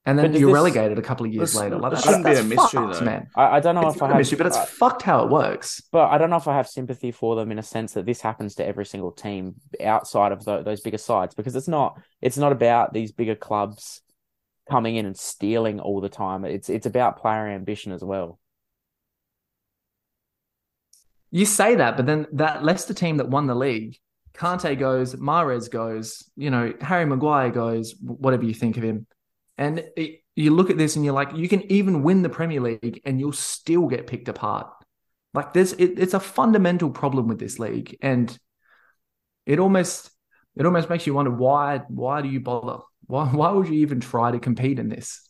And 0.07 0.19
then 0.19 0.35
you're 0.35 0.49
this, 0.49 0.55
relegated 0.55 0.99
a 0.99 1.03
couple 1.03 1.25
of 1.25 1.33
years 1.33 1.57
later. 1.57 1.79
Like, 1.79 1.93
that 1.93 2.03
shouldn't 2.03 2.27
be 2.27 2.35
a 2.35 2.43
mystery, 2.43 2.83
fucked, 2.83 2.99
though. 2.99 3.05
man. 3.07 3.27
I, 3.35 3.57
I 3.57 3.61
don't 3.61 3.75
know 3.75 3.87
it's 3.87 3.97
if 3.97 4.03
I 4.03 4.09
have 4.09 4.19
mystery, 4.19 4.37
but 4.37 4.47
it's 4.47 4.57
uh, 4.59 4.67
fucked 4.67 5.01
how 5.01 5.25
it 5.25 5.31
works. 5.31 5.81
But 5.93 6.11
I 6.11 6.19
don't 6.19 6.29
know 6.29 6.37
if 6.37 6.47
I 6.47 6.55
have 6.55 6.69
sympathy 6.69 7.11
for 7.11 7.37
them 7.37 7.51
in 7.51 7.59
a 7.59 7.63
sense 7.63 7.95
that 7.95 8.05
this 8.05 8.21
happens 8.21 8.57
to 8.57 8.67
every 8.67 8.85
single 8.85 9.13
team 9.13 9.55
outside 9.83 10.33
of 10.33 10.45
the, 10.45 10.63
those 10.63 10.83
bigger 10.83 10.99
sides 10.99 11.35
because 11.35 11.57
it's 11.57 11.69
not 11.69 11.99
it's 12.21 12.37
not 12.37 12.53
about 12.53 12.93
these 12.93 13.13
bigger 13.13 13.35
clubs 13.35 14.03
coming 14.69 14.97
in 14.97 15.07
and 15.07 15.17
stealing 15.17 15.81
all 15.81 16.03
the 16.03 16.11
time. 16.11 16.45
It's 16.45 16.69
it's 16.69 16.87
about 16.87 17.23
player 17.23 17.49
ambition 17.49 17.91
as 17.91 18.05
well. 18.05 18.39
You 21.35 21.47
say 21.47 21.75
that, 21.75 21.97
but 21.97 22.07
then 22.07 22.29
that 22.35 22.63
Leicester 22.63 22.95
team 22.95 23.17
that 23.17 23.29
won 23.29 23.49
the 23.49 23.57
league, 23.57 23.99
Kante 24.35 24.79
goes, 24.79 25.17
Mahrez 25.17 25.69
goes, 25.69 26.31
you 26.37 26.49
know, 26.49 26.73
Harry 26.81 27.07
Maguire 27.07 27.51
goes, 27.51 27.97
whatever 28.01 28.45
you 28.45 28.55
think 28.55 28.77
of 28.77 28.85
him. 28.85 29.09
And 29.59 29.85
it, 29.97 30.21
you 30.37 30.53
look 30.53 30.71
at 30.71 30.79
this 30.79 30.95
and 30.95 31.05
you're 31.05 31.13
like, 31.13 31.35
you 31.35 31.49
can 31.49 31.73
even 31.73 32.05
win 32.05 32.23
the 32.23 32.29
Premier 32.29 32.61
League 32.61 33.01
and 33.05 33.19
you'll 33.19 33.33
still 33.33 33.89
get 33.89 34.07
picked 34.07 34.29
apart. 34.29 34.69
Like 35.33 35.53
this, 35.53 35.73
it, 35.73 35.99
it's 35.99 36.15
a 36.15 36.21
fundamental 36.21 36.91
problem 36.91 37.27
with 37.27 37.41
this 37.41 37.59
league, 37.59 37.99
and 38.01 38.39
it 39.45 39.59
almost 39.59 40.09
it 40.55 40.65
almost 40.65 40.89
makes 40.89 41.05
you 41.05 41.15
wonder 41.15 41.33
why 41.33 41.79
why 41.89 42.23
do 42.23 42.29
you 42.29 42.39
bother? 42.39 42.81
Why 43.07 43.27
why 43.27 43.51
would 43.51 43.67
you 43.67 43.81
even 43.81 43.99
try 43.99 44.31
to 44.31 44.39
compete 44.39 44.79
in 44.79 44.89
this? 44.89 45.29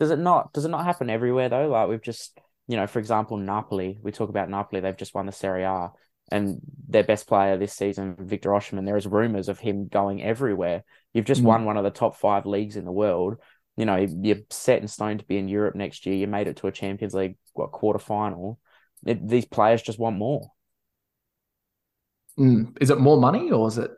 Does 0.00 0.10
it 0.10 0.18
not 0.18 0.52
does 0.52 0.64
it 0.64 0.70
not 0.70 0.84
happen 0.84 1.08
everywhere 1.08 1.48
though? 1.48 1.68
Like 1.68 1.88
we've 1.88 2.02
just 2.02 2.36
you 2.68 2.76
know, 2.76 2.86
for 2.86 2.98
example, 2.98 3.36
Napoli, 3.36 3.98
we 4.02 4.12
talk 4.12 4.28
about 4.28 4.50
Napoli, 4.50 4.80
they've 4.80 4.96
just 4.96 5.14
won 5.14 5.26
the 5.26 5.32
Serie 5.32 5.64
A 5.64 5.90
and 6.30 6.60
their 6.88 7.04
best 7.04 7.28
player 7.28 7.56
this 7.56 7.72
season, 7.72 8.16
Victor 8.18 8.50
Osimhen, 8.50 8.84
there 8.84 8.96
is 8.96 9.06
rumors 9.06 9.48
of 9.48 9.60
him 9.60 9.86
going 9.86 10.22
everywhere. 10.22 10.84
You've 11.12 11.24
just 11.24 11.42
mm. 11.42 11.46
won 11.46 11.64
one 11.64 11.76
of 11.76 11.84
the 11.84 11.90
top 11.90 12.16
five 12.16 12.46
leagues 12.46 12.76
in 12.76 12.84
the 12.84 12.92
world. 12.92 13.36
You 13.76 13.84
know, 13.84 13.96
you're 13.96 14.38
set 14.50 14.82
in 14.82 14.88
stone 14.88 15.18
to 15.18 15.24
be 15.24 15.38
in 15.38 15.48
Europe 15.48 15.76
next 15.76 16.04
year. 16.06 16.16
You 16.16 16.26
made 16.26 16.48
it 16.48 16.56
to 16.58 16.66
a 16.66 16.72
Champions 16.72 17.14
League 17.14 17.36
what 17.52 17.70
quarter 17.70 17.98
final. 17.98 18.58
these 19.02 19.44
players 19.44 19.82
just 19.82 19.98
want 19.98 20.16
more. 20.16 20.50
Mm. 22.38 22.76
Is 22.80 22.90
it 22.90 22.98
more 22.98 23.20
money 23.20 23.50
or 23.50 23.68
is 23.68 23.78
it 23.78 23.92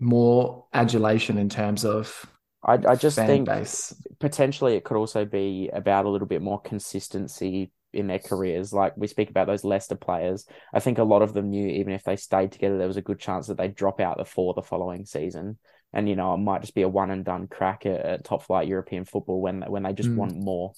more 0.00 0.64
adulation 0.72 1.38
in 1.38 1.48
terms 1.48 1.84
of 1.84 2.26
I, 2.64 2.74
I 2.74 2.94
just 2.96 3.16
think 3.16 3.46
base. 3.46 3.94
potentially 4.18 4.74
it 4.74 4.84
could 4.84 4.96
also 4.96 5.24
be 5.24 5.70
about 5.72 6.04
a 6.04 6.10
little 6.10 6.26
bit 6.26 6.42
more 6.42 6.60
consistency 6.60 7.70
in 7.96 8.06
their 8.06 8.18
careers. 8.18 8.72
Like 8.72 8.96
we 8.96 9.06
speak 9.06 9.30
about 9.30 9.46
those 9.46 9.64
Leicester 9.64 9.96
players. 9.96 10.46
I 10.72 10.80
think 10.80 10.98
a 10.98 11.04
lot 11.04 11.22
of 11.22 11.32
them 11.32 11.50
knew 11.50 11.66
even 11.66 11.92
if 11.92 12.04
they 12.04 12.16
stayed 12.16 12.52
together, 12.52 12.78
there 12.78 12.86
was 12.86 12.96
a 12.96 13.02
good 13.02 13.18
chance 13.18 13.46
that 13.46 13.56
they'd 13.56 13.74
drop 13.74 14.00
out 14.00 14.18
the 14.18 14.24
four 14.24 14.54
the 14.54 14.62
following 14.62 15.04
season. 15.06 15.58
And 15.92 16.08
you 16.08 16.16
know, 16.16 16.34
it 16.34 16.38
might 16.38 16.60
just 16.60 16.74
be 16.74 16.82
a 16.82 16.88
one 16.88 17.10
and 17.10 17.24
done 17.24 17.46
crack 17.48 17.86
at, 17.86 18.00
at 18.00 18.24
top 18.24 18.42
flight 18.44 18.68
European 18.68 19.04
football 19.04 19.40
when 19.40 19.62
when 19.62 19.82
they 19.82 19.92
just 19.92 20.10
Mm. 20.10 20.16
want 20.16 20.36
more. 20.36 20.72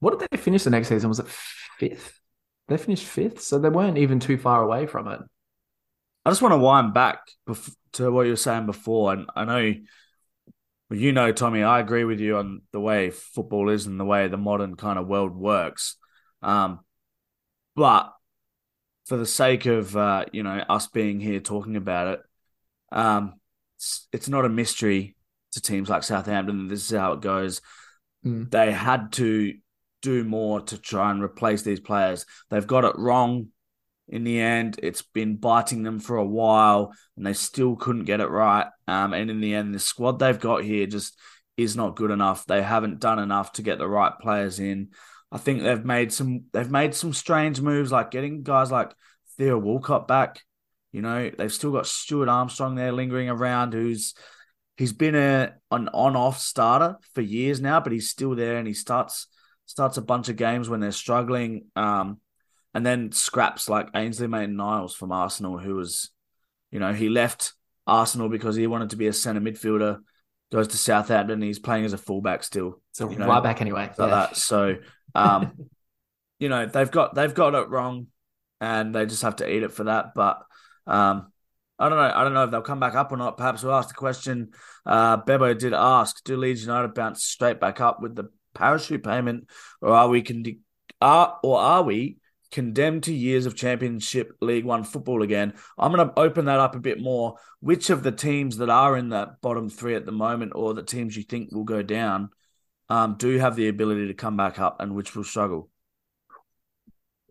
What 0.00 0.18
did 0.18 0.28
they 0.30 0.36
finish 0.38 0.64
the 0.64 0.70
next 0.70 0.88
season? 0.88 1.08
Was 1.08 1.18
it 1.20 1.28
fifth? 1.28 2.20
They 2.68 2.76
finished 2.76 3.04
fifth, 3.06 3.40
so 3.40 3.58
they 3.58 3.68
weren't 3.68 3.98
even 3.98 4.20
too 4.20 4.38
far 4.38 4.62
away 4.62 4.86
from 4.86 5.08
it. 5.08 5.20
I 6.24 6.30
just 6.30 6.42
want 6.42 6.52
to 6.52 6.58
wind 6.58 6.94
back 6.94 7.20
bef- 7.48 7.74
to 7.94 8.10
what 8.12 8.26
you 8.26 8.32
were 8.32 8.36
saying 8.36 8.66
before, 8.66 9.12
and 9.12 9.26
I 9.34 9.44
know, 9.44 9.74
well, 10.90 10.98
you 10.98 11.12
know, 11.12 11.30
Tommy, 11.30 11.62
I 11.62 11.78
agree 11.78 12.04
with 12.04 12.18
you 12.18 12.36
on 12.36 12.62
the 12.72 12.80
way 12.80 13.10
football 13.10 13.70
is 13.70 13.86
and 13.86 13.98
the 13.98 14.04
way 14.04 14.26
the 14.26 14.36
modern 14.36 14.74
kind 14.74 14.98
of 14.98 15.06
world 15.06 15.36
works. 15.36 15.96
Um, 16.42 16.80
but 17.76 18.12
for 19.06 19.16
the 19.16 19.26
sake 19.26 19.66
of 19.66 19.96
uh, 19.96 20.24
you 20.32 20.42
know 20.42 20.64
us 20.68 20.88
being 20.88 21.20
here 21.20 21.40
talking 21.40 21.76
about 21.76 22.08
it, 22.08 22.20
um, 22.92 23.34
it's, 23.78 24.08
it's 24.12 24.28
not 24.28 24.44
a 24.44 24.48
mystery 24.48 25.16
to 25.52 25.60
teams 25.62 25.88
like 25.88 26.02
Southampton. 26.02 26.68
This 26.68 26.90
is 26.90 26.98
how 26.98 27.12
it 27.12 27.20
goes. 27.20 27.60
Mm. 28.26 28.50
They 28.50 28.72
had 28.72 29.12
to 29.12 29.54
do 30.02 30.24
more 30.24 30.60
to 30.60 30.78
try 30.78 31.10
and 31.10 31.22
replace 31.22 31.62
these 31.62 31.80
players. 31.80 32.26
They've 32.50 32.66
got 32.66 32.84
it 32.84 32.98
wrong 32.98 33.48
in 34.08 34.24
the 34.24 34.40
end. 34.40 34.80
It's 34.82 35.02
been 35.02 35.36
biting 35.36 35.82
them 35.84 36.00
for 36.00 36.16
a 36.16 36.26
while, 36.26 36.92
and 37.16 37.24
they 37.24 37.32
still 37.32 37.76
couldn't 37.76 38.04
get 38.04 38.20
it 38.20 38.28
right. 38.28 38.66
Um, 38.90 39.14
and 39.14 39.30
in 39.30 39.40
the 39.40 39.54
end, 39.54 39.72
the 39.72 39.78
squad 39.78 40.18
they've 40.18 40.38
got 40.38 40.64
here 40.64 40.86
just 40.86 41.16
is 41.56 41.76
not 41.76 41.94
good 41.94 42.10
enough. 42.10 42.44
They 42.46 42.60
haven't 42.60 42.98
done 42.98 43.20
enough 43.20 43.52
to 43.52 43.62
get 43.62 43.78
the 43.78 43.88
right 43.88 44.12
players 44.20 44.58
in. 44.58 44.88
I 45.30 45.38
think 45.38 45.62
they've 45.62 45.84
made 45.84 46.12
some 46.12 46.46
they've 46.52 46.70
made 46.70 46.94
some 46.94 47.12
strange 47.12 47.60
moves, 47.60 47.92
like 47.92 48.10
getting 48.10 48.42
guys 48.42 48.72
like 48.72 48.92
Theo 49.38 49.58
Walcott 49.58 50.08
back. 50.08 50.40
You 50.90 51.02
know, 51.02 51.30
they've 51.30 51.52
still 51.52 51.70
got 51.70 51.86
Stuart 51.86 52.28
Armstrong 52.28 52.74
there 52.74 52.90
lingering 52.90 53.28
around, 53.28 53.74
who's 53.74 54.14
he's 54.76 54.92
been 54.92 55.14
a 55.14 55.54
an 55.70 55.88
on 55.94 56.16
off 56.16 56.40
starter 56.40 56.96
for 57.14 57.20
years 57.20 57.60
now, 57.60 57.78
but 57.78 57.92
he's 57.92 58.10
still 58.10 58.34
there 58.34 58.56
and 58.56 58.66
he 58.66 58.74
starts 58.74 59.28
starts 59.66 59.98
a 59.98 60.02
bunch 60.02 60.28
of 60.28 60.34
games 60.34 60.68
when 60.68 60.80
they're 60.80 60.90
struggling. 60.90 61.66
Um, 61.76 62.18
and 62.74 62.84
then 62.84 63.12
scraps 63.12 63.68
like 63.68 63.88
Ainsley 63.94 64.26
Maitland 64.26 64.56
Niles 64.56 64.96
from 64.96 65.12
Arsenal, 65.12 65.58
who 65.58 65.76
was, 65.76 66.10
you 66.72 66.80
know, 66.80 66.92
he 66.92 67.08
left 67.08 67.52
Arsenal 67.90 68.28
because 68.28 68.56
he 68.56 68.66
wanted 68.66 68.90
to 68.90 68.96
be 68.96 69.08
a 69.08 69.12
centre 69.12 69.40
midfielder, 69.40 69.98
goes 70.52 70.68
to 70.68 70.76
Southampton, 70.76 71.42
he's 71.42 71.58
playing 71.58 71.84
as 71.84 71.92
a 71.92 71.98
fullback 71.98 72.44
still. 72.44 72.80
So 72.92 73.10
You 73.10 73.18
know, 73.18 73.26
right 73.26 73.42
back 73.42 73.60
anyway. 73.60 73.90
Like 73.98 74.10
that. 74.10 74.36
So 74.36 74.76
um, 75.14 75.52
you 76.38 76.48
know, 76.48 76.66
they've 76.66 76.90
got 76.90 77.14
they've 77.14 77.34
got 77.34 77.54
it 77.54 77.68
wrong 77.68 78.06
and 78.60 78.94
they 78.94 79.06
just 79.06 79.22
have 79.22 79.36
to 79.36 79.50
eat 79.52 79.62
it 79.62 79.72
for 79.72 79.84
that. 79.84 80.14
But 80.14 80.42
um 80.86 81.32
I 81.80 81.88
don't 81.88 81.96
know. 81.96 82.12
I 82.14 82.24
don't 82.24 82.34
know 82.34 82.44
if 82.44 82.50
they'll 82.50 82.60
come 82.60 82.78
back 82.78 82.94
up 82.94 83.10
or 83.10 83.16
not. 83.16 83.38
Perhaps 83.38 83.62
we'll 83.62 83.74
ask 83.74 83.88
the 83.88 83.94
question. 83.94 84.50
Uh, 84.84 85.16
Bebo 85.22 85.58
did 85.58 85.72
ask: 85.72 86.22
Do 86.24 86.36
Leeds 86.36 86.60
United 86.60 86.92
bounce 86.92 87.24
straight 87.24 87.58
back 87.58 87.80
up 87.80 88.02
with 88.02 88.14
the 88.14 88.24
parachute 88.54 89.02
payment, 89.02 89.48
or 89.80 89.94
are 89.94 90.08
we 90.08 90.20
con- 90.20 90.44
are 91.00 91.38
or 91.42 91.58
are 91.58 91.82
we 91.82 92.18
condemned 92.50 93.04
to 93.04 93.14
years 93.14 93.46
of 93.46 93.56
Championship 93.56 94.32
League 94.40 94.64
One 94.64 94.84
football 94.84 95.22
again? 95.22 95.54
I'm 95.78 95.92
going 95.92 96.06
to 96.06 96.18
open 96.18 96.46
that 96.46 96.60
up 96.60 96.74
a 96.74 96.80
bit 96.80 97.00
more. 97.00 97.36
Which 97.60 97.90
of 97.90 98.02
the 98.02 98.12
teams 98.12 98.58
that 98.58 98.70
are 98.70 98.96
in 98.96 99.10
that 99.10 99.40
bottom 99.40 99.68
three 99.68 99.94
at 99.94 100.06
the 100.06 100.12
moment, 100.12 100.52
or 100.54 100.74
the 100.74 100.82
teams 100.82 101.16
you 101.16 101.22
think 101.22 101.52
will 101.52 101.64
go 101.64 101.82
down, 101.82 102.30
um, 102.88 103.16
do 103.18 103.38
have 103.38 103.56
the 103.56 103.68
ability 103.68 104.08
to 104.08 104.14
come 104.14 104.36
back 104.36 104.58
up, 104.58 104.80
and 104.80 104.94
which 104.94 105.14
will 105.14 105.24
struggle? 105.24 105.70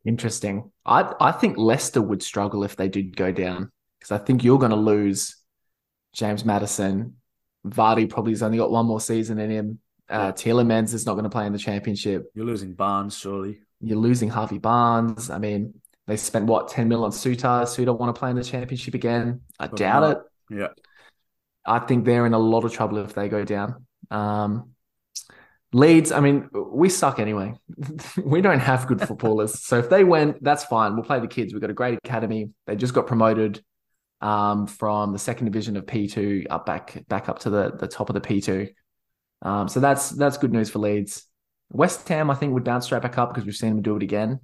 Interesting. 0.05 0.71
I 0.85 1.13
I 1.19 1.31
think 1.31 1.57
Leicester 1.57 2.01
would 2.01 2.23
struggle 2.23 2.63
if 2.63 2.75
they 2.75 2.87
did 2.87 3.15
go 3.15 3.31
down 3.31 3.71
because 3.99 4.11
I 4.11 4.23
think 4.23 4.43
you're 4.43 4.59
going 4.59 4.71
to 4.71 4.77
lose 4.77 5.35
James 6.13 6.45
Maddison. 6.45 7.15
Vardy 7.67 8.09
probably 8.09 8.31
has 8.31 8.41
only 8.41 8.57
got 8.57 8.71
one 8.71 8.85
more 8.85 9.01
season 9.01 9.39
in 9.39 9.49
him. 9.49 9.79
Uh, 10.09 10.31
Tielemans 10.31 10.93
is 10.93 11.05
not 11.05 11.13
going 11.13 11.25
to 11.25 11.29
play 11.29 11.45
in 11.45 11.53
the 11.53 11.59
championship. 11.59 12.31
You're 12.33 12.45
losing 12.45 12.73
Barnes, 12.73 13.17
surely. 13.17 13.59
You're 13.81 13.97
losing 13.97 14.29
Harvey 14.29 14.57
Barnes. 14.57 15.29
I 15.29 15.37
mean, 15.37 15.73
they 16.07 16.17
spent 16.17 16.45
what 16.45 16.69
ten 16.69 16.87
mil 16.87 17.03
on. 17.03 17.11
Souttar 17.11 17.97
want 17.97 18.13
to 18.13 18.19
play 18.19 18.29
in 18.29 18.35
the 18.35 18.43
championship 18.43 18.93
again? 18.93 19.41
I 19.59 19.67
Probably 19.67 19.85
doubt 19.85 20.01
not. 20.01 20.11
it. 20.11 20.57
Yeah. 20.59 20.67
I 21.65 21.79
think 21.79 22.05
they're 22.05 22.25
in 22.25 22.33
a 22.33 22.39
lot 22.39 22.63
of 22.63 22.73
trouble 22.73 22.97
if 22.99 23.13
they 23.13 23.29
go 23.29 23.43
down. 23.43 23.85
Um, 24.09 24.71
Leeds, 25.71 26.11
I 26.11 26.19
mean, 26.19 26.49
we 26.51 26.89
suck 26.89 27.19
anyway. 27.19 27.53
we 28.23 28.41
don't 28.41 28.59
have 28.59 28.87
good 28.87 29.01
footballers. 29.01 29.59
so 29.61 29.77
if 29.77 29.89
they 29.89 30.03
went, 30.03 30.43
that's 30.43 30.63
fine. 30.63 30.95
We'll 30.95 31.03
play 31.03 31.19
the 31.19 31.27
kids. 31.27 31.53
We've 31.53 31.61
got 31.61 31.69
a 31.69 31.75
great 31.75 31.99
academy. 32.03 32.49
They 32.65 32.75
just 32.75 32.95
got 32.95 33.05
promoted 33.05 33.61
um, 34.21 34.65
from 34.65 35.13
the 35.13 35.19
second 35.19 35.45
division 35.45 35.77
of 35.77 35.85
P2 35.85 36.47
up 36.49 36.65
back 36.65 37.03
back 37.07 37.29
up 37.29 37.39
to 37.39 37.49
the, 37.49 37.71
the 37.77 37.87
top 37.87 38.09
of 38.09 38.15
the 38.15 38.21
P2. 38.21 38.69
Um, 39.41 39.67
so 39.67 39.79
that's 39.79 40.09
that's 40.09 40.37
good 40.37 40.51
news 40.51 40.69
for 40.69 40.79
Leeds. 40.79 41.25
West 41.71 42.07
Ham, 42.09 42.29
I 42.29 42.35
think, 42.35 42.53
would 42.53 42.63
bounce 42.63 42.85
straight 42.85 43.01
back 43.01 43.17
up 43.17 43.29
because 43.29 43.45
we've 43.45 43.55
seen 43.55 43.69
them 43.69 43.81
do 43.81 43.95
it 43.95 44.03
again. 44.03 44.39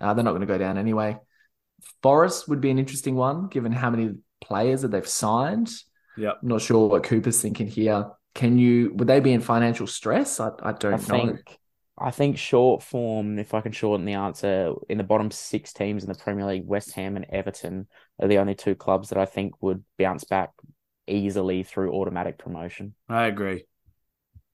Uh, 0.00 0.14
they're 0.14 0.24
not 0.24 0.30
going 0.30 0.40
to 0.40 0.46
go 0.46 0.58
down 0.58 0.78
anyway. 0.78 1.16
Forest 2.02 2.48
would 2.48 2.60
be 2.60 2.70
an 2.70 2.78
interesting 2.78 3.14
one, 3.14 3.48
given 3.48 3.72
how 3.72 3.90
many 3.90 4.14
players 4.40 4.82
that 4.82 4.90
they've 4.90 5.06
signed. 5.06 5.70
Yep. 6.16 6.38
I'm 6.42 6.48
not 6.48 6.62
sure 6.62 6.88
what 6.88 7.04
Cooper's 7.04 7.40
thinking 7.40 7.66
here. 7.66 8.06
Can 8.34 8.58
you? 8.58 8.92
Would 8.94 9.08
they 9.08 9.20
be 9.20 9.32
in 9.32 9.40
financial 9.40 9.86
stress? 9.86 10.40
I, 10.40 10.50
I 10.62 10.72
don't 10.72 10.94
I 10.94 10.96
know. 10.96 11.02
think 11.02 11.58
I 12.00 12.10
think 12.10 12.38
short 12.38 12.82
form, 12.82 13.38
if 13.38 13.54
I 13.54 13.60
can 13.60 13.72
shorten 13.72 14.04
the 14.04 14.14
answer, 14.14 14.72
in 14.88 14.98
the 14.98 15.04
bottom 15.04 15.30
six 15.30 15.72
teams 15.72 16.04
in 16.04 16.12
the 16.12 16.18
Premier 16.18 16.46
League, 16.46 16.66
West 16.66 16.92
Ham 16.92 17.16
and 17.16 17.26
Everton 17.30 17.88
are 18.20 18.28
the 18.28 18.38
only 18.38 18.54
two 18.54 18.74
clubs 18.74 19.08
that 19.08 19.18
I 19.18 19.24
think 19.24 19.54
would 19.60 19.82
bounce 19.98 20.24
back 20.24 20.50
easily 21.06 21.62
through 21.64 21.92
automatic 21.92 22.38
promotion. 22.38 22.94
I 23.08 23.26
agree. 23.26 23.64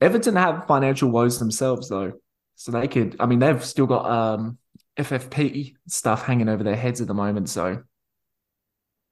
Everton 0.05 0.36
have 0.36 0.66
financial 0.66 1.11
woes 1.11 1.38
themselves, 1.38 1.88
though, 1.88 2.12
so 2.55 2.72
they 2.72 2.86
could. 2.88 3.16
I 3.18 3.26
mean, 3.26 3.38
they've 3.38 3.64
still 3.64 3.86
got 3.86 4.07
um, 4.11 4.59
FFP 4.98 5.74
stuff 5.88 6.24
hanging 6.24 6.48
over 6.48 6.62
their 6.62 6.76
heads 6.76 7.00
at 7.00 7.07
the 7.09 7.14
moment. 7.14 7.48
So 7.48 7.82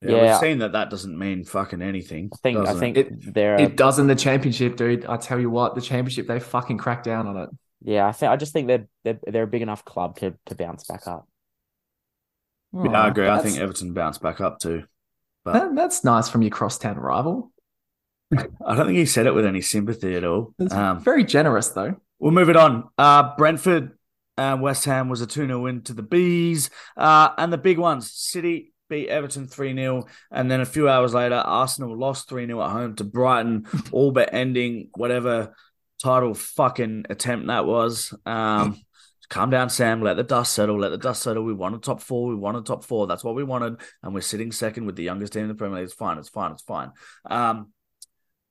Yeah, 0.01 0.11
Yeah. 0.11 0.23
we've 0.33 0.41
seen 0.41 0.59
that 0.59 0.73
that 0.73 0.91
doesn't 0.91 1.17
mean 1.17 1.45
fucking 1.45 1.81
anything. 1.83 2.31
I 2.33 2.37
think 2.43 2.59
I 2.59 2.75
think 2.75 2.97
It- 2.97 3.35
they're 3.35 3.61
it 3.61 3.77
does 3.77 3.99
in 4.01 4.07
the 4.09 4.17
championship, 4.17 4.77
dude. 4.77 5.07
I 5.07 5.17
tell 5.17 5.39
you 5.39 5.49
what, 5.51 5.75
the 5.77 5.81
championship 5.81 6.27
they 6.27 6.41
fucking 6.41 6.79
crack 6.79 7.03
down 7.05 7.27
on 7.29 7.37
it. 7.37 7.51
yeah, 7.83 8.07
I 8.09 8.13
think 8.13 8.31
I 8.33 8.37
just 8.37 8.53
think 8.53 8.67
they're 8.67 8.89
they're 9.05 9.21
they're 9.27 9.43
a 9.45 9.47
big 9.47 9.63
enough 9.63 9.85
club 9.85 10.17
to 10.19 10.35
to 10.47 10.55
bounce 10.57 10.85
back 10.85 11.07
up. 11.07 11.29
Yeah, 12.73 12.91
I 13.03 13.09
agree. 13.09 13.29
I 13.29 13.39
think 13.41 13.59
Everton 13.59 13.93
bounced 13.93 14.23
back 14.23 14.41
up 14.41 14.59
too. 14.59 14.85
But 15.45 15.53
that- 15.53 15.75
that's 15.77 16.03
nice 16.05 16.29
from 16.29 16.43
your 16.43 16.51
crosstown 16.51 16.97
rival. 16.99 17.52
I 18.33 18.75
don't 18.75 18.87
think 18.87 18.99
he 18.99 19.07
said 19.07 19.27
it 19.27 19.35
with 19.35 19.47
any 19.47 19.61
sympathy 19.61 20.17
at 20.17 20.25
all. 20.25 20.55
Um, 20.71 21.01
very 21.01 21.25
generous, 21.25 21.69
though. 21.69 21.97
We'll 22.19 22.33
move 22.33 22.49
it 22.49 22.57
on. 22.57 22.89
Uh, 22.97 23.35
Brentford 23.37 23.99
and 24.39 24.63
West 24.63 24.85
Ham 24.85 25.09
was 25.09 25.21
a 25.21 25.27
2 25.27 25.47
0 25.47 25.61
win 25.61 25.83
to 25.83 25.93
the 25.93 26.03
Bees. 26.03 26.71
Uh, 26.97 27.31
and 27.37 27.53
the 27.53 27.59
big 27.59 27.79
ones 27.79 28.13
City 28.13 28.73
beat 28.89 29.09
Everton 29.09 29.47
3 29.47 29.75
0. 29.75 30.07
And 30.31 30.51
then 30.51 30.61
a 30.61 30.67
few 30.67 30.89
hours 30.89 31.15
later, 31.15 31.37
Arsenal 31.37 31.97
lost 31.97 32.29
3 32.29 32.47
0 32.47 32.63
at 32.63 32.71
home 32.71 32.97
to 32.97 33.05
Brighton, 33.05 33.67
all 33.93 34.13
but 34.13 34.33
ending 34.33 34.91
whatever 34.95 35.55
title 36.03 36.35
fucking 36.35 37.07
attempt 37.11 37.49
that 37.49 37.67
was. 37.67 38.15
Um, 38.25 38.81
calm 39.29 39.51
down, 39.51 39.71
Sam. 39.71 40.03
Let 40.03 40.17
the 40.17 40.23
dust 40.23 40.53
settle. 40.53 40.79
Let 40.79 40.91
the 40.91 40.99
dust 40.99 41.23
settle. 41.23 41.43
We 41.43 41.55
wanted 41.55 41.83
top 41.83 42.01
four. 42.01 42.29
We 42.29 42.35
wanted 42.35 42.67
top 42.67 42.85
four. 42.85 43.07
That's 43.07 43.25
what 43.25 43.35
we 43.35 43.45
wanted. 43.45 43.81
And 44.03 44.15
we're 44.15 44.21
sitting 44.21 44.53
second 44.53 44.87
with 44.87 44.97
the 44.97 45.05
youngest 45.05 45.33
team 45.33 45.43
in 45.43 45.49
the 45.49 45.55
Premier 45.55 45.79
League. 45.79 45.85
It's 45.85 45.95
fine. 45.95 46.19
It's 46.19 46.29
fine. 46.29 46.53
It's 46.53 46.63
fine. 46.63 46.93
Um, 47.29 47.73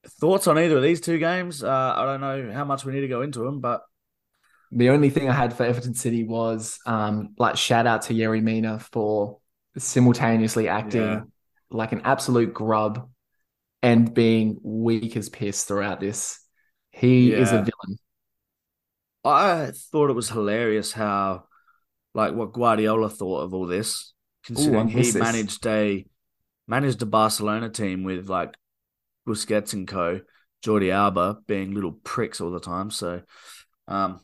thoughts 0.07 0.47
on 0.47 0.57
either 0.57 0.77
of 0.77 0.83
these 0.83 1.01
two 1.01 1.17
games? 1.19 1.63
Uh, 1.63 1.93
I 1.97 2.05
don't 2.05 2.21
know 2.21 2.51
how 2.53 2.65
much 2.65 2.85
we 2.85 2.93
need 2.93 3.01
to 3.01 3.07
go 3.07 3.21
into 3.21 3.39
them, 3.39 3.59
but 3.61 3.83
The 4.71 4.89
only 4.89 5.09
thing 5.09 5.29
I 5.29 5.33
had 5.33 5.53
for 5.53 5.63
Everton 5.65 5.93
City 5.93 6.23
was 6.23 6.79
um, 6.85 7.35
like 7.37 7.57
shout 7.57 7.85
out 7.87 8.03
to 8.03 8.13
Yerry 8.13 8.41
Mina 8.41 8.79
for 8.79 9.39
simultaneously 9.77 10.67
acting 10.69 11.01
Yeah. 11.01 11.23
like 11.69 11.91
an 11.91 12.01
absolute 12.03 12.53
grub 12.53 13.09
and 13.83 14.13
being 14.13 14.59
weak 14.63 15.17
as 15.17 15.29
piss 15.29 15.65
throughout 15.65 15.99
this. 15.99 16.39
He 16.91 17.33
is 17.33 17.51
a 17.53 17.57
villain. 17.59 17.97
I 19.23 19.71
thought 19.91 20.09
it 20.09 20.13
was 20.13 20.29
hilarious 20.29 20.91
how, 20.91 21.45
like, 22.13 22.33
what 22.35 22.53
Guardiola 22.53 23.09
thought 23.09 23.41
of 23.43 23.53
all 23.53 23.67
this, 23.67 24.13
considering 24.45 24.89
miss 24.93 25.13
he 25.13 25.13
this. 25.13 25.21
managed 25.21 25.65
a 25.67 26.05
managed 26.67 27.01
a 27.01 27.05
Barcelona 27.07 27.69
team 27.69 28.03
with 28.03 28.29
like 28.29 28.55
Busquets 29.27 29.73
and 29.73 29.87
co, 29.87 30.21
Jordi 30.63 30.91
Alba 30.91 31.37
being 31.47 31.73
little 31.73 31.93
pricks 31.93 32.41
all 32.41 32.51
the 32.51 32.59
time. 32.59 32.91
So, 32.91 33.21
um, 33.87 34.21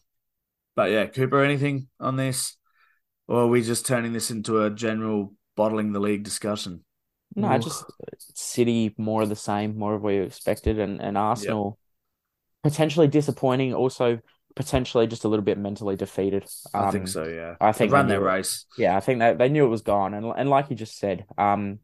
but 0.76 0.92
yeah, 0.92 1.06
Cooper, 1.08 1.44
anything 1.44 1.88
on 2.00 2.16
this, 2.16 2.58
or 3.28 3.42
are 3.44 3.48
we 3.48 3.62
just 3.62 3.86
turning 3.86 4.14
this 4.14 4.32
into 4.32 4.64
a 4.64 4.70
general 4.70 5.34
bottling 5.56 5.94
the 5.94 6.00
league 6.00 6.24
discussion? 6.24 6.84
No, 7.36 7.58
Oof. 7.58 7.64
just 7.64 7.86
City 8.34 8.94
more 8.98 9.22
of 9.24 9.30
the 9.30 9.36
same, 9.36 9.78
more 9.78 9.94
of 9.94 10.02
what 10.02 10.14
you 10.14 10.24
expected, 10.24 10.80
and 10.80 11.02
and 11.02 11.18
Arsenal 11.18 11.78
potentially 12.64 13.08
disappointing, 13.08 13.74
also 13.74 14.20
potentially 14.56 15.08
just 15.08 15.24
a 15.26 15.28
little 15.28 15.46
bit 15.46 15.58
mentally 15.58 15.96
defeated. 15.96 16.46
I 16.74 16.88
think 16.88 17.04
Um, 17.04 17.08
so. 17.08 17.26
Yeah, 17.26 17.56
I 17.60 17.72
think 17.72 17.92
They've 17.92 17.94
run 17.94 18.08
they 18.08 18.14
their 18.14 18.20
knew 18.20 18.28
it. 18.28 18.38
race. 18.38 18.66
Yeah, 18.78 18.98
I 18.98 19.00
think 19.00 19.20
that 19.20 19.38
they 19.38 19.50
knew 19.50 19.66
it 19.66 19.70
was 19.70 19.82
gone, 19.82 20.14
and 20.14 20.26
and 20.36 20.50
like 20.50 20.70
you 20.70 20.76
just 20.76 20.98
said, 20.98 21.26
um, 21.38 21.80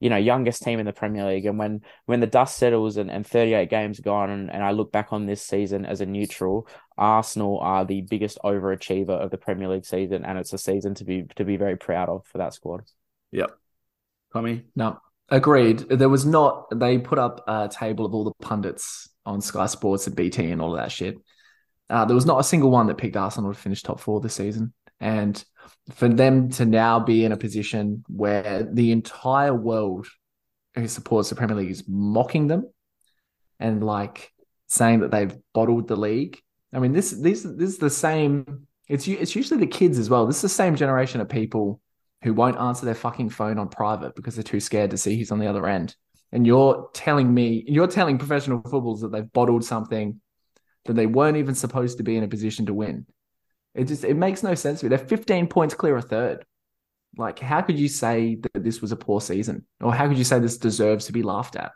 you 0.00 0.08
know, 0.08 0.16
youngest 0.16 0.62
team 0.62 0.80
in 0.80 0.86
the 0.86 0.92
Premier 0.92 1.26
League, 1.26 1.44
and 1.44 1.58
when 1.58 1.82
when 2.06 2.20
the 2.20 2.26
dust 2.26 2.56
settles 2.56 2.96
and, 2.96 3.10
and 3.10 3.26
38 3.26 3.68
games 3.68 4.00
gone, 4.00 4.30
and, 4.30 4.50
and 4.50 4.64
I 4.64 4.72
look 4.72 4.90
back 4.90 5.12
on 5.12 5.26
this 5.26 5.42
season 5.42 5.84
as 5.84 6.00
a 6.00 6.06
neutral, 6.06 6.66
Arsenal 6.96 7.58
are 7.60 7.84
the 7.84 8.00
biggest 8.00 8.38
overachiever 8.42 9.10
of 9.10 9.30
the 9.30 9.36
Premier 9.36 9.68
League 9.68 9.84
season, 9.84 10.24
and 10.24 10.38
it's 10.38 10.54
a 10.54 10.58
season 10.58 10.94
to 10.94 11.04
be 11.04 11.24
to 11.36 11.44
be 11.44 11.58
very 11.58 11.76
proud 11.76 12.08
of 12.08 12.26
for 12.26 12.38
that 12.38 12.54
squad. 12.54 12.82
Yep. 13.32 13.50
Tommy. 14.32 14.64
No, 14.74 14.98
agreed. 15.28 15.80
There 15.90 16.08
was 16.08 16.24
not. 16.24 16.66
They 16.74 16.98
put 16.98 17.18
up 17.18 17.44
a 17.46 17.68
table 17.68 18.06
of 18.06 18.14
all 18.14 18.24
the 18.24 18.46
pundits 18.46 19.08
on 19.26 19.42
Sky 19.42 19.66
Sports 19.66 20.06
and 20.06 20.16
BT 20.16 20.50
and 20.50 20.62
all 20.62 20.74
of 20.74 20.80
that 20.80 20.92
shit. 20.92 21.18
Uh, 21.90 22.06
there 22.06 22.14
was 22.14 22.26
not 22.26 22.40
a 22.40 22.44
single 22.44 22.70
one 22.70 22.86
that 22.86 22.98
picked 22.98 23.16
Arsenal 23.16 23.52
to 23.52 23.58
finish 23.58 23.82
top 23.82 24.00
four 24.00 24.20
this 24.20 24.34
season, 24.34 24.72
and 24.98 25.44
for 25.94 26.08
them 26.08 26.50
to 26.50 26.64
now 26.64 27.00
be 27.00 27.24
in 27.24 27.32
a 27.32 27.36
position 27.36 28.04
where 28.08 28.68
the 28.70 28.92
entire 28.92 29.54
world 29.54 30.06
who 30.74 30.86
supports 30.88 31.28
the 31.28 31.34
Premier 31.34 31.56
League 31.56 31.70
is 31.70 31.84
mocking 31.88 32.46
them 32.46 32.70
and 33.58 33.84
like 33.84 34.32
saying 34.66 35.00
that 35.00 35.10
they've 35.10 35.36
bottled 35.52 35.88
the 35.88 35.96
league. 35.96 36.38
I 36.72 36.78
mean, 36.78 36.92
this 36.92 37.10
this 37.10 37.42
this 37.42 37.70
is 37.70 37.78
the 37.78 37.90
same. 37.90 38.66
It's 38.88 39.06
it's 39.08 39.34
usually 39.34 39.60
the 39.60 39.66
kids 39.66 39.98
as 39.98 40.08
well. 40.08 40.26
This 40.26 40.36
is 40.36 40.42
the 40.42 40.48
same 40.48 40.76
generation 40.76 41.20
of 41.20 41.28
people 41.28 41.80
who 42.22 42.34
won't 42.34 42.58
answer 42.58 42.84
their 42.84 42.94
fucking 42.94 43.30
phone 43.30 43.58
on 43.58 43.68
private 43.68 44.14
because 44.14 44.34
they're 44.34 44.44
too 44.44 44.60
scared 44.60 44.90
to 44.90 44.98
see 44.98 45.16
who's 45.16 45.32
on 45.32 45.38
the 45.38 45.46
other 45.46 45.66
end. 45.66 45.96
And 46.32 46.46
you're 46.46 46.90
telling 46.92 47.32
me, 47.32 47.64
you're 47.66 47.86
telling 47.86 48.18
professional 48.18 48.60
footballers 48.62 49.00
that 49.00 49.10
they've 49.10 49.32
bottled 49.32 49.64
something 49.64 50.20
that 50.84 50.94
they 50.94 51.06
weren't 51.06 51.36
even 51.36 51.54
supposed 51.54 51.98
to 51.98 52.04
be 52.04 52.16
in 52.16 52.24
a 52.24 52.28
position 52.28 52.66
to 52.66 52.74
win. 52.74 53.06
It 53.74 53.84
just 53.84 54.04
it 54.04 54.14
makes 54.16 54.42
no 54.42 54.54
sense 54.54 54.80
to 54.80 54.86
me. 54.86 54.90
They're 54.90 54.98
15 54.98 55.46
points 55.46 55.74
clear 55.74 55.96
a 55.96 56.02
third. 56.02 56.44
Like, 57.16 57.38
how 57.38 57.60
could 57.62 57.78
you 57.78 57.88
say 57.88 58.36
that 58.36 58.62
this 58.62 58.80
was 58.80 58.92
a 58.92 58.96
poor 58.96 59.20
season? 59.20 59.66
Or 59.80 59.92
how 59.94 60.08
could 60.08 60.18
you 60.18 60.24
say 60.24 60.38
this 60.38 60.58
deserves 60.58 61.06
to 61.06 61.12
be 61.12 61.22
laughed 61.22 61.56
at? 61.56 61.72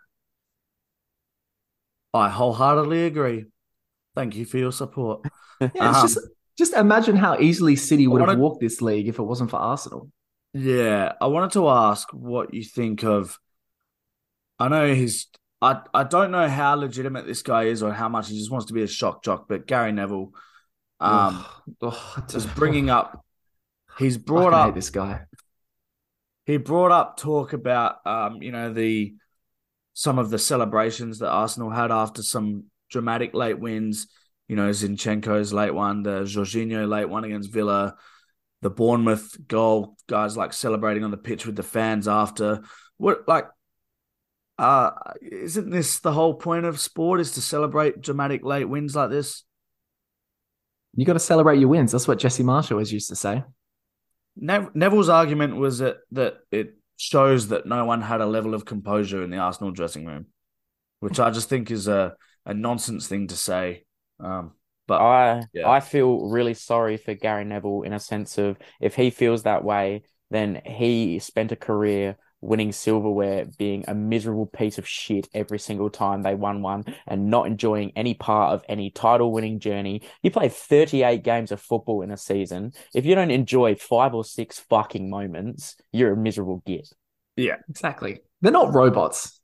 I 2.13 2.29
wholeheartedly 2.29 3.07
agree. 3.07 3.47
Thank 4.15 4.37
you 4.37 4.45
for 4.45 4.59
your 4.59 4.73
support. 4.73 5.23
Yeah, 5.61 5.69
it's 5.75 5.97
Um, 5.99 6.03
just 6.09 6.19
just 6.59 6.73
imagine 6.75 7.15
how 7.17 7.39
easily 7.39 7.77
City 7.77 8.09
would 8.09 8.21
have 8.29 8.39
walked 8.39 8.61
this 8.61 8.83
league 8.83 9.07
if 9.09 9.19
it 9.21 9.23
wasn't 9.23 9.51
for 9.51 9.57
Arsenal. 9.57 10.11
Yeah, 10.53 11.13
I 11.21 11.27
wanted 11.29 11.53
to 11.53 11.69
ask 11.69 12.09
what 12.13 12.53
you 12.53 12.65
think 12.65 13.05
of. 13.05 13.39
I 14.59 14.69
know 14.69 14.93
he's. 14.93 15.29
I 15.63 15.81
I 15.95 16.05
don't 16.05 16.33
know 16.33 16.49
how 16.49 16.75
legitimate 16.75 17.27
this 17.27 17.43
guy 17.43 17.65
is 17.65 17.83
or 17.85 17.93
how 17.93 18.09
much 18.09 18.29
he 18.31 18.37
just 18.39 18.51
wants 18.51 18.67
to 18.67 18.73
be 18.75 18.83
a 18.83 18.87
shock 18.89 19.23
jock, 19.25 19.47
but 19.49 19.67
Gary 19.67 19.93
Neville, 19.93 20.33
um, 21.01 21.45
just 22.29 22.55
bringing 22.55 22.91
up. 22.91 23.25
He's 23.99 24.19
brought 24.19 24.53
up. 24.53 24.75
this 24.75 24.91
guy. 24.91 25.23
He 26.47 26.57
brought 26.57 26.91
up 26.91 27.17
talk 27.17 27.53
about, 27.53 28.07
um, 28.07 28.43
you 28.43 28.53
know, 28.53 28.73
the 28.73 29.15
some 29.95 30.19
of 30.19 30.31
the 30.31 30.39
celebrations 30.39 31.21
that 31.21 31.31
Arsenal 31.31 31.71
had 31.71 31.91
after 31.93 32.23
some 32.23 32.65
dramatic 32.91 33.35
late 33.35 33.59
wins. 33.59 34.09
You 34.49 34.57
know, 34.57 34.71
Zinchenko's 34.71 35.53
late 35.53 35.73
one, 35.73 36.03
the 36.03 36.23
Jorginho 36.23 36.89
late 36.89 37.09
one 37.09 37.25
against 37.25 37.51
Villa, 37.51 37.97
the 38.61 38.71
Bournemouth 38.71 39.37
goal, 39.47 39.97
guys 40.07 40.37
like 40.37 40.53
celebrating 40.53 41.05
on 41.05 41.11
the 41.11 41.17
pitch 41.17 41.47
with 41.47 41.57
the 41.57 41.63
fans 41.63 42.09
after. 42.09 42.63
What 42.99 43.27
like 43.27 43.47
uh 44.59 44.91
isn't 45.21 45.71
this 45.71 45.99
the 45.99 46.13
whole 46.13 46.35
point 46.35 46.65
of 46.65 46.79
sport 46.79 47.21
is 47.21 47.33
to 47.33 47.41
celebrate 47.41 48.01
dramatic 48.01 48.45
late 48.45 48.67
wins 48.67 48.95
like 48.95 49.11
this? 49.11 49.45
You 50.97 51.05
got 51.05 51.15
to 51.15 51.19
celebrate 51.19 51.59
your 51.59 51.69
wins. 51.69 51.93
That's 51.93 52.07
what 52.07 52.19
Jesse 52.19 52.43
Marsch 52.43 52.71
always 52.71 52.93
used 52.93 53.09
to 53.09 53.17
say. 53.17 53.43
Nev- 54.37 54.75
Neville's 54.75 55.09
argument 55.09 55.57
was 55.57 55.79
that 55.79 55.99
that 56.13 56.39
it 56.51 56.75
shows 56.97 57.49
that 57.49 57.67
no 57.67 57.85
one 57.85 58.01
had 58.01 58.21
a 58.21 58.27
level 58.27 58.55
of 58.55 58.65
composure 58.65 59.23
in 59.23 59.31
the 59.31 59.39
Arsenal 59.39 59.73
dressing 59.73 60.07
room, 60.07 60.27
which 61.01 61.19
I 61.19 61.31
just 61.31 61.49
think 61.49 61.71
is 61.71 61.89
a, 61.89 62.15
a 62.47 62.55
nonsense 62.55 63.09
thing 63.09 63.29
to 63.29 63.37
say. 63.37 63.85
Um, 64.21 64.53
but 64.87 65.01
I 65.01 65.43
Yeah. 65.53 65.69
I 65.69 65.81
feel 65.81 66.29
really 66.29 66.55
sorry 66.55 66.97
for 66.97 67.15
Gary 67.15 67.45
Neville 67.45 67.83
in 67.83 67.93
a 67.93 68.01
sense 68.01 68.39
of 68.39 68.59
if 68.81 68.95
he 68.95 69.11
feels 69.11 69.43
that 69.43 69.65
way, 69.65 70.03
then 70.31 70.61
he 70.65 71.19
spent 71.19 71.53
a 71.53 71.57
career 71.57 72.17
winning 72.45 72.73
silverware, 72.73 73.47
being 73.59 73.85
a 73.89 73.95
miserable 73.95 74.47
piece 74.47 74.79
of 74.79 74.87
shit 74.87 75.29
every 75.35 75.59
single 75.59 75.91
time 75.91 76.23
they 76.23 76.35
won 76.35 76.63
one, 76.63 76.85
and 77.07 77.31
not 77.31 77.47
enjoying 77.47 77.93
any 77.97 78.15
part 78.15 78.53
of 78.53 78.65
any 78.69 78.91
title 78.91 79.33
winning 79.33 79.59
journey. 79.59 80.03
You 80.23 80.31
play 80.31 80.49
38 80.49 81.23
games 81.25 81.53
of 81.53 81.61
football 81.61 82.03
in 82.03 82.11
a 82.11 82.17
season. 82.17 82.73
If 82.95 83.07
you 83.07 83.15
don't 83.15 83.31
enjoy 83.31 83.75
five 83.75 84.15
or 84.15 84.25
six 84.25 84.59
fucking 84.59 85.09
moments, 85.09 85.77
you're 85.93 86.13
a 86.13 86.17
miserable 86.17 86.63
git. 86.67 86.89
Yeah, 87.37 87.57
exactly. 87.69 88.21
They're 88.41 88.53
not 88.53 88.75
robots. 88.75 89.41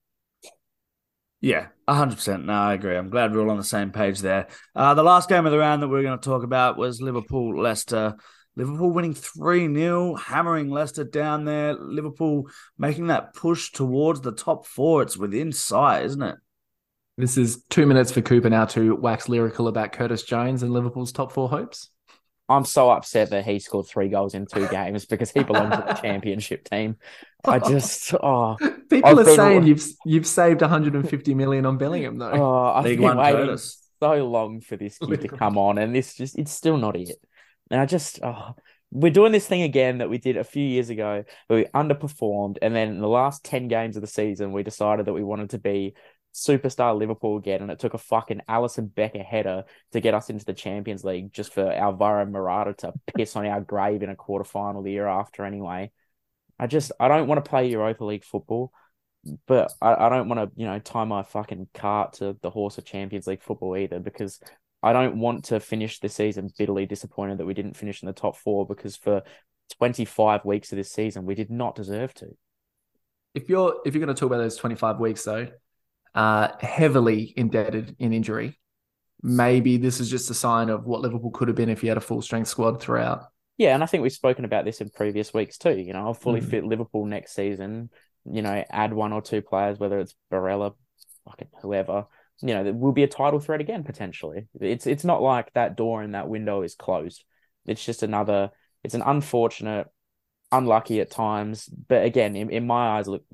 yeah, 1.40 1.68
hundred 1.88 2.16
percent. 2.16 2.44
No, 2.44 2.52
I 2.52 2.74
agree. 2.74 2.96
I'm 2.96 3.10
glad 3.10 3.32
we're 3.32 3.40
all 3.42 3.50
on 3.50 3.56
the 3.56 3.64
same 3.64 3.90
page 3.92 4.20
there. 4.20 4.48
Uh, 4.76 4.94
the 4.94 5.02
last 5.02 5.28
game 5.28 5.46
of 5.46 5.52
the 5.52 5.58
round 5.58 5.82
that 5.82 5.88
we're 5.88 6.02
going 6.02 6.18
to 6.18 6.24
talk 6.24 6.44
about 6.44 6.76
was 6.76 7.00
Liverpool 7.00 7.60
Leicester. 7.60 8.16
Liverpool 8.60 8.90
winning 8.90 9.14
3 9.14 9.72
0, 9.74 10.14
hammering 10.16 10.68
Leicester 10.70 11.04
down 11.04 11.44
there. 11.46 11.74
Liverpool 11.74 12.48
making 12.78 13.06
that 13.06 13.34
push 13.34 13.72
towards 13.72 14.20
the 14.20 14.32
top 14.32 14.66
four. 14.66 15.02
It's 15.02 15.16
within 15.16 15.50
sight, 15.52 16.04
isn't 16.04 16.22
it? 16.22 16.36
This 17.16 17.36
is 17.38 17.64
two 17.70 17.86
minutes 17.86 18.12
for 18.12 18.20
Cooper 18.20 18.50
now 18.50 18.66
to 18.66 18.94
wax 18.96 19.28
lyrical 19.28 19.66
about 19.68 19.92
Curtis 19.92 20.22
Jones 20.22 20.62
and 20.62 20.72
Liverpool's 20.72 21.12
top 21.12 21.32
four 21.32 21.48
hopes. 21.48 21.90
I'm 22.50 22.64
so 22.64 22.90
upset 22.90 23.30
that 23.30 23.44
he 23.46 23.60
scored 23.60 23.86
three 23.86 24.08
goals 24.08 24.34
in 24.34 24.44
two 24.44 24.66
games 24.68 25.06
because 25.06 25.30
he 25.30 25.42
belongs 25.44 25.74
to 25.76 25.84
the 25.86 25.94
championship 26.02 26.68
team. 26.68 26.96
I 27.44 27.60
just, 27.60 28.12
oh, 28.22 28.56
People 28.90 29.10
I've 29.10 29.18
are 29.18 29.24
been- 29.24 29.36
saying 29.36 29.62
you've 29.64 29.84
you've 30.04 30.26
saved 30.26 30.60
150 30.60 31.34
million 31.34 31.64
on 31.64 31.78
Bellingham 31.78 32.18
though. 32.18 32.32
oh 32.32 32.72
I've 32.74 32.84
League 32.84 32.98
been 32.98 33.16
waiting 33.16 33.46
Curtis. 33.46 33.80
so 34.02 34.26
long 34.28 34.60
for 34.60 34.76
this 34.76 34.98
kid 34.98 35.20
to 35.22 35.28
come 35.42 35.56
on, 35.58 35.78
and 35.78 35.94
this 35.94 36.14
just, 36.14 36.36
it's 36.38 36.50
still 36.52 36.76
not 36.76 36.96
it. 36.96 37.16
And 37.70 37.80
I 37.80 37.86
just, 37.86 38.20
oh, 38.22 38.54
we're 38.90 39.12
doing 39.12 39.32
this 39.32 39.46
thing 39.46 39.62
again 39.62 39.98
that 39.98 40.10
we 40.10 40.18
did 40.18 40.36
a 40.36 40.44
few 40.44 40.64
years 40.64 40.90
ago 40.90 41.24
where 41.46 41.60
we 41.60 41.64
underperformed. 41.66 42.58
And 42.60 42.74
then 42.74 42.88
in 42.88 43.00
the 43.00 43.08
last 43.08 43.44
10 43.44 43.68
games 43.68 43.96
of 43.96 44.02
the 44.02 44.08
season, 44.08 44.52
we 44.52 44.62
decided 44.62 45.06
that 45.06 45.12
we 45.12 45.22
wanted 45.22 45.50
to 45.50 45.58
be 45.58 45.94
superstar 46.34 46.98
Liverpool 46.98 47.36
again. 47.36 47.62
And 47.62 47.70
it 47.70 47.78
took 47.78 47.94
a 47.94 47.98
fucking 47.98 48.42
Alisson 48.48 48.92
Becker 48.92 49.22
header 49.22 49.64
to 49.92 50.00
get 50.00 50.14
us 50.14 50.30
into 50.30 50.44
the 50.44 50.54
Champions 50.54 51.04
League 51.04 51.32
just 51.32 51.52
for 51.52 51.70
Alvaro 51.70 52.26
Morata 52.26 52.74
to 52.78 52.92
piss 53.16 53.36
on 53.36 53.46
our 53.46 53.60
grave 53.60 54.02
in 54.02 54.10
a 54.10 54.16
quarterfinal 54.16 54.82
the 54.82 54.92
year 54.92 55.06
after 55.06 55.44
anyway. 55.44 55.92
I 56.58 56.66
just, 56.66 56.92
I 56.98 57.08
don't 57.08 57.28
want 57.28 57.42
to 57.44 57.48
play 57.48 57.70
Europa 57.70 58.04
League 58.04 58.24
football. 58.24 58.72
But 59.46 59.72
I, 59.82 60.06
I 60.06 60.08
don't 60.08 60.28
want 60.28 60.40
to, 60.40 60.60
you 60.60 60.66
know, 60.66 60.78
tie 60.78 61.04
my 61.04 61.22
fucking 61.22 61.68
cart 61.74 62.14
to 62.14 62.36
the 62.40 62.50
horse 62.50 62.78
of 62.78 62.86
Champions 62.86 63.26
League 63.26 63.42
football 63.42 63.76
either 63.76 64.00
because 64.00 64.40
I 64.82 64.92
don't 64.92 65.18
want 65.18 65.44
to 65.46 65.60
finish 65.60 66.00
the 66.00 66.08
season 66.08 66.50
bitterly 66.56 66.86
disappointed 66.86 67.38
that 67.38 67.46
we 67.46 67.54
didn't 67.54 67.76
finish 67.76 68.02
in 68.02 68.06
the 68.06 68.12
top 68.12 68.36
four 68.36 68.66
because 68.66 68.96
for 68.96 69.22
25 69.78 70.44
weeks 70.44 70.72
of 70.72 70.76
this 70.76 70.90
season, 70.90 71.26
we 71.26 71.34
did 71.34 71.50
not 71.50 71.74
deserve 71.74 72.14
to. 72.14 72.28
If 73.34 73.48
you're 73.48 73.76
if 73.84 73.94
you're 73.94 74.04
going 74.04 74.14
to 74.14 74.18
talk 74.18 74.28
about 74.28 74.38
those 74.38 74.56
25 74.56 74.98
weeks 74.98 75.22
though, 75.24 75.48
uh, 76.14 76.48
heavily 76.60 77.32
indebted 77.36 77.94
in 77.98 78.12
injury, 78.12 78.58
maybe 79.22 79.76
this 79.76 80.00
is 80.00 80.10
just 80.10 80.30
a 80.30 80.34
sign 80.34 80.70
of 80.70 80.84
what 80.86 81.00
Liverpool 81.00 81.30
could 81.30 81.48
have 81.48 81.56
been 81.56 81.68
if 81.68 81.82
you 81.82 81.90
had 81.90 81.98
a 81.98 82.02
full 82.02 82.22
strength 82.22 82.48
squad 82.48 82.80
throughout. 82.80 83.26
Yeah, 83.58 83.74
and 83.74 83.82
I 83.82 83.86
think 83.86 84.02
we've 84.02 84.10
spoken 84.12 84.44
about 84.46 84.64
this 84.64 84.80
in 84.80 84.88
previous 84.88 85.34
weeks 85.34 85.58
too. 85.58 85.76
You 85.78 85.92
know, 85.92 86.08
a 86.08 86.14
fully 86.14 86.40
Mhm. 86.40 86.48
fit 86.50 86.64
Liverpool 86.64 87.04
next 87.04 87.34
season, 87.34 87.90
you 88.24 88.42
know, 88.42 88.64
add 88.70 88.92
one 88.92 89.12
or 89.12 89.20
two 89.20 89.42
players, 89.42 89.78
whether 89.78 90.00
it's 90.00 90.16
Barella, 90.32 90.74
fucking 91.26 91.48
whoever, 91.60 92.06
you 92.42 92.54
know, 92.54 92.64
there 92.64 92.72
will 92.72 92.92
be 92.92 93.02
a 93.02 93.08
title 93.08 93.40
threat 93.40 93.60
again 93.60 93.84
potentially. 93.84 94.46
It's 94.60 94.86
it's 94.86 95.04
not 95.04 95.22
like 95.22 95.52
that 95.52 95.76
door 95.76 96.02
and 96.02 96.14
that 96.14 96.28
window 96.28 96.62
is 96.62 96.74
closed. 96.74 97.24
It's 97.66 97.84
just 97.84 98.02
another. 98.02 98.50
It's 98.82 98.94
an 98.94 99.02
unfortunate, 99.02 99.88
unlucky 100.50 101.00
at 101.00 101.10
times, 101.10 101.66
but 101.66 102.04
again, 102.04 102.34
in, 102.34 102.50
in 102.50 102.66
my 102.66 102.98
eyes, 102.98 103.06
look, 103.06 103.24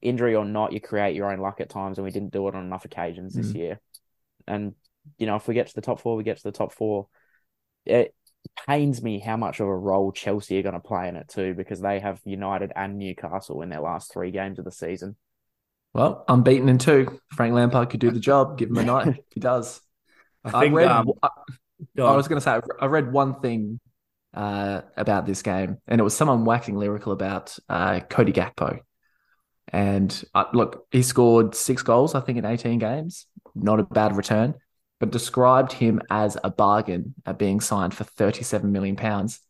injury 0.00 0.34
or 0.34 0.44
not, 0.44 0.72
you 0.72 0.80
create 0.80 1.14
your 1.14 1.30
own 1.30 1.40
luck 1.40 1.60
at 1.60 1.68
times, 1.68 1.98
and 1.98 2.04
we 2.04 2.10
didn't 2.10 2.32
do 2.32 2.48
it 2.48 2.54
on 2.54 2.64
enough 2.64 2.84
occasions 2.84 3.34
this 3.34 3.52
Mm. 3.52 3.54
year. 3.54 3.80
And 4.46 4.74
you 5.18 5.26
know, 5.26 5.36
if 5.36 5.46
we 5.46 5.54
get 5.54 5.66
to 5.66 5.74
the 5.74 5.82
top 5.82 6.00
four, 6.00 6.16
we 6.16 6.24
get 6.24 6.38
to 6.38 6.42
the 6.42 6.52
top 6.52 6.72
four. 6.72 7.08
It 7.84 8.14
pains 8.66 9.02
me 9.02 9.18
how 9.18 9.36
much 9.36 9.60
of 9.60 9.68
a 9.68 9.76
role 9.76 10.10
Chelsea 10.12 10.58
are 10.58 10.62
going 10.62 10.74
to 10.74 10.80
play 10.80 11.08
in 11.08 11.16
it 11.16 11.28
too, 11.28 11.54
because 11.54 11.80
they 11.80 12.00
have 12.00 12.20
United 12.24 12.72
and 12.74 12.98
Newcastle 12.98 13.62
in 13.62 13.68
their 13.68 13.80
last 13.80 14.12
three 14.12 14.30
games 14.30 14.58
of 14.58 14.64
the 14.64 14.72
season. 14.72 15.16
Well, 15.94 16.24
unbeaten 16.28 16.68
in 16.68 16.78
two. 16.78 17.20
Frank 17.32 17.54
Lampard 17.54 17.90
could 17.90 18.00
do 18.00 18.10
the 18.10 18.20
job. 18.20 18.58
Give 18.58 18.68
him 18.68 18.76
a 18.78 18.84
night. 18.84 19.24
he 19.30 19.40
does. 19.40 19.80
I 20.44 20.48
I, 20.58 20.60
think 20.62 20.74
read. 20.74 20.88
um, 20.88 21.12
I, 21.22 21.28
I 21.98 22.16
was 22.16 22.28
going 22.28 22.36
to 22.38 22.44
say 22.44 22.60
I 22.80 22.86
read 22.86 23.12
one 23.12 23.40
thing 23.40 23.80
uh, 24.34 24.82
about 24.96 25.24
this 25.26 25.42
game, 25.42 25.78
and 25.86 26.00
it 26.00 26.04
was 26.04 26.16
someone 26.16 26.44
waxing 26.44 26.76
lyrical 26.76 27.12
about 27.12 27.56
uh, 27.68 28.00
Cody 28.00 28.32
Gakpo, 28.32 28.80
And 29.68 30.24
uh, 30.34 30.46
look, 30.52 30.86
he 30.90 31.02
scored 31.02 31.54
six 31.54 31.82
goals, 31.82 32.14
I 32.14 32.20
think, 32.20 32.38
in 32.38 32.44
18 32.44 32.78
games. 32.80 33.26
Not 33.54 33.78
a 33.78 33.84
bad 33.84 34.16
return, 34.16 34.54
but 34.98 35.12
described 35.12 35.72
him 35.72 36.00
as 36.10 36.36
a 36.42 36.50
bargain 36.50 37.14
at 37.24 37.38
being 37.38 37.60
signed 37.60 37.94
for 37.94 38.02
37 38.04 38.70
million 38.72 38.96
pounds. 38.96 39.40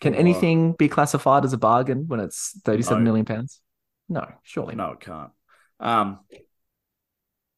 Can 0.00 0.14
anything 0.14 0.72
be 0.72 0.88
classified 0.88 1.44
as 1.44 1.52
a 1.52 1.58
bargain 1.58 2.04
when 2.08 2.20
it's 2.20 2.58
thirty-seven 2.64 3.04
No. 3.04 3.08
million 3.10 3.26
pounds? 3.26 3.60
No, 4.08 4.26
surely 4.42 4.74
not. 4.74 4.86
No, 4.86 4.92
it 4.94 5.00
can't. 5.00 5.30
Um, 5.80 6.20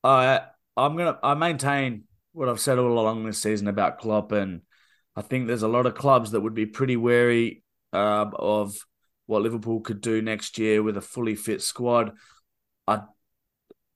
I 0.04 0.40
I'm 0.76 0.96
gonna 0.96 1.18
I 1.22 1.34
maintain 1.34 2.04
what 2.32 2.48
I've 2.48 2.60
said 2.60 2.78
all 2.78 2.98
along 2.98 3.24
this 3.24 3.42
season 3.42 3.68
about 3.68 3.98
Klopp, 3.98 4.32
and 4.32 4.62
I 5.14 5.22
think 5.22 5.46
there's 5.46 5.62
a 5.62 5.68
lot 5.68 5.86
of 5.86 5.94
clubs 5.94 6.30
that 6.30 6.40
would 6.40 6.54
be 6.54 6.66
pretty 6.66 6.96
wary 6.96 7.62
uh, 7.92 8.30
of 8.34 8.74
what 9.26 9.42
Liverpool 9.42 9.80
could 9.80 10.00
do 10.00 10.22
next 10.22 10.58
year 10.58 10.82
with 10.82 10.96
a 10.96 11.02
fully 11.02 11.34
fit 11.34 11.62
squad. 11.62 12.12
I, 12.86 13.02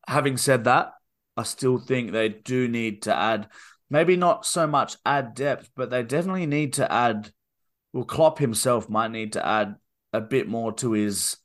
having 0.07 0.37
said 0.37 0.65
that, 0.65 0.93
I 1.37 1.45
still 1.45 1.79
think 1.79 2.13
they 2.13 2.29
do 2.29 2.69
need 2.69 3.03
to 3.03 3.15
add, 3.15 3.49
maybe 3.91 4.17
not 4.17 4.47
so 4.47 4.67
much 4.67 4.97
add 5.05 5.35
depth, 5.35 5.71
but 5.75 5.91
they 5.91 6.03
definitely 6.03 6.47
need 6.47 6.75
to 6.75 6.91
add. 6.91 7.33
Well, 7.93 8.05
Klopp 8.05 8.39
himself 8.39 8.91
might 8.91 9.11
need 9.11 9.33
to 9.35 9.47
add 9.47 9.77
a 10.13 10.21
bit 10.21 10.49
more 10.49 10.73
to 10.75 10.93
his 10.93 11.37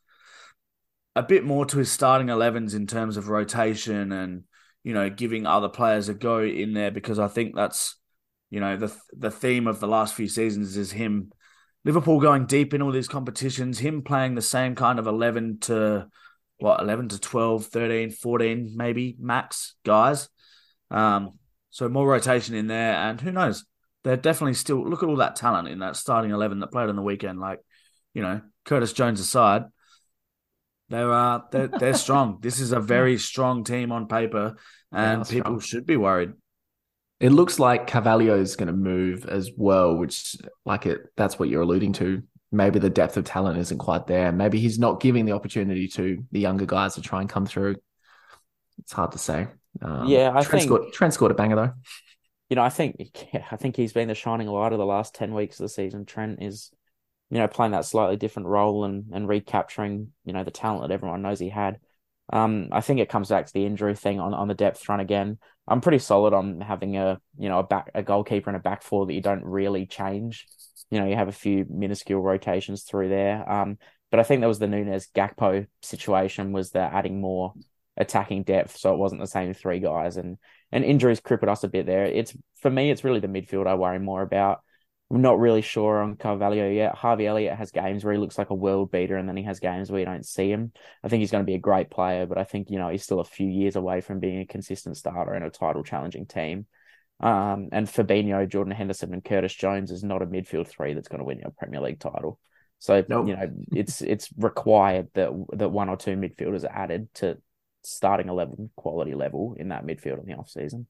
a 1.16 1.24
bit 1.24 1.43
more 1.43 1.66
to 1.66 1.78
his 1.78 1.91
starting 1.91 2.28
11s 2.28 2.74
in 2.74 2.88
terms 2.88 3.18
of 3.18 3.30
rotation 3.30 4.12
and 4.12 4.43
you 4.84 4.93
know 4.93 5.09
giving 5.09 5.45
other 5.45 5.70
players 5.70 6.09
a 6.09 6.14
go 6.14 6.41
in 6.41 6.74
there 6.74 6.91
because 6.91 7.20
I 7.20 7.28
think 7.28 7.55
that's 7.55 7.97
you 8.49 8.59
know 8.59 8.78
the 8.78 8.95
the 9.14 9.32
theme 9.32 9.68
of 9.68 9.80
the 9.80 9.88
last 9.88 10.14
few 10.14 10.28
seasons 10.28 10.78
is 10.78 10.91
him 10.91 11.32
Liverpool 11.84 12.20
going 12.20 12.45
deep 12.45 12.74
in 12.74 12.82
all 12.82 12.91
these 12.91 13.07
competitions 13.07 13.80
him 13.80 14.01
playing 14.03 14.36
the 14.36 14.41
same 14.41 14.76
kind 14.76 14.99
of 14.99 15.07
11 15.07 15.59
to 15.62 16.07
what 16.59 16.80
11 16.80 17.09
to 17.09 17.20
12 17.20 17.66
13 17.66 18.12
14 18.12 18.74
maybe 18.76 19.16
max 19.20 19.76
guys. 19.84 20.30
Um 20.89 21.39
so 21.70 21.88
more 21.88 22.07
rotation 22.07 22.55
in 22.55 22.68
there 22.68 22.93
and 22.93 23.20
who 23.20 23.32
knows? 23.32 23.66
They're 24.03 24.18
definitely 24.18 24.55
still 24.55 24.88
look 24.88 25.03
at 25.03 25.09
all 25.09 25.18
that 25.18 25.36
talent 25.36 25.68
in 25.68 25.80
that 25.80 25.95
starting 25.95 26.32
11 26.32 26.59
that 26.59 26.72
played 26.72 26.89
on 26.89 26.95
the 26.95 27.01
weekend 27.01 27.39
like 27.39 27.59
you 28.14 28.22
know 28.22 28.41
Curtis 28.66 28.93
Jones 28.93 29.20
aside 29.20 29.64
they're 30.92 31.12
uh 31.12 31.42
they're, 31.52 31.68
they're 31.68 31.94
strong. 31.96 32.38
This 32.42 32.60
is 32.60 32.72
a 32.72 32.80
very 32.80 33.18
strong 33.18 33.64
team 33.64 33.92
on 33.92 34.08
paper, 34.08 34.56
and 34.92 35.28
people 35.28 35.44
strong. 35.44 35.60
should 35.60 35.86
be 35.86 35.98
worried. 35.98 36.34
It 37.20 37.30
looks 37.32 37.60
like 37.60 37.88
Carvalho 37.88 38.39
is 38.39 38.56
going 38.56 38.68
to 38.68 38.74
move 38.74 39.26
as 39.26 39.52
well, 39.56 39.96
which 39.96 40.36
like 40.66 40.86
it 40.86 41.02
that's 41.16 41.38
what 41.39 41.50
you're 41.50 41.62
alluding 41.62 41.94
to. 41.94 42.24
Maybe 42.52 42.80
the 42.80 42.89
depth 42.89 43.16
of 43.16 43.24
talent 43.26 43.58
isn't 43.60 43.78
quite 43.78 44.08
there. 44.08 44.32
Maybe 44.32 44.60
he's 44.60 44.78
not 44.78 45.00
giving 45.00 45.26
the 45.26 45.32
opportunity 45.32 45.88
to 45.89 46.24
the 46.32 46.39
younger 46.39 46.66
guys 46.66 46.96
to 46.96 47.02
try 47.02 47.22
and 47.22 47.30
come 47.30 47.46
through. 47.46 47.78
It's 48.80 48.92
hard 48.92 49.14
to 49.14 49.18
say. 49.20 49.48
Um, 49.82 50.08
Yeah, 50.08 50.30
I 50.30 50.42
Trent 50.42 50.48
think- 50.50 50.64
scored, 50.64 50.94
Trent 50.94 51.14
scored 51.14 51.32
a 51.32 51.36
banger 51.36 51.56
though. 51.56 51.72
you 52.50 52.56
know, 52.58 52.64
I 52.64 52.70
think 52.70 52.96
yeah, 53.34 53.46
I 53.52 53.56
think 53.56 53.78
he's 53.78 53.94
been 53.94 54.08
the 54.10 54.16
shining 54.16 54.48
light 54.48 54.74
of 54.74 54.80
the 54.80 54.86
last 54.86 55.16
ten 55.16 55.34
weeks 55.34 55.60
of 55.60 55.64
the 55.66 55.70
season. 55.70 56.06
Trent 56.06 56.42
is, 56.42 56.72
you 57.32 57.38
know, 57.38 57.47
playing 57.47 57.71
that 57.71 57.86
slightly 57.86 58.17
different 58.17 58.49
role 58.49 58.84
and 58.84 59.05
and 59.13 59.27
recapturing, 59.27 60.11
you 60.25 60.34
know, 60.34 60.43
the 60.43 60.51
talent 60.51 60.88
that 60.88 60.93
everyone 60.93 61.21
knows 61.21 61.39
he 61.39 61.49
had. 61.49 61.79
Um, 62.32 62.69
I 62.71 62.82
think 62.82 62.99
it 62.99 63.09
comes 63.09 63.29
back 63.29 63.45
to 63.45 63.53
the 63.53 63.65
injury 63.65 63.95
thing 63.95 64.19
on, 64.19 64.34
on 64.34 64.47
the 64.47 64.53
depth 64.53 64.82
front 64.82 65.01
again. 65.01 65.38
I'm 65.67 65.82
pretty 65.82 65.99
solid 65.99 66.34
on 66.34 66.59
having 66.61 66.97
a 66.97 67.19
you 67.38 67.49
know 67.49 67.59
a 67.59 67.63
back 67.63 67.89
a 67.95 68.03
goalkeeper 68.03 68.49
and 68.49 68.57
a 68.57 68.61
back 68.61 68.84
four 68.84 69.05
that 69.05 69.13
you 69.13 69.21
don't 69.21 69.45
really 69.45 69.86
change. 69.86 70.45
You 70.89 70.99
know, 70.99 71.07
you 71.07 71.15
have 71.15 71.29
a 71.29 71.34
few 71.34 71.65
minuscule 71.69 72.21
rotations 72.21 72.84
through 72.84 73.09
there. 73.09 73.49
Um, 73.49 73.77
but 74.09 74.19
I 74.19 74.23
think 74.23 74.41
that 74.41 74.47
was 74.47 74.59
the 74.59 74.65
Núñez 74.65 75.07
Gakpo 75.15 75.67
situation 75.82 76.51
was 76.51 76.71
that 76.71 76.93
adding 76.93 77.21
more 77.21 77.53
attacking 77.95 78.43
depth, 78.43 78.75
so 78.77 78.93
it 78.93 78.97
wasn't 78.99 79.21
the 79.21 79.27
same 79.27 79.53
three 79.53 79.79
guys 79.79 80.17
and 80.17 80.38
and 80.71 80.84
injuries 80.84 81.21
crippled 81.21 81.49
us 81.49 81.63
a 81.63 81.69
bit 81.69 81.86
there. 81.86 82.03
It's 82.03 82.36
for 82.59 82.69
me, 82.69 82.91
it's 82.91 83.05
really 83.05 83.21
the 83.21 83.27
midfield 83.27 83.67
I 83.67 83.75
worry 83.75 83.99
more 83.99 84.21
about. 84.21 84.61
I'm 85.14 85.22
not 85.22 85.39
really 85.39 85.62
sure 85.62 86.01
on 86.01 86.16
Carvalho 86.16 86.70
yet. 86.70 86.95
Harvey 86.95 87.28
Elliott 87.28 87.57
has 87.57 87.72
games 87.72 88.03
where 88.03 88.14
he 88.14 88.20
looks 88.20 88.38
like 88.38 88.49
a 88.49 88.55
world 88.55 88.91
beater, 88.91 89.18
and 89.18 89.28
then 89.28 89.36
he 89.36 89.43
has 89.43 89.59
games 89.59 89.91
where 89.91 89.99
you 89.99 90.05
don't 90.05 90.26
see 90.26 90.49
him. 90.49 90.72
I 91.03 91.09
think 91.09 91.20
he's 91.20 91.32
going 91.32 91.43
to 91.43 91.49
be 91.49 91.55
a 91.55 91.59
great 91.59 91.89
player, 91.89 92.26
but 92.26 92.38
I 92.38 92.43
think 92.45 92.70
you 92.70 92.80
know 92.80 92.89
he's 92.89 93.03
still 93.03 93.20
a 93.20 93.26
few 93.26 93.47
years 93.47 93.76
away 93.76 94.01
from 94.01 94.20
being 94.20 94.39
a 94.39 94.45
consistent 94.45 94.97
starter 94.97 95.36
in 95.36 95.43
a 95.43 95.49
title 95.49 95.84
challenging 95.84 96.26
team. 96.26 96.66
Um, 97.20 97.70
and 97.72 97.88
Fabinho, 97.88 98.47
Jordan 98.47 98.74
Henderson, 98.74 99.14
and 99.14 99.24
Curtis 99.24 99.53
Jones 99.53 99.91
is 99.91 100.03
not 100.03 100.22
a 100.22 100.26
midfield 100.26 100.68
three 100.68 100.93
that's 100.93 101.07
going 101.07 101.20
to 101.20 101.26
win 101.26 101.39
you 101.39 101.45
a 101.45 101.51
Premier 101.51 101.82
League 101.82 101.99
title. 101.99 102.39
So 102.80 103.03
Nope. 103.07 103.28
you 103.28 103.36
know 103.36 103.51
it's 103.74 104.01
it's 104.01 104.30
required 104.38 105.09
that 105.14 105.30
that 105.53 105.70
one 105.70 105.89
or 105.89 105.97
two 105.97 106.16
midfielders 106.16 106.64
are 106.64 106.76
added 106.76 107.14
to 107.16 107.38
starting 107.84 108.30
eleven 108.30 108.72
quality 108.76 109.14
level 109.14 109.55
in 109.59 109.70
that 109.70 109.86
midfield 109.86 110.20
in 110.20 110.26
the 110.26 110.36
off 110.36 110.49
season. 110.49 110.88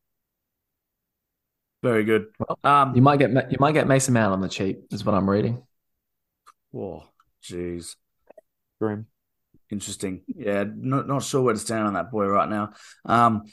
Very 1.84 2.04
good. 2.04 2.28
Well, 2.40 2.60
Um, 2.64 2.96
You 2.96 3.02
might 3.02 3.18
get 3.18 3.52
you 3.52 3.58
might 3.60 3.72
get 3.74 3.88
Mason 3.88 4.14
Mount 4.14 4.34
on 4.34 4.42
the 4.42 4.50
cheap, 4.50 4.84
is 4.92 5.04
what 5.04 5.16
I'm 5.16 5.30
reading. 5.30 5.64
whoa, 6.72 7.04
jeez, 7.44 7.96
Grim. 8.80 9.08
interesting. 9.72 10.22
Yeah, 10.28 10.64
not 10.74 11.08
not 11.08 11.24
sure 11.24 11.42
where 11.42 11.54
to 11.54 11.60
stand 11.60 11.88
on 11.88 11.94
that 11.94 12.12
boy 12.12 12.28
right 12.28 12.48
now. 12.50 12.74
Um, 13.06 13.44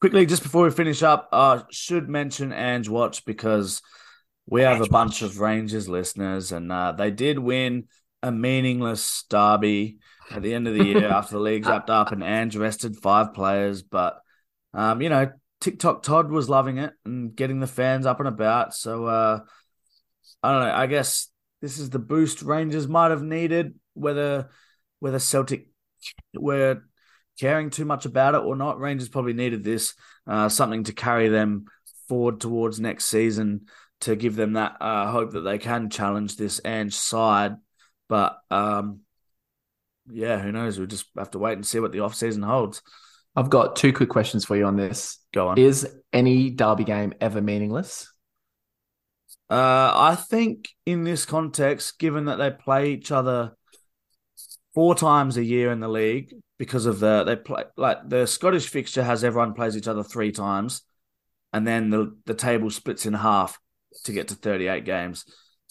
quickly, 0.00 0.26
just 0.26 0.42
before 0.42 0.64
we 0.64 0.70
finish 0.70 1.02
up, 1.02 1.28
uh, 1.32 1.62
should 1.70 2.08
mention 2.08 2.52
Ange 2.52 2.88
Watch 2.88 3.24
because 3.24 3.80
we 4.46 4.60
have 4.60 4.82
a 4.82 4.86
bunch 4.88 5.22
of 5.22 5.40
Rangers 5.40 5.88
listeners, 5.88 6.52
and 6.52 6.70
uh, 6.70 6.92
they 6.92 7.10
did 7.10 7.38
win 7.38 7.88
a 8.22 8.30
meaningless 8.30 9.24
derby 9.30 9.98
at 10.30 10.42
the 10.42 10.54
end 10.54 10.68
of 10.68 10.74
the 10.74 10.84
year 10.84 11.06
after 11.10 11.34
the 11.36 11.40
league's 11.40 11.66
wrapped 11.66 11.88
up, 11.90 12.12
and 12.12 12.22
Ange 12.22 12.56
rested 12.56 12.96
five 12.96 13.32
players. 13.32 13.82
But 13.82 14.20
um, 14.74 15.00
you 15.00 15.08
know, 15.08 15.30
TikTok 15.64 16.02
Todd 16.02 16.30
was 16.30 16.50
loving 16.50 16.76
it 16.76 16.92
and 17.06 17.34
getting 17.34 17.58
the 17.58 17.66
fans 17.66 18.04
up 18.04 18.18
and 18.18 18.28
about. 18.28 18.74
So 18.74 19.06
uh, 19.06 19.40
I 20.42 20.52
don't 20.52 20.68
know. 20.68 20.74
I 20.74 20.86
guess 20.86 21.28
this 21.62 21.78
is 21.78 21.88
the 21.88 21.98
boost 21.98 22.42
Rangers 22.42 22.86
might 22.86 23.12
have 23.12 23.22
needed. 23.22 23.74
Whether 23.94 24.50
whether 24.98 25.18
Celtic 25.18 25.68
were 26.34 26.82
caring 27.40 27.70
too 27.70 27.86
much 27.86 28.04
about 28.04 28.34
it 28.34 28.42
or 28.42 28.56
not, 28.56 28.78
Rangers 28.78 29.08
probably 29.08 29.32
needed 29.32 29.64
this 29.64 29.94
uh, 30.26 30.50
something 30.50 30.84
to 30.84 30.92
carry 30.92 31.28
them 31.28 31.64
forward 32.08 32.42
towards 32.42 32.78
next 32.78 33.06
season 33.06 33.62
to 34.00 34.16
give 34.16 34.36
them 34.36 34.52
that 34.52 34.76
uh, 34.82 35.10
hope 35.10 35.32
that 35.32 35.40
they 35.40 35.56
can 35.56 35.88
challenge 35.88 36.36
this 36.36 36.60
Ange 36.62 36.94
side. 36.94 37.56
But 38.10 38.36
um, 38.50 39.00
yeah, 40.12 40.38
who 40.38 40.52
knows? 40.52 40.76
We'll 40.76 40.88
just 40.88 41.06
have 41.16 41.30
to 41.30 41.38
wait 41.38 41.54
and 41.54 41.66
see 41.66 41.80
what 41.80 41.92
the 41.92 42.00
off 42.00 42.14
season 42.14 42.42
holds. 42.42 42.82
I've 43.36 43.50
got 43.50 43.76
two 43.76 43.92
quick 43.92 44.08
questions 44.08 44.44
for 44.44 44.56
you 44.56 44.64
on 44.64 44.76
this. 44.76 45.18
Go 45.32 45.48
on. 45.48 45.58
Is 45.58 45.88
any 46.12 46.50
derby 46.50 46.84
game 46.84 47.14
ever 47.20 47.40
meaningless? 47.40 48.10
Uh, 49.50 49.92
I 49.94 50.16
think 50.16 50.68
in 50.86 51.04
this 51.04 51.26
context, 51.26 51.98
given 51.98 52.26
that 52.26 52.36
they 52.36 52.50
play 52.50 52.92
each 52.92 53.12
other 53.12 53.52
four 54.74 54.94
times 54.94 55.36
a 55.36 55.44
year 55.44 55.70
in 55.70 55.80
the 55.80 55.88
league, 55.88 56.32
because 56.58 56.86
of 56.86 57.00
the 57.00 57.24
they 57.24 57.36
play 57.36 57.64
like 57.76 58.08
the 58.08 58.26
Scottish 58.26 58.68
fixture 58.68 59.02
has 59.02 59.24
everyone 59.24 59.54
plays 59.54 59.76
each 59.76 59.88
other 59.88 60.02
three 60.02 60.32
times, 60.32 60.82
and 61.52 61.66
then 61.66 61.90
the 61.90 62.16
the 62.26 62.34
table 62.34 62.70
splits 62.70 63.06
in 63.06 63.12
half 63.12 63.58
to 64.04 64.12
get 64.12 64.28
to 64.28 64.34
thirty 64.34 64.68
eight 64.68 64.84
games, 64.84 65.24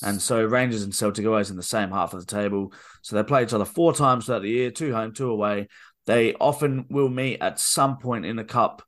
and 0.03 0.21
so 0.21 0.45
Rangers 0.45 0.83
and 0.83 0.93
Celtic 0.93 1.25
are 1.25 1.29
always 1.29 1.49
in 1.49 1.57
the 1.57 1.63
same 1.63 1.89
half 1.89 2.13
of 2.13 2.19
the 2.19 2.25
table, 2.25 2.73
so 3.01 3.15
they 3.15 3.23
play 3.23 3.43
each 3.43 3.53
other 3.53 3.65
four 3.65 3.93
times 3.93 4.25
throughout 4.25 4.41
the 4.41 4.49
year, 4.49 4.71
two 4.71 4.93
home, 4.93 5.13
two 5.13 5.29
away. 5.29 5.67
They 6.05 6.33
often 6.33 6.85
will 6.89 7.09
meet 7.09 7.41
at 7.41 7.59
some 7.59 7.97
point 7.97 8.25
in 8.25 8.35
the 8.35 8.43
cup 8.43 8.83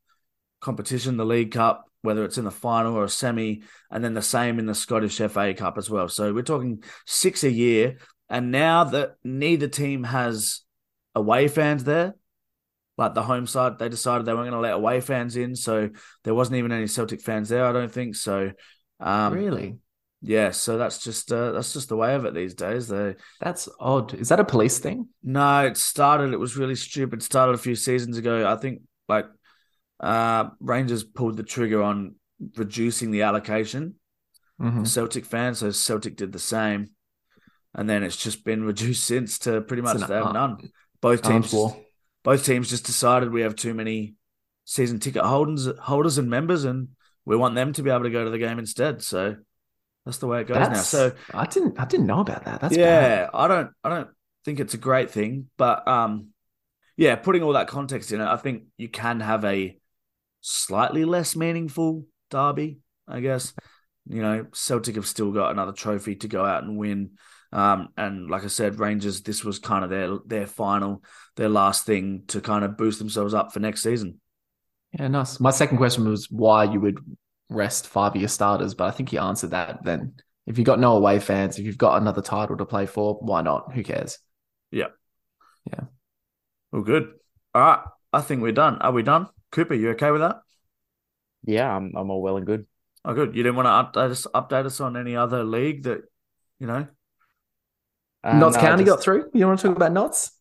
competition, 0.61 1.18
the 1.18 1.26
League 1.26 1.51
Cup, 1.51 1.86
whether 2.01 2.26
it's 2.26 2.38
in 2.38 2.45
the 2.45 2.51
final 2.51 2.95
or 2.95 3.03
a 3.03 3.09
semi, 3.09 3.63
and 3.91 4.03
then 4.03 4.13
the 4.13 4.22
same 4.22 4.59
in 4.59 4.66
the 4.66 4.76
Scottish 4.76 5.18
FA 5.18 5.53
Cup 5.53 5.78
as 5.78 5.89
well. 5.89 6.09
So 6.09 6.34
we're 6.34 6.43
talking 6.43 6.84
six 7.05 7.43
a 7.43 7.51
year. 7.51 7.97
And 8.30 8.51
now 8.51 8.86
that 8.86 9.16
neither 9.24 9.68
team 9.68 10.03
has 10.03 10.61
away 11.13 11.47
fans 11.47 11.84
there, 11.84 12.16
like 12.97 13.13
the 13.13 13.22
home 13.22 13.45
side, 13.45 13.78
they 13.78 13.89
decided 13.89 14.26
they 14.26 14.34
weren't 14.34 14.49
going 14.49 14.63
to 14.63 14.68
let 14.68 14.74
away 14.74 15.01
fans 15.01 15.36
in. 15.36 15.55
So 15.55 15.89
there 16.24 16.34
wasn't 16.34 16.57
even 16.57 16.72
any 16.72 16.88
Celtic 16.88 17.22
fans 17.22 17.49
there, 17.49 17.66
I 17.66 17.72
don't 17.72 17.91
think. 17.91 18.16
So 18.16 18.51
um 18.99 19.34
really? 19.34 19.78
Yeah, 20.28 20.49
so 20.51 20.78
that's 20.78 20.97
just 21.03 21.32
uh, 21.32 21.51
that's 21.51 21.71
just 21.73 21.88
the 21.89 21.95
way 21.95 22.15
of 22.15 22.26
it 22.26 22.34
these 22.34 22.55
days. 22.55 22.88
They 22.88 23.15
That's 23.39 23.69
odd. 23.80 24.13
Is 24.15 24.30
that 24.30 24.39
a 24.39 24.43
police 24.45 24.80
thing? 24.80 25.07
no, 25.23 25.65
it 25.65 25.78
started. 25.78 26.34
It 26.34 26.39
was 26.39 26.57
really 26.57 26.76
stupid. 26.76 27.21
Started 27.21 27.53
a 27.53 27.59
few 27.59 27.76
seasons 27.76 28.17
ago. 28.17 28.49
I 28.51 28.55
think 28.55 28.82
like 29.07 29.28
uh 29.99 30.49
Rangers 30.59 31.03
pulled 31.03 31.38
the 31.38 31.43
trigger 31.43 31.82
on 31.84 32.15
reducing 32.57 33.11
the 33.11 33.21
allocation 33.23 33.95
Mhm. 34.61 34.88
Celtic 34.88 35.26
fans, 35.26 35.59
so 35.59 35.69
Celtic 35.71 36.15
did 36.15 36.32
the 36.32 36.39
same, 36.39 36.91
and 37.73 37.89
then 37.89 38.03
it's 38.03 38.15
just 38.17 38.43
been 38.45 38.63
reduced 38.71 39.03
since 39.03 39.38
to 39.39 39.61
pretty 39.61 39.84
It's 39.84 39.93
much 39.93 40.01
an 40.03 40.07
they 40.07 40.15
have 40.15 40.28
ar- 40.28 40.34
none. 40.34 40.69
Both 41.01 41.26
Arms 41.26 41.49
teams, 41.49 41.53
war. 41.53 41.78
both 42.23 42.45
teams 42.45 42.69
just 42.69 42.86
decided 42.86 43.32
we 43.32 43.41
have 43.41 43.55
too 43.55 43.73
many 43.73 44.15
season 44.63 44.99
ticket 44.99 45.23
holders, 45.23 45.67
holders 45.82 46.17
and 46.17 46.30
members, 46.30 46.63
and 46.63 46.88
we 47.26 47.36
want 47.36 47.53
them 47.55 47.73
to 47.73 47.84
be 47.84 47.89
able 47.89 48.03
to 48.03 48.09
go 48.09 48.23
to 48.23 48.30
the 48.32 48.38
game 48.39 48.57
instead. 48.57 49.03
So 49.03 49.36
that's 50.06 50.20
the 50.20 50.28
way 50.28 50.41
it 50.41 50.47
goes 50.47 50.58
now. 50.58 50.74
So 50.76 51.14
I 51.34 51.45
didn't 51.45 51.80
I 51.80 51.86
didn't 51.86 52.06
know 52.06 52.20
about 52.20 52.45
that. 52.45 52.62
That's 52.62 52.78
bad. 52.78 52.82
yeah, 52.82 53.30
I 53.34 53.47
don't, 53.47 53.72
I 53.84 53.89
don't 53.89 54.10
think 54.43 54.60
it's 54.60 54.76
a 54.76 54.78
great 54.78 55.10
thing. 55.10 55.49
But 55.58 55.88
um, 55.88 56.30
yeah, 56.95 57.16
putting 57.16 57.41
all 57.41 57.53
that 57.53 57.68
context 57.68 58.12
in 58.12 58.22
it, 58.22 58.28
I 58.28 58.38
think 58.38 58.66
you 58.78 58.88
can 58.88 59.20
have 59.20 59.43
a 59.43 59.78
slightly 60.41 61.06
less 61.06 61.36
meaningful 61.36 62.06
derby. 62.30 62.80
I 63.08 63.20
guess 63.20 63.53
you 64.08 64.22
know 64.22 64.45
Celtic 64.53 64.95
have 64.95 65.08
still 65.08 65.32
got 65.32 65.51
another 65.51 65.74
trophy 65.74 66.16
to 66.18 66.28
go 66.28 66.45
out 66.45 66.64
and 66.64 66.78
win. 66.78 67.18
Um, 67.51 67.89
and 67.97 68.30
like 68.30 68.43
I 68.43 68.47
said, 68.47 68.80
Rangers, 68.80 69.22
this 69.22 69.43
was 69.43 69.60
kind 69.60 69.84
of 69.84 69.89
their 69.89 70.18
their 70.26 70.45
final, 70.45 71.03
their 71.36 71.49
last 71.49 71.86
thing 71.86 72.24
to 72.28 72.41
kind 72.41 72.64
of 72.64 72.78
boost 72.78 72.99
themselves 72.99 73.34
up 73.34 73.53
for 73.53 73.60
next 73.60 73.82
season. 73.82 74.20
Yeah, 74.99 75.08
nice. 75.08 75.39
My 75.39 75.51
second 75.51 75.78
question 75.78 76.08
was 76.08 76.30
why 76.30 76.66
you 76.66 76.80
would 76.80 76.99
rest 77.50 77.88
five 77.88 78.16
of 78.16 78.22
your 78.22 78.28
starters, 78.30 78.74
but 78.74 78.86
I 78.86 78.91
think 78.91 79.14
you 79.14 79.20
answered 79.20 79.52
that 79.52 79.84
then. 79.84 80.14
If 80.48 80.60
you've 80.60 80.66
got 80.68 80.80
no 80.80 80.96
away 80.96 81.20
fans, 81.20 81.58
if 81.58 81.66
you've 81.66 81.78
got 81.78 82.00
another 82.00 82.22
title 82.22 82.56
to 82.58 82.66
play 82.66 82.86
for, 82.86 83.16
why 83.16 83.41
not? 83.41 83.74
Who 83.74 83.84
cares? 83.84 84.20
Yeah. 84.70 84.89
Yeah. 85.72 85.86
Well, 86.72 86.84
good. 86.84 87.14
All 87.56 87.62
right. 87.62 87.80
I 88.14 88.22
think 88.22 88.41
we're 88.43 88.52
done. 88.52 88.78
Are 88.80 88.91
we 88.91 89.02
done? 89.02 89.28
Cooper, 89.52 89.74
you 89.74 89.89
okay 89.91 90.12
with 90.12 90.22
that? 90.22 90.38
Yeah, 91.43 91.76
I'm 91.76 91.93
I'm 91.96 92.12
all 92.12 92.22
well 92.22 92.38
and 92.38 92.46
good. 92.46 92.68
Oh, 93.04 93.14
good. 93.14 93.36
You 93.36 93.43
didn't 93.43 93.56
want 93.56 93.66
to 93.93 94.00
update 94.00 94.12
us, 94.12 94.28
update 94.34 94.66
us 94.66 94.80
on 94.82 94.98
any 94.98 95.16
other 95.16 95.43
league 95.43 95.84
that, 95.84 96.02
you 96.60 96.68
know? 96.68 96.88
Uh, 98.24 98.38
Notts 98.38 98.56
no, 98.56 98.62
County 98.62 98.84
just- 98.84 98.98
got 98.98 99.04
through. 99.04 99.30
You 99.34 99.48
want 99.48 99.60
to 99.60 99.68
talk 99.68 99.76
about 99.76 99.91
Notts? 99.91 100.32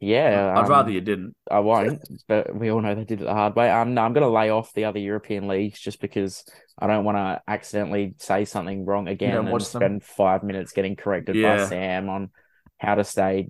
Yeah, 0.00 0.52
I'd 0.56 0.64
um, 0.64 0.70
rather 0.70 0.90
you 0.90 1.00
didn't. 1.00 1.34
I 1.50 1.58
won't, 1.58 2.00
but 2.28 2.54
we 2.54 2.70
all 2.70 2.80
know 2.80 2.94
they 2.94 3.04
did 3.04 3.20
it 3.20 3.24
the 3.24 3.34
hard 3.34 3.56
way. 3.56 3.70
Um, 3.70 3.94
no, 3.94 4.02
I'm 4.02 4.12
going 4.12 4.22
to 4.26 4.32
lay 4.32 4.50
off 4.50 4.72
the 4.72 4.84
other 4.84 5.00
European 5.00 5.48
leagues 5.48 5.80
just 5.80 6.00
because 6.00 6.44
I 6.78 6.86
don't 6.86 7.04
want 7.04 7.16
to 7.16 7.42
accidentally 7.48 8.14
say 8.18 8.44
something 8.44 8.84
wrong 8.84 9.08
again 9.08 9.32
don't 9.34 9.46
and 9.46 9.52
watch 9.52 9.70
them. 9.72 9.80
spend 9.80 10.04
five 10.04 10.44
minutes 10.44 10.72
getting 10.72 10.94
corrected 10.94 11.42
by 11.42 11.66
Sam 11.66 12.08
on 12.08 12.30
how 12.78 12.94
to 12.94 13.02
say 13.02 13.48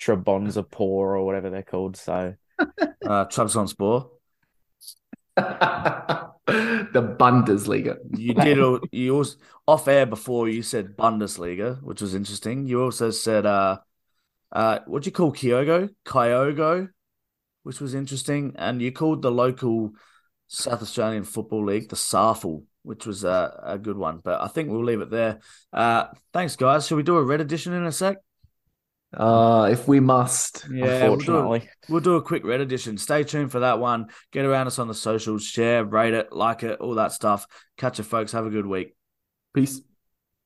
Trabonzapor 0.00 0.80
or 0.80 1.24
whatever 1.24 1.50
they're 1.50 1.62
called. 1.62 1.96
So 1.96 2.34
Uh, 3.04 3.26
Trabzonspor. 3.26 4.08
the 5.36 7.16
Bundesliga. 7.18 7.96
You 8.16 8.34
did. 8.34 8.58
al- 8.58 8.80
You 8.92 9.16
also 9.16 9.36
off 9.66 9.88
air 9.88 10.06
before 10.06 10.48
you 10.48 10.62
said 10.62 10.96
Bundesliga, 10.96 11.82
which 11.82 12.00
was 12.00 12.14
interesting. 12.14 12.66
You 12.66 12.82
also 12.82 13.10
said, 13.10 13.46
uh, 13.46 13.78
uh, 14.54 14.78
what 14.86 15.02
do 15.02 15.08
you 15.08 15.12
call 15.12 15.32
Kyogo? 15.32 15.90
Kyogo, 16.06 16.88
which 17.64 17.80
was 17.80 17.94
interesting, 17.94 18.54
and 18.56 18.80
you 18.80 18.92
called 18.92 19.20
the 19.20 19.30
local 19.30 19.90
South 20.46 20.80
Australian 20.80 21.24
Football 21.24 21.66
League 21.66 21.88
the 21.88 21.96
SAFL, 21.96 22.62
which 22.82 23.06
was 23.06 23.24
a, 23.24 23.60
a 23.64 23.78
good 23.78 23.96
one. 23.96 24.20
But 24.22 24.40
I 24.40 24.48
think 24.48 24.70
we'll 24.70 24.84
leave 24.84 25.00
it 25.00 25.10
there. 25.10 25.40
Uh, 25.72 26.06
thanks, 26.32 26.56
guys. 26.56 26.86
Shall 26.86 26.96
we 26.96 27.02
do 27.02 27.16
a 27.16 27.22
red 27.22 27.40
edition 27.40 27.72
in 27.72 27.84
a 27.84 27.92
sec? 27.92 28.18
Uh, 29.12 29.68
if 29.70 29.86
we 29.86 30.00
must. 30.00 30.66
Yeah, 30.70 31.08
we'll 31.08 31.16
do, 31.16 31.34
a, 31.36 31.38
unfortunately, 31.40 31.68
we'll 31.88 32.00
do 32.00 32.16
a 32.16 32.22
quick 32.22 32.44
red 32.44 32.60
edition. 32.60 32.98
Stay 32.98 33.24
tuned 33.24 33.52
for 33.52 33.60
that 33.60 33.78
one. 33.78 34.06
Get 34.32 34.44
around 34.44 34.66
us 34.66 34.78
on 34.78 34.88
the 34.88 34.94
socials, 34.94 35.44
share, 35.44 35.84
rate 35.84 36.14
it, 36.14 36.32
like 36.32 36.62
it, 36.62 36.80
all 36.80 36.94
that 36.96 37.12
stuff. 37.12 37.46
Catch 37.76 37.98
you, 37.98 38.04
folks. 38.04 38.32
Have 38.32 38.46
a 38.46 38.50
good 38.50 38.66
week. 38.66 38.94
Peace. 39.52 39.80